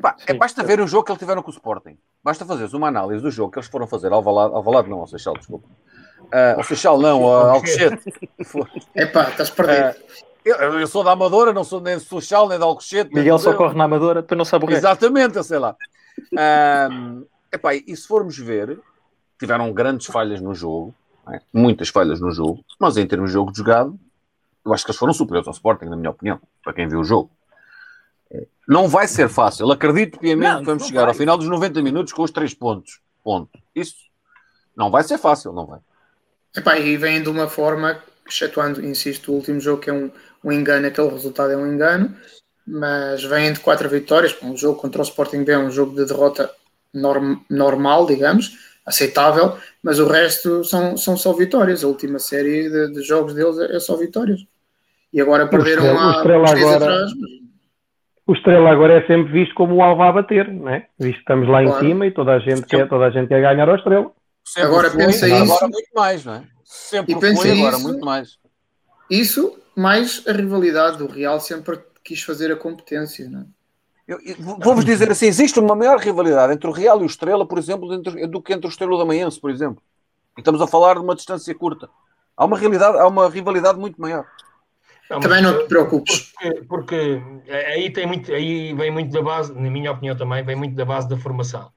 Pá, 0.01 0.15
é, 0.25 0.33
basta 0.33 0.63
ver 0.63 0.79
o 0.79 0.87
jogo 0.87 1.03
que 1.03 1.11
eles 1.11 1.19
tiveram 1.19 1.43
com 1.43 1.51
o 1.51 1.53
Sporting. 1.53 1.97
Basta 2.23 2.45
fazeres 2.45 2.73
uma 2.73 2.87
análise 2.87 3.21
do 3.21 3.29
jogo 3.29 3.51
que 3.51 3.59
eles 3.59 3.69
foram 3.69 3.85
fazer 3.85 4.11
ao 4.11 4.23
Valado, 4.23 4.55
ao 4.55 4.63
Valado 4.63 4.89
não, 4.89 4.99
ao 4.99 5.07
Seixal, 5.07 5.35
desculpa 5.35 5.67
Uh, 6.33 6.59
o 6.59 6.63
Seixal 6.63 6.99
não, 6.99 7.23
uh, 7.23 7.51
Alcochete. 7.53 8.11
Epá, 8.95 9.29
estás 9.29 9.51
perdido. 9.51 9.99
Uh, 9.99 10.23
eu, 10.43 10.55
eu, 10.79 10.87
sou 10.87 11.03
da 11.03 11.11
Amadora, 11.11 11.53
não 11.53 11.63
sou 11.63 11.79
nem 11.79 11.95
do 11.95 12.01
Seixal, 12.01 12.49
nem 12.49 12.57
da 12.57 12.65
Alcochete. 12.65 13.13
Miguel 13.13 13.37
só 13.37 13.53
corre 13.53 13.75
na 13.75 13.83
Amadora, 13.83 14.23
depois 14.23 14.37
não 14.37 14.43
sabe 14.43 14.65
o 14.65 14.67
que 14.67 14.73
Exatamente, 14.73 15.37
eu 15.37 15.43
sei 15.43 15.59
lá. 15.59 15.75
Uh, 16.33 17.27
epá, 17.51 17.75
e 17.75 17.95
se 17.95 18.07
formos 18.07 18.35
ver, 18.35 18.79
tiveram 19.39 19.71
grandes 19.71 20.07
falhas 20.07 20.41
no 20.41 20.55
jogo, 20.55 20.93
é? 21.31 21.39
muitas 21.53 21.89
falhas 21.89 22.19
no 22.19 22.31
jogo, 22.31 22.65
mas 22.79 22.97
em 22.97 23.05
termos 23.05 23.29
de 23.29 23.33
jogo 23.33 23.51
de 23.51 23.59
jogado, 23.59 23.97
eu 24.65 24.73
acho 24.73 24.83
que 24.83 24.89
eles 24.89 24.99
foram 24.99 25.13
superiores 25.13 25.47
ao 25.47 25.53
Sporting, 25.53 25.85
na 25.85 25.95
minha 25.95 26.09
opinião, 26.09 26.39
para 26.63 26.73
quem 26.73 26.87
viu 26.87 26.99
o 26.99 27.03
jogo. 27.03 27.29
Não 28.67 28.87
vai 28.87 29.07
ser 29.07 29.29
fácil. 29.29 29.71
Acredito 29.71 30.17
piamente 30.17 30.59
que 30.59 30.65
vamos 30.65 30.87
chegar 30.87 31.01
vai. 31.01 31.09
ao 31.09 31.13
final 31.13 31.37
dos 31.37 31.47
90 31.47 31.81
minutos 31.81 32.13
com 32.13 32.23
os 32.23 32.31
3 32.31 32.53
pontos. 32.55 33.01
Ponto. 33.23 33.51
Isso 33.75 33.95
não 34.75 34.89
vai 34.89 35.03
ser 35.03 35.17
fácil, 35.17 35.53
não 35.53 35.65
vai. 35.65 35.79
Epá, 36.55 36.77
e 36.77 36.95
vem 36.97 37.21
de 37.21 37.29
uma 37.29 37.47
forma, 37.47 37.97
excetuando, 38.27 38.85
insisto, 38.85 39.31
o 39.31 39.35
último 39.35 39.59
jogo 39.59 39.81
que 39.81 39.89
é 39.89 39.93
um, 39.93 40.11
um 40.43 40.51
engano, 40.51 40.87
aquele 40.87 41.09
resultado 41.09 41.51
é 41.51 41.57
um 41.57 41.67
engano, 41.67 42.15
mas 42.65 43.23
vem 43.23 43.51
de 43.51 43.59
quatro 43.59 43.89
vitórias. 43.89 44.35
Um 44.41 44.55
jogo 44.55 44.79
contra 44.79 45.01
o 45.01 45.03
Sporting 45.03 45.43
B 45.43 45.51
é 45.51 45.57
um 45.57 45.71
jogo 45.71 45.95
de 45.95 46.05
derrota 46.05 46.51
norm, 46.93 47.37
normal, 47.49 48.05
digamos, 48.05 48.51
aceitável, 48.85 49.57
mas 49.81 49.99
o 49.99 50.07
resto 50.07 50.63
são, 50.63 50.95
são 50.95 51.17
só 51.17 51.33
vitórias. 51.33 51.83
A 51.83 51.87
última 51.87 52.19
série 52.19 52.69
de, 52.69 52.93
de 52.93 53.01
jogos 53.01 53.33
deles 53.33 53.57
é, 53.59 53.75
é, 53.75 53.79
só 53.79 53.97
vitórias. 53.97 54.45
E 55.11 55.21
agora 55.21 55.47
perderam 55.47 55.83
o 55.83 55.85
Estrela, 55.85 56.01
a, 56.01 56.07
o 56.07 56.11
Estrela 56.17 56.49
agora, 56.49 56.75
atrás, 56.75 57.11
O 58.27 58.33
Estrela 58.33 58.71
agora 58.71 58.93
é 58.93 59.07
sempre 59.07 59.31
visto 59.31 59.55
como 59.55 59.75
o 59.75 59.81
alvo 59.81 60.03
a 60.03 60.11
bater, 60.11 60.47
não 60.51 60.69
é? 60.69 60.87
Visto 60.99 61.15
que 61.15 61.21
estamos 61.21 61.47
lá 61.47 61.63
claro. 61.63 61.85
em 61.85 61.87
cima 61.87 62.07
e 62.07 62.11
toda 62.11 62.33
a 62.33 62.39
gente 62.39 62.63
quer, 62.63 62.87
toda 62.87 63.05
a 63.05 63.09
gente 63.09 63.27
quer 63.27 63.41
ganhar 63.41 63.67
ao 63.67 63.75
Estrela. 63.75 64.11
Sempre 64.43 64.69
agora 64.69 64.89
foi, 64.91 65.05
pensa 65.05 65.25
agora 65.25 65.43
isso. 65.43 65.53
Agora 65.53 65.67
muito 65.67 65.89
mais, 65.95 66.25
não 66.25 66.33
é? 66.33 66.43
Sempre 66.63 67.13
e 67.13 67.19
pensa 67.19 67.41
foi, 67.41 67.51
agora 67.51 67.75
isso, 67.75 67.87
muito 67.87 68.05
mais. 68.05 68.37
Isso, 69.09 69.59
mais 69.75 70.23
a 70.27 70.31
rivalidade 70.31 70.97
do 70.97 71.07
Real 71.07 71.39
sempre 71.39 71.81
quis 72.03 72.21
fazer 72.21 72.51
a 72.51 72.55
competência, 72.55 73.29
não 73.29 73.41
é? 73.41 73.45
Vou-vos 74.59 74.83
dizer 74.83 75.09
assim: 75.09 75.27
existe 75.27 75.59
uma 75.59 75.75
maior 75.75 75.97
rivalidade 75.97 76.53
entre 76.53 76.67
o 76.67 76.73
Real 76.73 76.99
e 76.99 77.03
o 77.03 77.05
Estrela, 77.05 77.47
por 77.47 77.57
exemplo, 77.57 77.97
do 78.27 78.41
que 78.41 78.53
entre 78.53 78.67
o 78.67 78.69
Estrela 78.69 78.97
da 78.97 79.05
Manhense, 79.05 79.39
por 79.39 79.49
exemplo. 79.49 79.81
E 80.37 80.41
estamos 80.41 80.61
a 80.61 80.67
falar 80.67 80.95
de 80.95 81.01
uma 81.01 81.15
distância 81.15 81.53
curta. 81.55 81.89
Há 82.35 82.45
uma, 82.45 82.57
realidade, 82.57 82.97
há 82.97 83.07
uma 83.07 83.29
rivalidade 83.29 83.79
muito 83.79 84.01
maior. 84.01 84.25
Não, 85.09 85.19
também 85.19 85.41
não 85.41 85.57
te 85.59 85.67
preocupes. 85.67 86.31
Porque, 86.33 86.63
porque, 86.67 87.21
aí, 87.49 87.91
tem 87.91 88.07
muito, 88.07 88.31
aí 88.31 88.73
vem 88.73 88.91
muito 88.91 89.11
da 89.11 89.21
base, 89.21 89.53
na 89.53 89.69
minha 89.69 89.91
opinião 89.91 90.17
também, 90.17 90.43
vem 90.43 90.55
muito 90.55 90.75
da 90.75 90.85
base 90.85 91.07
da 91.07 91.17
formação. 91.17 91.71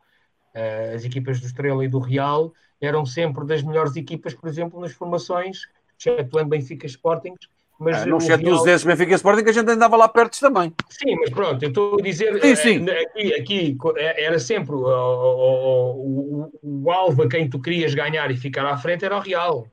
Uh, 0.57 0.95
as 0.95 1.05
equipas 1.05 1.39
do 1.41 1.47
Estrela 1.47 1.85
e 1.85 1.89
do 1.89 1.99
Real 1.99 2.53
eram 2.81 3.05
sempre 3.05 3.45
das 3.45 3.63
melhores 3.63 3.95
equipas, 3.97 4.33
por 4.35 4.49
exemplo, 4.49 4.81
nas 4.81 4.93
formações, 4.93 5.61
excetuando 5.99 6.49
Benfica 6.49 6.87
Sporting, 6.87 7.35
Mas 7.79 7.99
Ah, 7.99 8.07
não 8.07 8.17
exceto 8.17 8.49
os 8.51 8.67
esses 8.67 8.85
Benfica 8.87 9.13
e 9.13 9.15
Sporting 9.17 9.45
que 9.45 9.51
a 9.51 9.53
gente 9.53 9.71
andava 9.71 9.97
lá 9.97 10.09
perto 10.09 10.41
também. 10.41 10.73
Sim, 10.89 11.15
mas 11.17 11.29
pronto, 11.29 11.63
eu 11.63 11.69
estou 11.69 11.99
a 11.99 12.03
dizer. 12.03 12.41
Sim, 12.41 12.49
eh, 12.53 12.57
sim. 12.57 12.91
Aqui, 12.91 13.35
aqui 13.35 13.79
eh, 13.99 14.25
era 14.25 14.39
sempre 14.39 14.75
o, 14.75 14.79
o- 14.81 16.51
o- 16.63 16.85
o- 16.85 16.91
alvo 16.91 17.23
a 17.25 17.29
quem 17.29 17.51
tu 17.51 17.61
querias 17.61 17.95
ganhar 17.95 18.31
e 18.31 18.37
ficar 18.37 18.65
à 18.67 18.77
frente 18.79 19.05
era 19.05 19.17
o 19.17 19.21
Real. 19.21 19.69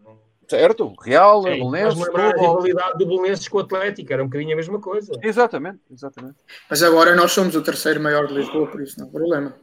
Certo? 0.49 0.93
Real, 1.01 1.41
Sim, 1.43 1.49
Belenenses, 1.49 1.97
Faz-me 1.97 2.05
lembrar 2.05 2.36
a 2.36 2.41
rivalidade 2.41 2.97
do 2.97 3.05
Belenenses 3.07 3.47
com 3.47 3.57
o 3.57 3.61
Atlético, 3.61 4.11
era 4.11 4.21
um 4.21 4.27
bocadinho 4.27 4.51
a 4.53 4.55
mesma 4.57 4.79
coisa. 4.79 5.11
Exatamente, 5.23 5.79
exatamente. 5.89 6.36
Mas 6.69 6.84
agora 6.84 7.15
nós 7.15 7.31
somos 7.31 7.55
o 7.55 7.61
terceiro 7.63 8.01
maior 8.01 8.27
de 8.27 8.34
Lisboa, 8.34 8.67
por 8.67 8.81
isso 8.81 8.99
não 8.99 9.07
há 9.07 9.11
problema. 9.11 9.55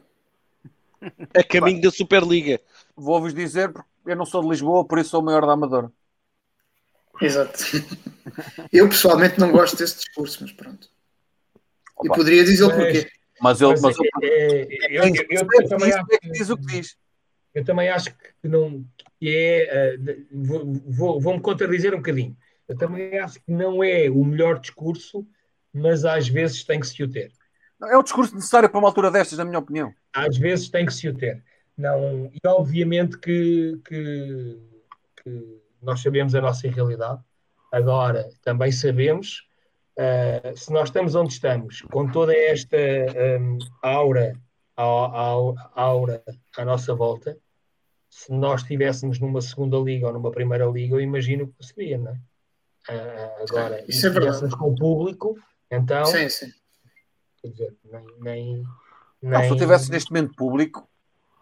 A 1.34 1.42
caminho 1.44 1.80
da 1.80 1.90
Superliga. 1.90 2.60
Vou-vos 2.96 3.32
dizer, 3.34 3.72
porque 3.72 3.88
eu 4.06 4.16
não 4.16 4.26
sou 4.26 4.42
de 4.42 4.48
Lisboa, 4.48 4.84
por 4.84 4.98
isso 4.98 5.10
sou 5.10 5.20
o 5.20 5.24
maior 5.24 5.46
da 5.46 5.52
Amadora. 5.52 5.90
Exato. 7.20 7.58
Eu 8.72 8.88
pessoalmente 8.88 9.38
não 9.38 9.50
gosto 9.52 9.76
desse 9.76 9.96
discurso, 9.96 10.38
mas 10.42 10.52
pronto. 10.52 10.88
E 12.04 12.08
poderia 12.08 12.44
dizer 12.44 12.68
porquê. 12.70 13.10
Mas 13.40 13.60
ele, 13.60 13.70
Mas 13.72 13.82
mas 13.82 13.96
é- 13.96 14.02
ele- 14.22 14.78
é- 14.80 14.98
eu, 14.98 15.04
eu- 15.30 15.68
também 15.68 15.92
acho 15.92 16.04
é 16.12 16.18
que 16.18 16.30
diz 16.30 16.50
o 16.50 16.56
que 16.56 16.66
diz. 16.66 16.96
Eu 17.54 17.64
também 17.64 17.88
acho 17.88 18.10
que 18.14 18.48
não 18.48 18.84
que 19.18 19.28
é. 19.28 19.94
eh, 19.94 19.96
de- 19.96 20.26
vou- 20.32 20.72
vou- 20.86 21.20
Vou-me 21.20 21.40
contradizer 21.40 21.92
um 21.94 21.98
bocadinho. 21.98 22.36
Eu 22.68 22.76
também 22.76 23.18
acho 23.18 23.40
que 23.40 23.50
não 23.50 23.82
é 23.82 24.08
o 24.08 24.24
melhor 24.24 24.60
discurso, 24.60 25.26
mas 25.72 26.04
às 26.04 26.28
vezes 26.28 26.64
tem 26.64 26.78
que 26.80 26.86
se 26.86 27.02
o 27.02 27.10
ter. 27.10 27.32
É 27.82 27.96
o 27.96 28.02
discurso 28.02 28.34
necessário 28.34 28.68
para 28.68 28.78
uma 28.78 28.88
altura 28.88 29.10
destas, 29.10 29.38
na 29.38 29.44
minha 29.44 29.58
opinião. 29.58 29.92
Às 30.14 30.36
vezes 30.36 30.68
tem 30.68 30.84
que 30.84 30.92
se 30.92 31.08
o 31.08 31.14
ter. 31.16 31.42
Não, 31.76 32.26
e 32.26 32.38
obviamente 32.46 33.18
que, 33.18 33.80
que, 33.86 34.58
que 35.22 35.60
nós 35.80 36.00
sabemos 36.02 36.34
a 36.34 36.40
nossa 36.40 36.68
realidade. 36.68 37.20
Agora, 37.72 38.28
também 38.42 38.70
sabemos, 38.72 39.46
eh, 39.96 40.52
se 40.56 40.72
nós 40.72 40.88
estamos 40.88 41.14
onde 41.14 41.32
estamos, 41.32 41.80
com 41.82 42.10
toda 42.10 42.36
esta 42.36 42.76
hum, 43.40 43.58
aura, 43.82 44.34
au- 44.76 45.14
au- 45.14 45.54
aura 45.74 46.22
à 46.56 46.64
nossa 46.64 46.94
volta, 46.94 47.38
se 48.10 48.32
nós 48.32 48.62
estivéssemos 48.62 49.20
numa 49.20 49.40
segunda 49.40 49.78
liga 49.78 50.08
ou 50.08 50.12
numa 50.12 50.32
primeira 50.32 50.66
liga, 50.66 50.96
eu 50.96 51.00
imagino 51.00 51.46
que 51.48 51.64
seria, 51.64 51.96
não 51.96 52.10
é? 52.12 52.20
Ah, 52.88 53.36
agora, 53.48 53.84
Isso 53.88 54.00
se 54.00 54.06
é 54.06 54.10
estivéssemos 54.10 54.54
com 54.54 54.70
o 54.70 54.74
público, 54.74 55.38
então, 55.70 56.04
Sim, 56.06 56.28
sim. 56.28 56.52
Quer 57.42 57.48
dizer, 57.48 57.74
nem. 57.84 58.04
nem, 58.20 58.66
Não, 59.22 59.32
se 59.32 59.40
nem- 59.40 59.48
tu 59.48 59.56
tivesse 59.56 59.90
neste 59.90 60.10
momento 60.12 60.34
público, 60.34 60.86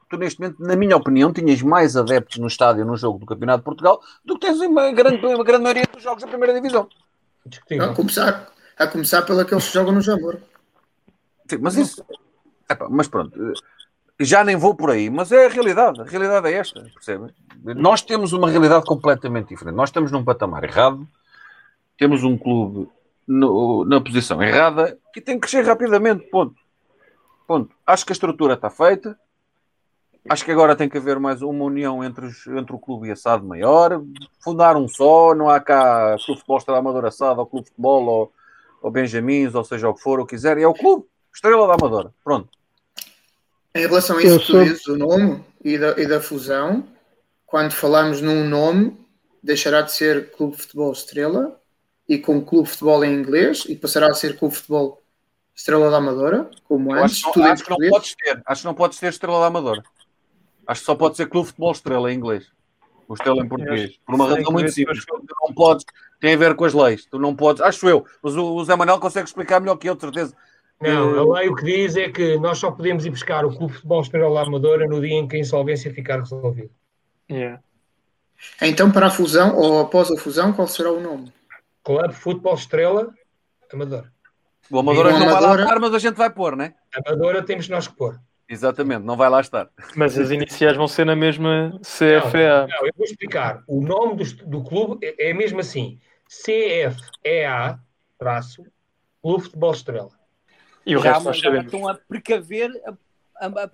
tu 0.08 0.16
neste 0.16 0.40
momento, 0.40 0.60
na 0.62 0.74
minha 0.76 0.96
opinião, 0.96 1.32
tinhas 1.32 1.60
mais 1.62 1.96
adeptos 1.96 2.38
no 2.38 2.46
estádio 2.46 2.84
no 2.84 2.96
jogo 2.96 3.18
do 3.18 3.26
Campeonato 3.26 3.58
de 3.58 3.64
Portugal 3.64 4.00
do 4.24 4.38
que 4.38 4.46
tens 4.46 4.60
em 4.60 4.66
uma 4.66 4.90
grande, 4.92 5.24
uma 5.24 5.44
grande 5.44 5.62
maioria 5.64 5.84
dos 5.92 6.02
jogos 6.02 6.22
da 6.22 6.28
primeira 6.28 6.54
divisão. 6.54 6.88
discutível. 7.46 7.90
A 7.90 7.94
começar, 7.94 8.52
a 8.78 8.86
começar 8.86 9.22
pelo 9.22 9.40
aqueles 9.40 9.66
que 9.66 9.74
jogam 9.74 9.92
no 9.92 10.00
Jamor. 10.00 10.38
Sim, 11.48 11.58
mas 11.60 11.76
isso. 11.76 12.04
Epá, 12.70 12.86
mas 12.90 13.08
pronto, 13.08 13.54
já 14.20 14.44
nem 14.44 14.56
vou 14.56 14.74
por 14.74 14.90
aí, 14.90 15.08
mas 15.08 15.32
é 15.32 15.46
a 15.46 15.48
realidade. 15.48 16.00
A 16.00 16.04
realidade 16.04 16.48
é 16.48 16.52
esta, 16.52 16.82
percebe? 16.94 17.32
Nós 17.62 18.02
temos 18.02 18.32
uma 18.32 18.50
realidade 18.50 18.84
completamente 18.84 19.48
diferente. 19.48 19.74
Nós 19.74 19.88
estamos 19.88 20.12
num 20.12 20.24
patamar 20.24 20.64
errado, 20.64 21.06
temos 21.96 22.22
um 22.24 22.36
clube 22.36 22.88
no- 23.28 23.84
na 23.84 24.00
posição 24.00 24.42
errada 24.42 24.98
que 25.12 25.20
tem 25.20 25.34
que 25.36 25.42
crescer 25.42 25.62
rapidamente. 25.64 26.24
Ponto. 26.30 26.56
Ponto. 27.46 27.74
Acho 27.86 28.04
que 28.06 28.12
a 28.12 28.14
estrutura 28.14 28.54
está 28.54 28.70
feita. 28.70 29.16
Acho 30.28 30.44
que 30.44 30.50
agora 30.50 30.74
tem 30.76 30.88
que 30.88 30.98
haver 30.98 31.18
mais 31.20 31.40
uma 31.42 31.64
união 31.64 32.02
entre, 32.02 32.26
os- 32.26 32.46
entre 32.48 32.74
o 32.74 32.78
clube 32.78 33.08
e 33.08 33.12
a 33.12 33.16
SAD 33.16 33.46
maior. 33.46 34.02
Fundar 34.42 34.76
um 34.76 34.88
só, 34.88 35.34
não 35.34 35.48
há 35.48 35.60
cá 35.60 36.16
Clube 36.16 36.32
de 36.34 36.38
Futebol 36.40 36.58
Estrela 36.58 36.78
Amadora 36.80 37.10
SAD 37.10 37.38
ou 37.38 37.46
Clube 37.46 37.64
de 37.64 37.70
Futebol 37.70 38.04
ou, 38.06 38.32
ou 38.82 38.90
Benjamins, 38.90 39.54
ou 39.54 39.64
seja 39.64 39.88
o 39.88 39.94
que 39.94 40.02
for, 40.02 40.18
ou 40.18 40.26
quiser. 40.26 40.58
É 40.58 40.66
o 40.66 40.74
clube, 40.74 41.04
Estrela 41.34 41.66
da 41.66 41.74
Amadora. 41.74 42.12
Pronto. 42.24 42.48
Em 43.74 43.80
relação 43.80 44.16
a 44.18 44.22
isso 44.22 44.40
que 44.40 44.46
tu 44.46 44.64
dizes, 44.64 44.86
o 44.86 44.96
nome 44.96 45.44
e 45.64 45.78
da, 45.78 45.90
e 45.98 46.06
da 46.06 46.20
fusão, 46.20 46.84
quando 47.46 47.72
falamos 47.72 48.20
num 48.20 48.46
nome, 48.46 48.98
deixará 49.42 49.80
de 49.82 49.92
ser 49.92 50.32
Clube 50.32 50.56
de 50.56 50.62
Futebol 50.62 50.92
Estrela 50.92 51.58
e 52.08 52.18
com 52.18 52.44
Clube 52.44 52.64
de 52.64 52.70
Futebol 52.70 53.04
em 53.04 53.14
inglês 53.14 53.64
e 53.68 53.76
passará 53.76 54.08
a 54.08 54.14
ser 54.14 54.38
Clube 54.38 54.54
de 54.54 54.60
Futebol 54.60 55.02
Estrela 55.54 55.90
da 55.90 55.98
Amadora, 55.98 56.50
como 56.64 56.94
Eu 56.94 57.02
antes, 57.02 57.18
acho, 57.18 57.32
tudo 57.32 57.46
em 57.46 57.50
acho 57.50 57.64
que 57.64 57.70
não 57.70 57.90
podes 57.90 58.14
ter. 58.14 58.42
Acho 58.46 58.60
que 58.62 58.66
não 58.66 58.74
podes 58.74 58.98
ter 58.98 59.08
Estrela 59.08 59.40
da 59.40 59.46
Amadora. 59.46 59.82
Acho 60.66 60.80
que 60.80 60.86
só 60.86 60.94
pode 60.94 61.16
ser 61.16 61.28
Clube 61.28 61.46
de 61.46 61.50
Futebol 61.50 61.72
Estrela 61.72 62.12
em 62.12 62.16
inglês. 62.16 62.46
O 63.08 63.14
Estrela 63.14 63.42
em 63.42 63.48
português. 63.48 63.98
Por 64.06 64.14
uma 64.14 64.28
razão 64.28 64.44
que 64.44 64.52
muito 64.52 64.70
simples. 64.70 65.04
Tu 65.04 65.34
não 65.42 65.54
podes. 65.54 65.84
Tem 66.20 66.34
a 66.34 66.36
ver 66.36 66.54
com 66.54 66.64
as 66.64 66.74
leis. 66.74 67.06
Tu 67.06 67.18
não 67.18 67.34
podes. 67.34 67.62
Acho 67.62 67.88
eu. 67.88 68.04
Mas 68.22 68.36
o, 68.36 68.54
o 68.54 68.64
Zé 68.64 68.76
Manuel 68.76 69.00
consegue 69.00 69.26
explicar 69.26 69.60
melhor 69.60 69.76
que 69.76 69.88
eu, 69.88 69.94
de 69.94 70.00
certeza. 70.00 70.36
Não, 70.80 71.18
a 71.18 71.38
lei 71.38 71.48
o 71.48 71.56
que 71.56 71.64
diz 71.64 71.96
é 71.96 72.08
que 72.08 72.38
nós 72.38 72.58
só 72.58 72.70
podemos 72.70 73.04
ir 73.04 73.10
buscar 73.10 73.44
o 73.44 73.50
Clube 73.50 73.72
de 73.72 73.74
Futebol 73.74 74.00
Estrela 74.00 74.42
Amadora 74.42 74.86
no 74.86 75.00
dia 75.00 75.14
em 75.14 75.26
que 75.26 75.36
a 75.36 75.40
insolvência 75.40 75.92
ficar 75.92 76.20
resolvida. 76.20 76.70
Yeah. 77.28 77.60
Então, 78.62 78.90
para 78.92 79.08
a 79.08 79.10
fusão, 79.10 79.56
ou 79.56 79.80
após 79.80 80.10
a 80.10 80.16
fusão, 80.16 80.52
qual 80.52 80.68
será 80.68 80.92
o 80.92 81.00
nome? 81.00 81.32
Clube 81.88 82.12
Futebol 82.12 82.54
Estrela 82.54 83.08
Amadora. 83.72 84.12
O 84.70 84.78
Amadora 84.78 85.08
o 85.14 85.18
não 85.18 85.26
vai 85.30 85.40
lá 85.40 85.56
estar, 85.60 85.80
mas 85.80 85.94
a 85.94 85.98
gente 85.98 86.16
vai 86.16 86.28
pôr, 86.28 86.54
né? 86.54 86.74
Amadora 87.06 87.42
temos 87.42 87.66
nós 87.70 87.88
que 87.88 87.96
pôr. 87.96 88.20
Exatamente, 88.46 89.04
não 89.04 89.16
vai 89.16 89.30
lá 89.30 89.40
estar. 89.40 89.70
Mas 89.96 90.18
as 90.18 90.30
iniciais 90.30 90.76
vão 90.76 90.86
ser 90.86 91.06
na 91.06 91.16
mesma 91.16 91.72
CFA. 91.82 92.66
Não, 92.66 92.86
eu 92.86 92.92
vou 92.94 93.04
explicar. 93.06 93.62
O 93.66 93.80
nome 93.80 94.16
do, 94.16 94.46
do 94.46 94.62
clube 94.64 94.98
é, 95.06 95.30
é 95.30 95.32
mesmo 95.34 95.60
assim: 95.60 95.98
CFEA, 96.28 97.78
traço, 98.18 98.64
Clube 99.22 99.44
Futebol 99.44 99.72
Estrela. 99.72 100.10
E 100.84 100.94
o 100.96 101.00
Já, 101.00 101.12
resto 101.12 101.24
nós 101.24 101.36
já 101.38 101.42
sabemos. 101.44 101.72
estão 101.72 101.88
a 101.88 101.94
precaver 101.94 102.70
a, 102.84 103.46
a- 103.46 103.64
a 103.64 103.70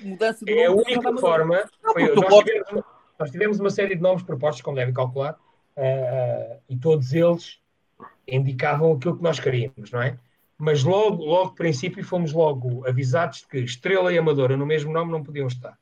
mudança 0.00 0.44
do 0.44 0.50
É 0.52 0.66
a 0.66 0.70
nome 0.70 0.82
do 0.84 0.90
única 0.90 1.08
Amadora. 1.08 1.20
forma. 1.20 1.64
porque 1.82 2.06
foi- 2.06 2.14
nós, 2.16 2.28
podes- 2.28 2.52
tivemos, 2.54 2.84
nós 3.18 3.30
tivemos 3.30 3.60
uma 3.60 3.70
série 3.70 3.94
de 3.96 4.02
nomes 4.02 4.22
propostos, 4.22 4.60
como 4.62 4.76
devem 4.76 4.92
calcular, 4.94 5.36
ah, 5.76 6.56
e 6.68 6.76
todos 6.76 7.12
eles 7.12 7.58
indicavam 8.26 8.92
aquilo 8.92 9.16
que 9.16 9.22
nós 9.22 9.38
queríamos, 9.38 9.90
não 9.90 10.02
é? 10.02 10.18
Mas 10.56 10.84
logo, 10.84 11.24
logo 11.24 11.50
de 11.50 11.56
princípio, 11.56 12.04
fomos 12.04 12.32
logo 12.32 12.86
avisados 12.86 13.40
de 13.40 13.48
que 13.48 13.58
Estrela 13.58 14.12
e 14.12 14.18
Amadora 14.18 14.56
no 14.56 14.64
mesmo 14.64 14.92
nome 14.92 15.10
não 15.10 15.22
podiam 15.22 15.46
estar. 15.46 15.76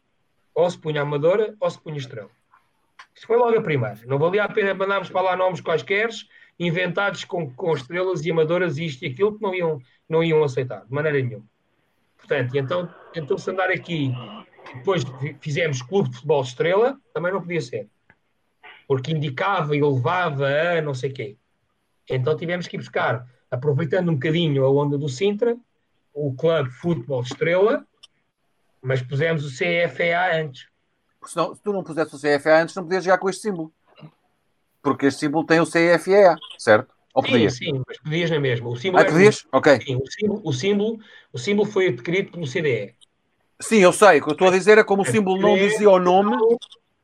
Ou 0.55 0.68
se 0.68 0.78
punha 0.78 1.03
Amadora 1.03 1.55
ou 1.61 1.70
se 1.70 1.78
punha 1.80 1.99
Estrela. 1.99 2.30
Isso 3.14 3.26
foi 3.26 3.36
logo 3.36 3.57
a 3.57 3.62
primeira. 3.62 4.01
Não 4.07 4.18
valia 4.18 4.45
a 4.45 4.49
pena 4.49 4.74
mandarmos 4.74 5.11
para 5.11 5.20
lá 5.20 5.36
nomes 5.36 5.61
quaisquer, 5.61 6.09
inventados 6.59 7.24
com, 7.24 7.53
com 7.55 7.72
estrelas 7.74 8.24
e 8.24 8.30
amadoras, 8.30 8.78
isto 8.78 9.05
e 9.05 9.09
aquilo, 9.09 9.36
que 9.36 9.43
não 9.43 9.55
iam, 9.55 9.80
não 10.09 10.24
iam 10.24 10.43
aceitar, 10.43 10.84
de 10.86 10.93
maneira 10.93 11.20
nenhuma. 11.20 11.45
Portanto, 12.16 12.55
e 12.55 12.59
então 12.59 12.88
tentou-se 13.12 13.51
andar 13.51 13.70
aqui. 13.70 14.12
Depois 14.74 15.05
fi- 15.20 15.36
fizemos 15.40 15.82
Clube 15.82 16.09
de 16.09 16.16
Futebol 16.16 16.43
Estrela, 16.43 16.99
também 17.12 17.32
não 17.32 17.40
podia 17.40 17.61
ser. 17.61 17.88
Porque 18.87 19.12
indicava 19.12 19.76
e 19.76 19.83
levava 19.83 20.47
a 20.49 20.83
não 20.83 20.95
sei 20.95 21.11
quê. 21.12 21.37
Então 22.09 22.37
tivemos 22.37 22.66
que 22.66 22.76
ir 22.76 22.80
buscar, 22.80 23.26
aproveitando 23.51 24.11
um 24.11 24.14
bocadinho 24.14 24.64
a 24.64 24.70
onda 24.70 24.99
do 24.99 25.09
Sintra, 25.09 25.57
o 26.12 26.35
Clube 26.35 26.70
Futebol 26.70 27.22
Estrela, 27.22 27.87
mas 28.83 29.01
pusemos 29.03 29.45
o 29.45 29.51
CFA 29.51 30.37
antes. 30.41 30.66
Porque 31.20 31.33
senão, 31.33 31.55
se 31.55 31.62
tu 31.62 31.72
não 31.72 31.85
pusesse 31.85 32.14
o 32.14 32.18
CFA 32.18 32.62
antes, 32.62 32.74
não 32.74 32.83
podias 32.83 33.05
jogar 33.05 33.18
com 33.18 33.30
este 33.30 33.43
símbolo. 33.43 33.72
Porque 34.83 35.07
este 35.07 35.20
símbolo 35.20 35.47
tem 35.47 35.61
o 35.61 35.64
CFA, 35.66 36.37
certo? 36.59 36.93
Ou 37.14 37.22
Sim, 37.22 37.30
podias? 37.30 37.55
sim, 37.55 37.83
mas 37.87 37.99
podias 38.01 38.30
na 38.30 38.41
mesma. 38.41 38.68
O 38.68 38.76
símbolo 38.76 38.99
Ah, 38.99 39.03
era- 39.03 39.12
podias? 39.12 39.47
Ok. 39.53 39.80
Sim, 39.87 39.97
o 39.97 40.11
símbolo, 40.11 40.41
o 40.45 40.53
símbolo, 40.53 40.99
o 41.33 41.39
símbolo 41.39 41.70
foi 41.70 41.89
adquirido 41.89 42.33
pelo 42.33 42.47
CDE. 42.47 42.97
Sim, 43.61 43.78
eu 43.78 43.93
sei. 43.93 44.18
O 44.18 44.24
que 44.24 44.30
eu 44.30 44.33
estou 44.33 44.49
a 44.49 44.51
dizer 44.51 44.76
é 44.78 44.83
como 44.85 45.03
o 45.03 45.05
símbolo 45.05 45.41
não 45.41 45.55
dizia 45.55 45.89
o 45.89 45.99
nome. 46.01 46.37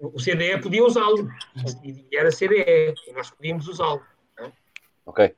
O 0.01 0.18
CDE 0.18 0.61
podia 0.62 0.84
usá-lo. 0.84 1.28
E 1.82 2.07
era 2.16 2.30
CDE. 2.30 2.94
E 3.07 3.12
nós 3.12 3.30
podíamos 3.30 3.66
usá-lo. 3.66 4.01
Ok. 5.05 5.34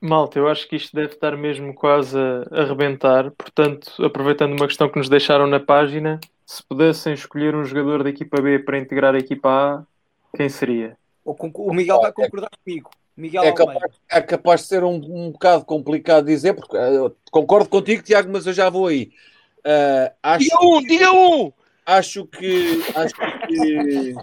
Malta, 0.00 0.38
eu 0.38 0.48
acho 0.48 0.66
que 0.66 0.76
isto 0.76 0.96
deve 0.96 1.12
estar 1.12 1.36
mesmo 1.36 1.74
quase 1.74 2.16
a 2.18 2.62
arrebentar. 2.62 3.30
Portanto, 3.32 4.02
aproveitando 4.02 4.52
uma 4.52 4.66
questão 4.66 4.88
que 4.88 4.98
nos 4.98 5.08
deixaram 5.08 5.46
na 5.46 5.60
página, 5.60 6.18
se 6.46 6.62
pudessem 6.62 7.12
escolher 7.12 7.54
um 7.54 7.64
jogador 7.64 8.02
da 8.02 8.10
equipa 8.10 8.40
B 8.40 8.58
para 8.58 8.78
integrar 8.78 9.14
a 9.14 9.18
equipa 9.18 9.48
A, 9.50 9.82
quem 10.36 10.48
seria? 10.48 10.96
O, 11.24 11.32
o 11.32 11.74
Miguel 11.74 12.00
vai 12.00 12.12
concordar 12.12 12.50
comigo. 12.64 12.90
Miguel 13.16 13.44
É 13.44 13.52
capaz, 13.52 13.92
é 14.10 14.20
capaz 14.22 14.60
de 14.62 14.66
ser 14.68 14.82
um, 14.82 14.94
um 14.94 15.30
bocado 15.32 15.64
complicado 15.66 16.24
dizer, 16.24 16.54
porque 16.54 16.76
eh, 16.76 16.96
eu 16.96 17.14
concordo 17.30 17.68
contigo, 17.68 18.02
Tiago, 18.02 18.30
mas 18.32 18.46
eu 18.46 18.52
já 18.54 18.70
vou 18.70 18.86
aí. 18.86 19.12
Ah, 19.64 20.12
acho, 20.22 20.44
Diga 20.44 20.64
um, 20.64 20.80
diga 20.80 21.12
um! 21.12 21.52
Acho 21.90 22.26
que 22.26 22.82
acho 22.94 23.14
que 23.14 24.14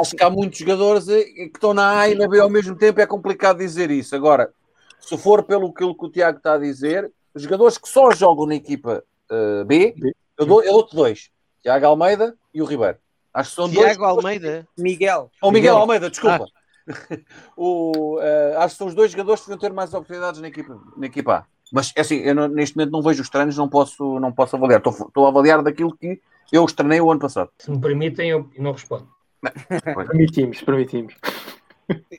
acho 0.00 0.16
que 0.16 0.22
há 0.22 0.30
muitos 0.30 0.58
jogadores 0.58 1.08
eh, 1.08 1.24
que 1.24 1.50
estão 1.54 1.74
na 1.74 2.00
A 2.00 2.08
e 2.08 2.14
na 2.14 2.28
B 2.28 2.38
ao 2.38 2.50
mesmo 2.50 2.76
tempo, 2.76 3.00
é 3.00 3.06
complicado 3.06 3.58
dizer 3.58 3.90
isso. 3.90 4.14
Agora, 4.14 4.52
se 5.00 5.16
for 5.18 5.42
pelo 5.42 5.72
que 5.72 5.84
o 5.84 6.10
Tiago 6.10 6.38
está 6.38 6.54
a 6.54 6.58
dizer, 6.58 7.10
os 7.34 7.42
jogadores 7.42 7.78
que 7.78 7.88
só 7.88 8.10
jogam 8.12 8.46
na 8.46 8.54
equipa 8.54 9.02
eh, 9.30 9.64
B, 9.64 9.94
eu 10.38 10.46
dou, 10.46 10.62
eu 10.62 10.72
dou-te 10.72 10.94
dois: 10.94 11.30
Tiago 11.62 11.86
Almeida 11.86 12.36
e 12.54 12.62
o 12.62 12.64
Ribeiro. 12.64 12.98
Acho 13.32 13.50
que 13.50 13.56
são 13.56 13.68
dois. 13.68 13.86
Tiago 13.86 14.04
Almeida. 14.04 14.66
Miguel. 14.76 15.30
Ou 15.42 15.50
Miguel 15.50 15.72
Miguel. 15.72 15.76
Almeida, 15.76 16.10
desculpa. 16.10 16.46
o, 17.56 18.16
uh, 18.16 18.58
acho 18.58 18.74
que 18.74 18.78
são 18.78 18.86
os 18.86 18.94
dois 18.94 19.10
jogadores 19.10 19.42
que 19.42 19.48
deviam 19.48 19.60
ter 19.60 19.74
mais 19.74 19.92
oportunidades 19.92 20.40
na 20.40 20.48
equipa, 20.48 20.80
na 20.96 21.06
equipa 21.06 21.34
A. 21.34 21.44
Mas 21.70 21.92
é 21.94 22.00
assim, 22.00 22.16
eu 22.16 22.34
não, 22.34 22.48
neste 22.48 22.76
momento 22.76 22.92
não 22.92 23.02
vejo 23.02 23.20
os 23.22 23.28
treinos, 23.28 23.56
não 23.56 23.68
posso, 23.68 24.18
não 24.18 24.32
posso 24.32 24.56
avaliar. 24.56 24.78
Estou, 24.78 24.92
estou 25.06 25.26
a 25.26 25.28
avaliar 25.28 25.62
daquilo 25.62 25.94
que 25.94 26.20
eu 26.52 26.64
os 26.64 26.72
treinei 26.72 27.00
o 27.00 27.10
ano 27.10 27.20
passado. 27.20 27.50
Se 27.58 27.70
me 27.70 27.80
permitem, 27.80 28.30
eu 28.30 28.50
não 28.58 28.72
respondo. 28.72 29.08
permitimos, 30.08 30.60
permitimos. 30.62 31.14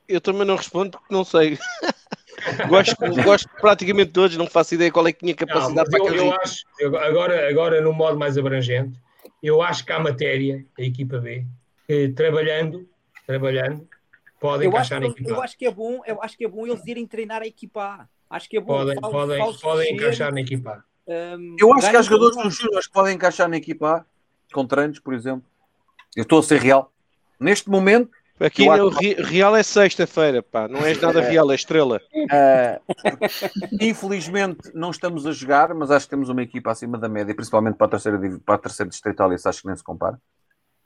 Eu 0.07 0.21
também 0.21 0.45
não 0.45 0.55
respondo 0.55 0.91
porque 0.91 1.13
não 1.13 1.23
sei. 1.23 1.57
gosto, 2.69 2.95
gosto 3.23 3.49
praticamente 3.59 4.11
todos, 4.11 4.38
não 4.38 4.47
faço 4.47 4.75
ideia 4.75 4.91
qual 4.91 5.07
é 5.07 5.11
que 5.11 5.19
tinha 5.19 5.36
capacidade 5.36 5.91
não, 5.91 6.05
para 6.05 6.15
eu, 6.15 6.25
eu 6.25 6.34
acho, 6.34 6.63
eu, 6.80 6.97
agora, 6.97 7.49
agora, 7.49 7.82
no 7.82 7.93
modo 7.93 8.17
mais 8.17 8.38
abrangente, 8.38 8.99
eu 9.43 9.61
acho 9.61 9.86
que 9.86 9.91
há 9.91 9.99
matéria, 9.99 10.65
a 10.77 10.82
equipa 10.82 11.19
B, 11.19 11.45
que 11.88 12.09
trabalhando, 12.09 12.88
trabalhando, 13.25 13.88
podem 14.39 14.67
eu 14.67 14.71
encaixar 14.71 14.99
na 14.99 15.07
equipa 15.07 15.30
A. 15.30 15.34
Eu 15.34 15.41
acho 15.41 15.57
que 15.57 15.65
é 15.65 15.71
bom, 15.71 16.01
eu 16.05 16.23
acho 16.23 16.38
que 16.38 16.45
é 16.45 16.47
bom 16.47 16.65
eles 16.65 16.86
irem 16.88 17.05
treinar 17.05 17.41
a 17.41 17.47
equipa 17.47 17.82
A. 17.84 18.07
Acho 18.30 18.49
que 18.49 18.57
é 18.57 18.61
bom. 18.61 18.77
Podem, 18.77 18.99
podem, 18.99 19.53
podem 19.59 19.93
encaixar 19.93 20.32
na 20.32 20.41
equipa 20.41 20.71
A. 20.71 20.89
Um, 21.11 21.55
eu 21.59 21.73
acho 21.73 21.89
que 21.89 21.95
há 21.95 22.01
jogadores 22.03 22.38
dos 22.38 22.55
Júniors 22.55 22.86
que 22.86 22.93
podem 22.93 23.15
encaixar 23.15 23.49
na 23.49 23.57
equipa 23.57 23.97
A, 23.97 24.05
com 24.53 24.65
treinos, 24.65 24.99
por 24.99 25.13
exemplo. 25.13 25.43
Eu 26.15 26.23
estou 26.23 26.39
a 26.39 26.43
ser 26.43 26.59
real. 26.59 26.91
Neste 27.39 27.69
momento, 27.69 28.11
Aqui 28.39 28.69
acho... 28.69 28.89
Real 29.21 29.53
é 29.55 29.61
sexta-feira, 29.61 30.41
pá. 30.41 30.67
Não 30.67 30.79
és 30.79 30.99
nada 31.01 31.19
é. 31.21 31.29
real, 31.29 31.51
é 31.51 31.55
estrela. 31.55 31.99
Uh, 32.13 32.95
infelizmente 33.81 34.71
não 34.73 34.91
estamos 34.91 35.27
a 35.27 35.31
jogar, 35.33 35.73
mas 35.73 35.91
acho 35.91 36.05
que 36.05 36.11
temos 36.11 36.29
uma 36.29 36.41
equipa 36.41 36.71
acima 36.71 36.97
da 36.97 37.09
média, 37.09 37.35
principalmente 37.35 37.75
para 37.75 37.87
a 37.87 37.89
terceira, 37.89 38.17
para 38.45 38.55
a 38.55 38.57
terceira 38.57 38.89
distrital, 38.89 39.33
isso 39.33 39.49
acho 39.49 39.61
que 39.61 39.67
nem 39.67 39.75
se 39.75 39.83
compara. 39.83 40.17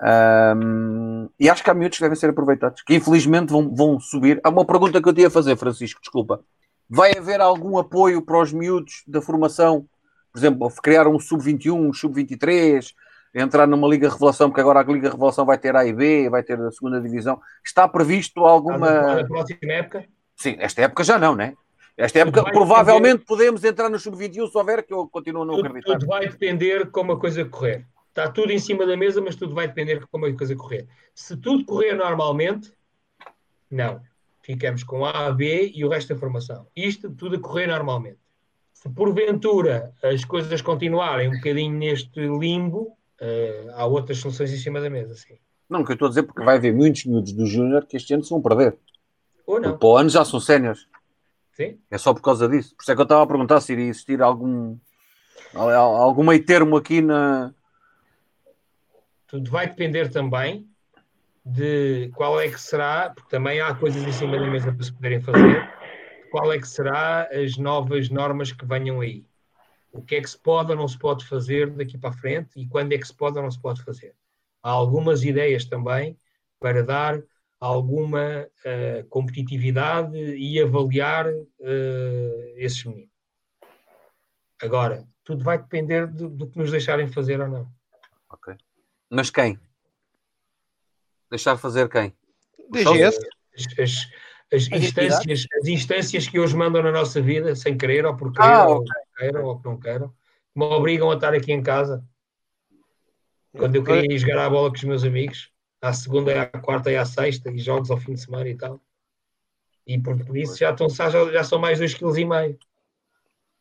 Um, 0.02 1.30
e 1.40 1.48
acho 1.48 1.64
que 1.64 1.70
há 1.70 1.74
miúdos 1.74 1.98
que 1.98 2.04
devem 2.04 2.18
ser 2.18 2.32
aproveitados, 2.32 2.82
que 2.82 2.96
infelizmente 2.96 3.52
vão, 3.52 3.74
vão 3.74 4.00
subir. 4.00 4.42
Há 4.44 4.50
uma 4.50 4.66
pergunta 4.66 5.02
que 5.02 5.08
eu 5.08 5.14
tinha 5.14 5.28
a 5.28 5.32
fazer, 5.32 5.56
Francisco, 5.56 6.02
desculpa. 6.02 6.42
Vai 6.90 7.16
haver 7.16 7.40
algum 7.40 7.78
apoio 7.78 8.22
para 8.22 8.42
os 8.42 8.52
miúdos 8.52 9.04
da 9.08 9.22
formação? 9.22 9.86
Por 10.32 10.40
exemplo, 10.40 10.70
criar 10.82 11.08
um 11.08 11.20
sub-21, 11.20 11.74
um 11.74 11.94
sub-23, 11.94 12.94
entrar 13.34 13.68
numa 13.68 13.88
Liga 13.88 14.10
Revelação, 14.10 14.50
porque 14.50 14.62
agora 14.62 14.80
a 14.80 14.84
Liga 14.84 15.10
Revelação 15.10 15.46
vai 15.46 15.58
ter 15.58 15.76
A 15.76 15.86
e 15.86 15.94
B, 15.94 16.30
vai 16.30 16.44
ter 16.44 16.60
a 16.60 16.72
segunda 16.72 17.02
divisão. 17.02 17.42
Está 17.66 17.88
previsto 17.88 18.46
alguma. 18.46 19.16
Na 19.16 19.28
próxima 19.28 19.74
época? 19.74 20.06
Sim, 20.36 20.56
esta 20.60 20.82
época 20.82 21.04
já 21.04 21.18
não, 21.18 21.36
né? 21.36 21.56
Esta 21.96 22.20
época 22.20 22.44
provavelmente 22.46 23.20
depender... 23.20 23.26
podemos 23.26 23.64
entrar 23.64 23.90
no 23.90 24.00
sub-21 24.00 24.50
se 24.50 24.58
houver, 24.58 24.84
que 24.84 24.94
eu 24.94 25.08
continuo 25.08 25.44
a 25.44 25.46
não 25.46 25.56
acreditar. 25.56 25.94
Tudo 25.94 26.08
vai 26.08 26.28
depender 26.28 26.90
como 26.90 27.12
a 27.12 27.20
coisa 27.20 27.46
correr. 27.46 27.86
Está 28.10 28.30
tudo 28.30 28.52
em 28.52 28.60
cima 28.60 28.86
da 28.86 28.96
mesa, 28.96 29.22
mas 29.22 29.36
tudo 29.36 29.56
vai 29.56 29.68
depender 29.68 30.00
de 30.00 30.08
como 30.08 30.26
a 30.26 30.34
coisa 30.34 30.56
correr. 30.56 30.88
Se 31.14 31.36
tudo 31.38 31.66
correr 31.66 31.94
normalmente, 31.94 32.72
não. 33.70 34.02
Ficamos 34.42 34.84
com 34.84 35.06
A, 35.06 35.32
B 35.32 35.72
e 35.74 35.86
o 35.86 35.90
resto 35.90 36.14
da 36.14 36.20
formação. 36.20 36.68
Isto 36.76 37.10
tudo 37.10 37.38
a 37.38 37.40
correr 37.40 37.68
normalmente. 37.68 38.20
Se 38.74 38.90
porventura 38.90 39.94
as 40.04 40.26
coisas 40.26 40.62
continuarem 40.62 41.30
um 41.30 41.36
bocadinho 41.36 41.78
neste 41.78 42.20
limbo, 42.20 42.98
Uh, 43.22 43.72
há 43.76 43.86
outras 43.86 44.18
soluções 44.18 44.52
em 44.52 44.58
cima 44.58 44.82
da 44.82 44.90
mesa, 44.90 45.14
sim. 45.16 45.38
Não, 45.70 45.82
o 45.82 45.86
que 45.86 45.92
eu 45.92 45.96
estou 45.96 46.08
a 46.08 46.10
dizer, 46.10 46.24
porque 46.24 46.44
vai 46.44 46.58
haver 46.58 46.74
muitos 46.74 47.06
miúdos 47.06 47.32
do 47.32 47.46
Júnior 47.46 47.86
que 47.86 47.98
este 47.98 48.14
ano 48.14 48.24
se 48.24 48.30
vão 48.30 48.42
perder. 48.42 48.78
Ou 49.46 49.60
não. 49.60 49.78
Para 49.78 49.88
o 49.88 49.98
ano 49.98 50.10
já 50.10 50.26
são 50.26 50.40
séniores. 50.40 50.88
Sim. 51.54 51.80
É 51.90 51.98
só 51.98 52.14
por 52.14 52.22
causa 52.22 52.48
disso. 52.48 52.76
Por 52.76 52.82
isso 52.82 52.92
é 52.92 52.96
que 52.96 53.02
eu 53.02 53.04
estava 53.04 53.24
a 53.24 53.28
perguntar 53.28 53.62
se 53.62 53.74
iria 53.74 53.86
existir 53.86 54.22
algum, 54.22 54.78
algum 55.54 56.24
meio 56.24 56.44
termo 56.46 56.76
aqui 56.76 57.02
na. 57.02 57.54
Tudo 59.28 59.50
vai 59.50 59.68
depender 59.68 60.10
também 60.10 60.68
de 61.46 62.10
qual 62.16 62.40
é 62.40 62.50
que 62.50 62.60
será, 62.60 63.10
porque 63.10 63.30
também 63.30 63.60
há 63.60 63.74
coisas 63.76 64.02
em 64.04 64.12
cima 64.12 64.38
da 64.40 64.48
mesa 64.48 64.72
para 64.72 64.84
se 64.84 64.94
poderem 64.94 65.22
fazer, 65.22 65.70
qual 66.32 66.52
é 66.54 66.58
que 66.58 66.68
será 66.68 67.28
as 67.32 67.58
novas 67.58 68.10
normas 68.10 68.52
que 68.52 68.66
venham 68.66 69.02
aí 69.02 69.26
o 69.94 70.02
que 70.02 70.16
é 70.16 70.22
que 70.22 70.30
se 70.30 70.38
pode 70.38 70.72
ou 70.72 70.78
não 70.78 70.88
se 70.88 70.98
pode 70.98 71.26
fazer 71.26 71.70
daqui 71.70 71.98
para 71.98 72.10
a 72.10 72.14
frente 72.14 72.60
e 72.60 72.68
quando 72.68 72.94
é 72.94 72.98
que 72.98 73.08
se 73.08 73.14
pode 73.14 73.38
ou 73.38 73.44
não 73.44 73.52
se 73.52 73.62
pode 73.62 73.82
fazer. 73.84 74.16
Há 74.62 74.72
algumas 74.72 75.24
ideias 75.24 75.66
também 75.66 76.18
para 76.60 76.84
dar 76.84 77.22
alguma 77.60 78.48
uh, 78.66 79.08
competitividade 79.08 80.18
e 80.18 80.60
avaliar 80.60 81.28
uh, 81.28 82.54
esses 82.58 82.84
meninos. 82.84 83.14
Agora, 84.62 85.08
tudo 85.24 85.44
vai 85.44 85.58
depender 85.58 86.08
do, 86.08 86.28
do, 86.30 86.50
que 86.50 86.58
nos 86.58 86.72
deixarem 86.72 87.08
fazer 87.08 87.40
ou 87.40 87.48
não. 87.48 87.72
Ok. 88.30 88.56
Mas 89.10 89.30
quem? 89.30 89.60
Deixar 91.30 91.58
fazer 91.58 91.88
quem? 91.88 92.14
DGS? 92.72 93.20
As, 93.56 93.80
as, 93.80 94.08
as 94.52 94.68
instâncias, 94.72 95.46
as 95.62 95.68
instâncias 95.68 96.28
que 96.28 96.40
hoje 96.40 96.56
mandam 96.56 96.82
na 96.82 96.92
nossa 96.92 97.22
vida, 97.22 97.56
sem 97.56 97.78
querer 97.78 98.06
ou 98.06 98.16
por 98.16 98.34
querer, 98.34 98.48
ah, 98.48 98.70
okay. 98.70 99.03
Queiram 99.16 99.44
ou 99.44 99.60
que 99.60 99.66
não 99.66 99.80
queiram, 99.80 100.10
que 100.10 100.60
me 100.60 100.66
obrigam 100.66 101.12
a 101.12 101.16
estar 101.16 101.34
aqui 101.34 101.52
em 101.52 101.62
casa. 101.62 102.04
Quando 103.56 103.76
eu 103.76 103.84
queria 103.84 104.14
ir 104.14 104.18
jogar 104.18 104.46
a 104.46 104.50
bola 104.50 104.70
com 104.70 104.76
os 104.76 104.84
meus 104.84 105.04
amigos, 105.04 105.52
à 105.82 105.94
segunda, 105.94 106.42
à 106.42 106.46
quarta 106.60 106.92
e 106.92 106.96
à 106.96 107.06
sexta, 107.06 107.52
e 107.52 107.60
jogos 107.60 107.92
ao 107.92 107.98
fim 107.98 108.14
de 108.14 108.22
semana 108.22 108.50
e 108.50 108.56
tal. 108.56 108.82
E 109.86 110.00
por 110.00 110.16
isso 110.36 110.58
já, 110.58 110.72
estão, 110.72 110.90
já, 110.90 111.10
já 111.10 111.44
são 111.44 111.60
mais 111.60 111.80
2,5 111.80 111.98
kg 111.98 112.58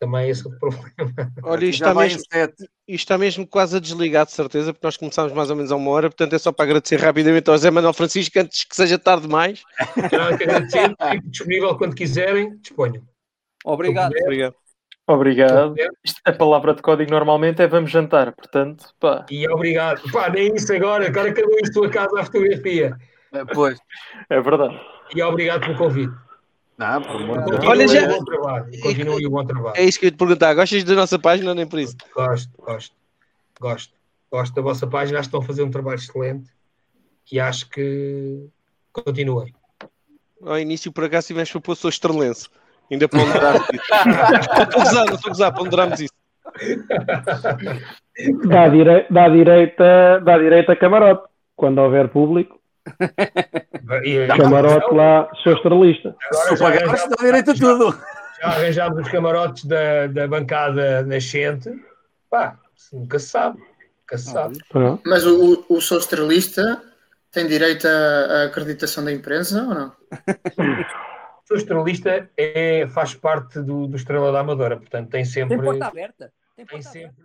também 0.03 0.29
esse 0.29 0.45
é 0.45 0.51
o 0.51 0.59
problema. 0.59 1.33
Olha, 1.45 1.65
isto 1.65 1.85
está, 1.85 1.95
mesmo, 1.95 2.21
isto 2.21 2.69
está 2.89 3.17
mesmo 3.17 3.47
quase 3.47 3.77
a 3.77 3.81
desligar, 3.81 4.27
de 4.27 4.33
certeza, 4.33 4.73
porque 4.73 4.85
nós 4.85 4.97
começámos 4.97 5.33
mais 5.33 5.49
ou 5.49 5.55
menos 5.55 5.71
a 5.71 5.77
uma 5.77 5.91
hora, 5.93 6.11
portanto 6.11 6.33
é 6.33 6.39
só 6.41 6.51
para 6.51 6.65
agradecer 6.65 6.97
rapidamente 6.97 7.49
ao 7.49 7.57
Zé 7.57 7.71
Manuel 7.71 7.93
Francisco 7.93 8.37
antes 8.37 8.65
que 8.65 8.75
seja 8.75 8.99
tarde 8.99 9.29
demais. 9.29 9.63
Quero 10.11 10.25
agradecer, 10.25 10.97
fico 11.13 11.29
disponível 11.31 11.79
quando 11.79 11.95
quiserem, 11.95 12.59
disponham. 12.59 13.07
Obrigado. 13.65 14.13
Obrigado. 14.25 14.57
Obrigado. 15.07 15.75
a 16.25 16.33
palavra 16.33 16.75
de 16.75 16.83
código 16.83 17.11
normalmente 17.11 17.61
é 17.61 17.67
vamos 17.67 17.91
jantar, 17.91 18.33
portanto, 18.33 18.95
pá. 19.01 19.27
E 19.31 19.49
obrigado. 19.49 20.01
Pá, 20.13 20.31
nem 20.31 20.55
isso 20.55 20.73
agora, 20.73 21.07
agora 21.07 21.29
um 21.31 21.59
em 21.59 21.73
sua 21.73 21.91
casa 21.91 22.21
a 22.21 22.25
fotografia. 22.25 22.97
É, 23.33 23.45
pois. 23.45 23.79
É 24.31 24.41
verdade. 24.41 24.79
E 25.15 25.23
obrigado 25.23 25.63
pelo 25.63 25.77
convite. 25.77 26.15
Não, 26.79 27.03
por 27.03 27.17
amor 27.17 27.39
Olha, 27.67 27.87
já... 27.87 28.09
bom 28.09 28.25
trabalho. 28.25 28.81
Continue 28.81 29.27
o 29.27 29.31
bom 29.31 29.45
trabalho. 29.45 29.77
É 29.77 29.85
isso 29.85 29.99
que 29.99 30.07
eu 30.07 30.09
ia 30.09 30.13
te 30.13 30.19
perguntar. 30.19 30.55
Gostas 30.55 30.85
da 30.85 30.95
nossa 30.95 31.19
página 31.19 31.55
nem 31.55 31.67
por 31.67 31.79
isso? 31.79 31.97
Gosto, 32.15 32.51
gosto. 32.59 32.97
Gosto. 33.61 33.95
Gosto 34.31 34.55
da 34.55 34.63
vossa 34.63 34.87
página. 34.87 35.19
Acho 35.19 35.29
que 35.29 35.37
estão 35.37 35.41
a 35.41 35.47
fazer 35.47 35.63
um 35.63 35.71
trabalho 35.71 35.97
excelente 35.97 36.51
e 37.31 37.39
acho 37.39 37.69
que 37.69 38.49
continuem. 38.93 39.55
Ao 40.43 40.59
início, 40.59 40.91
por 40.91 41.05
acaso, 41.05 41.29
tivemos 41.29 41.51
para 41.51 41.61
pôr 41.61 41.77
sou 41.77 41.89
estrelense. 41.89 42.49
Ainda 42.93 43.09
ponderamos 43.09 43.63
isso. 43.73 43.83
estou 44.61 44.85
não 45.07 45.15
estou 45.15 45.19
a 45.25 45.29
gozar, 45.29 45.55
ponderamos 45.55 46.01
isso. 46.01 46.13
Dá, 48.47 48.69
direi 48.69 49.07
dá, 49.11 49.29
direita, 49.31 50.21
dá 50.23 50.39
direita 50.39 50.73
a 50.73 50.77
camarote. 50.77 51.27
Quando 51.57 51.79
houver 51.79 52.09
público. 52.09 52.61
Camarote 54.37 54.95
lá, 54.95 55.31
sou 55.43 55.55
estrelista. 55.55 56.15
Se 56.33 56.59
pagares, 56.59 57.09
dá 57.09 57.25
direito 57.25 57.53
a 57.53 57.55
tudo. 57.55 57.99
Já 58.41 58.49
arranjámos 58.49 58.99
os 58.99 59.09
camarotes 59.09 59.65
da, 59.65 60.09
da 60.09 60.29
bancada 60.29 61.03
nascente. 61.03 61.71
Pá, 62.31 62.59
nunca 62.93 63.19
se 63.19 63.29
sabe. 63.29 63.59
Nunca 63.59 64.19
se 64.19 64.31
sabe. 64.31 64.59
Mas 65.07 65.25
o, 65.25 65.65
o 65.67 65.81
sou 65.81 65.99
estrelista 65.99 66.83
tem 67.31 67.47
direito 67.47 67.87
à 67.87 68.45
acreditação 68.45 69.03
da 69.03 69.13
imprensa 69.13 69.63
ou 69.63 69.75
não? 69.75 69.93
sou 71.53 71.57
estrelista 71.57 72.31
é, 72.37 72.87
faz 72.89 73.15
parte 73.15 73.61
do, 73.61 73.87
do 73.87 73.97
Estrela 73.97 74.33
da 74.33 74.41
Amadora, 74.41 74.77
portanto 74.77 75.11
tem 75.11 75.25
sempre. 75.25 75.57
Tem 75.57 75.65
porta 75.65 75.87
aberta. 75.87 76.33
Tem, 76.57 76.65
porta 76.65 76.91
tem 76.91 77.03
sempre, 77.03 77.17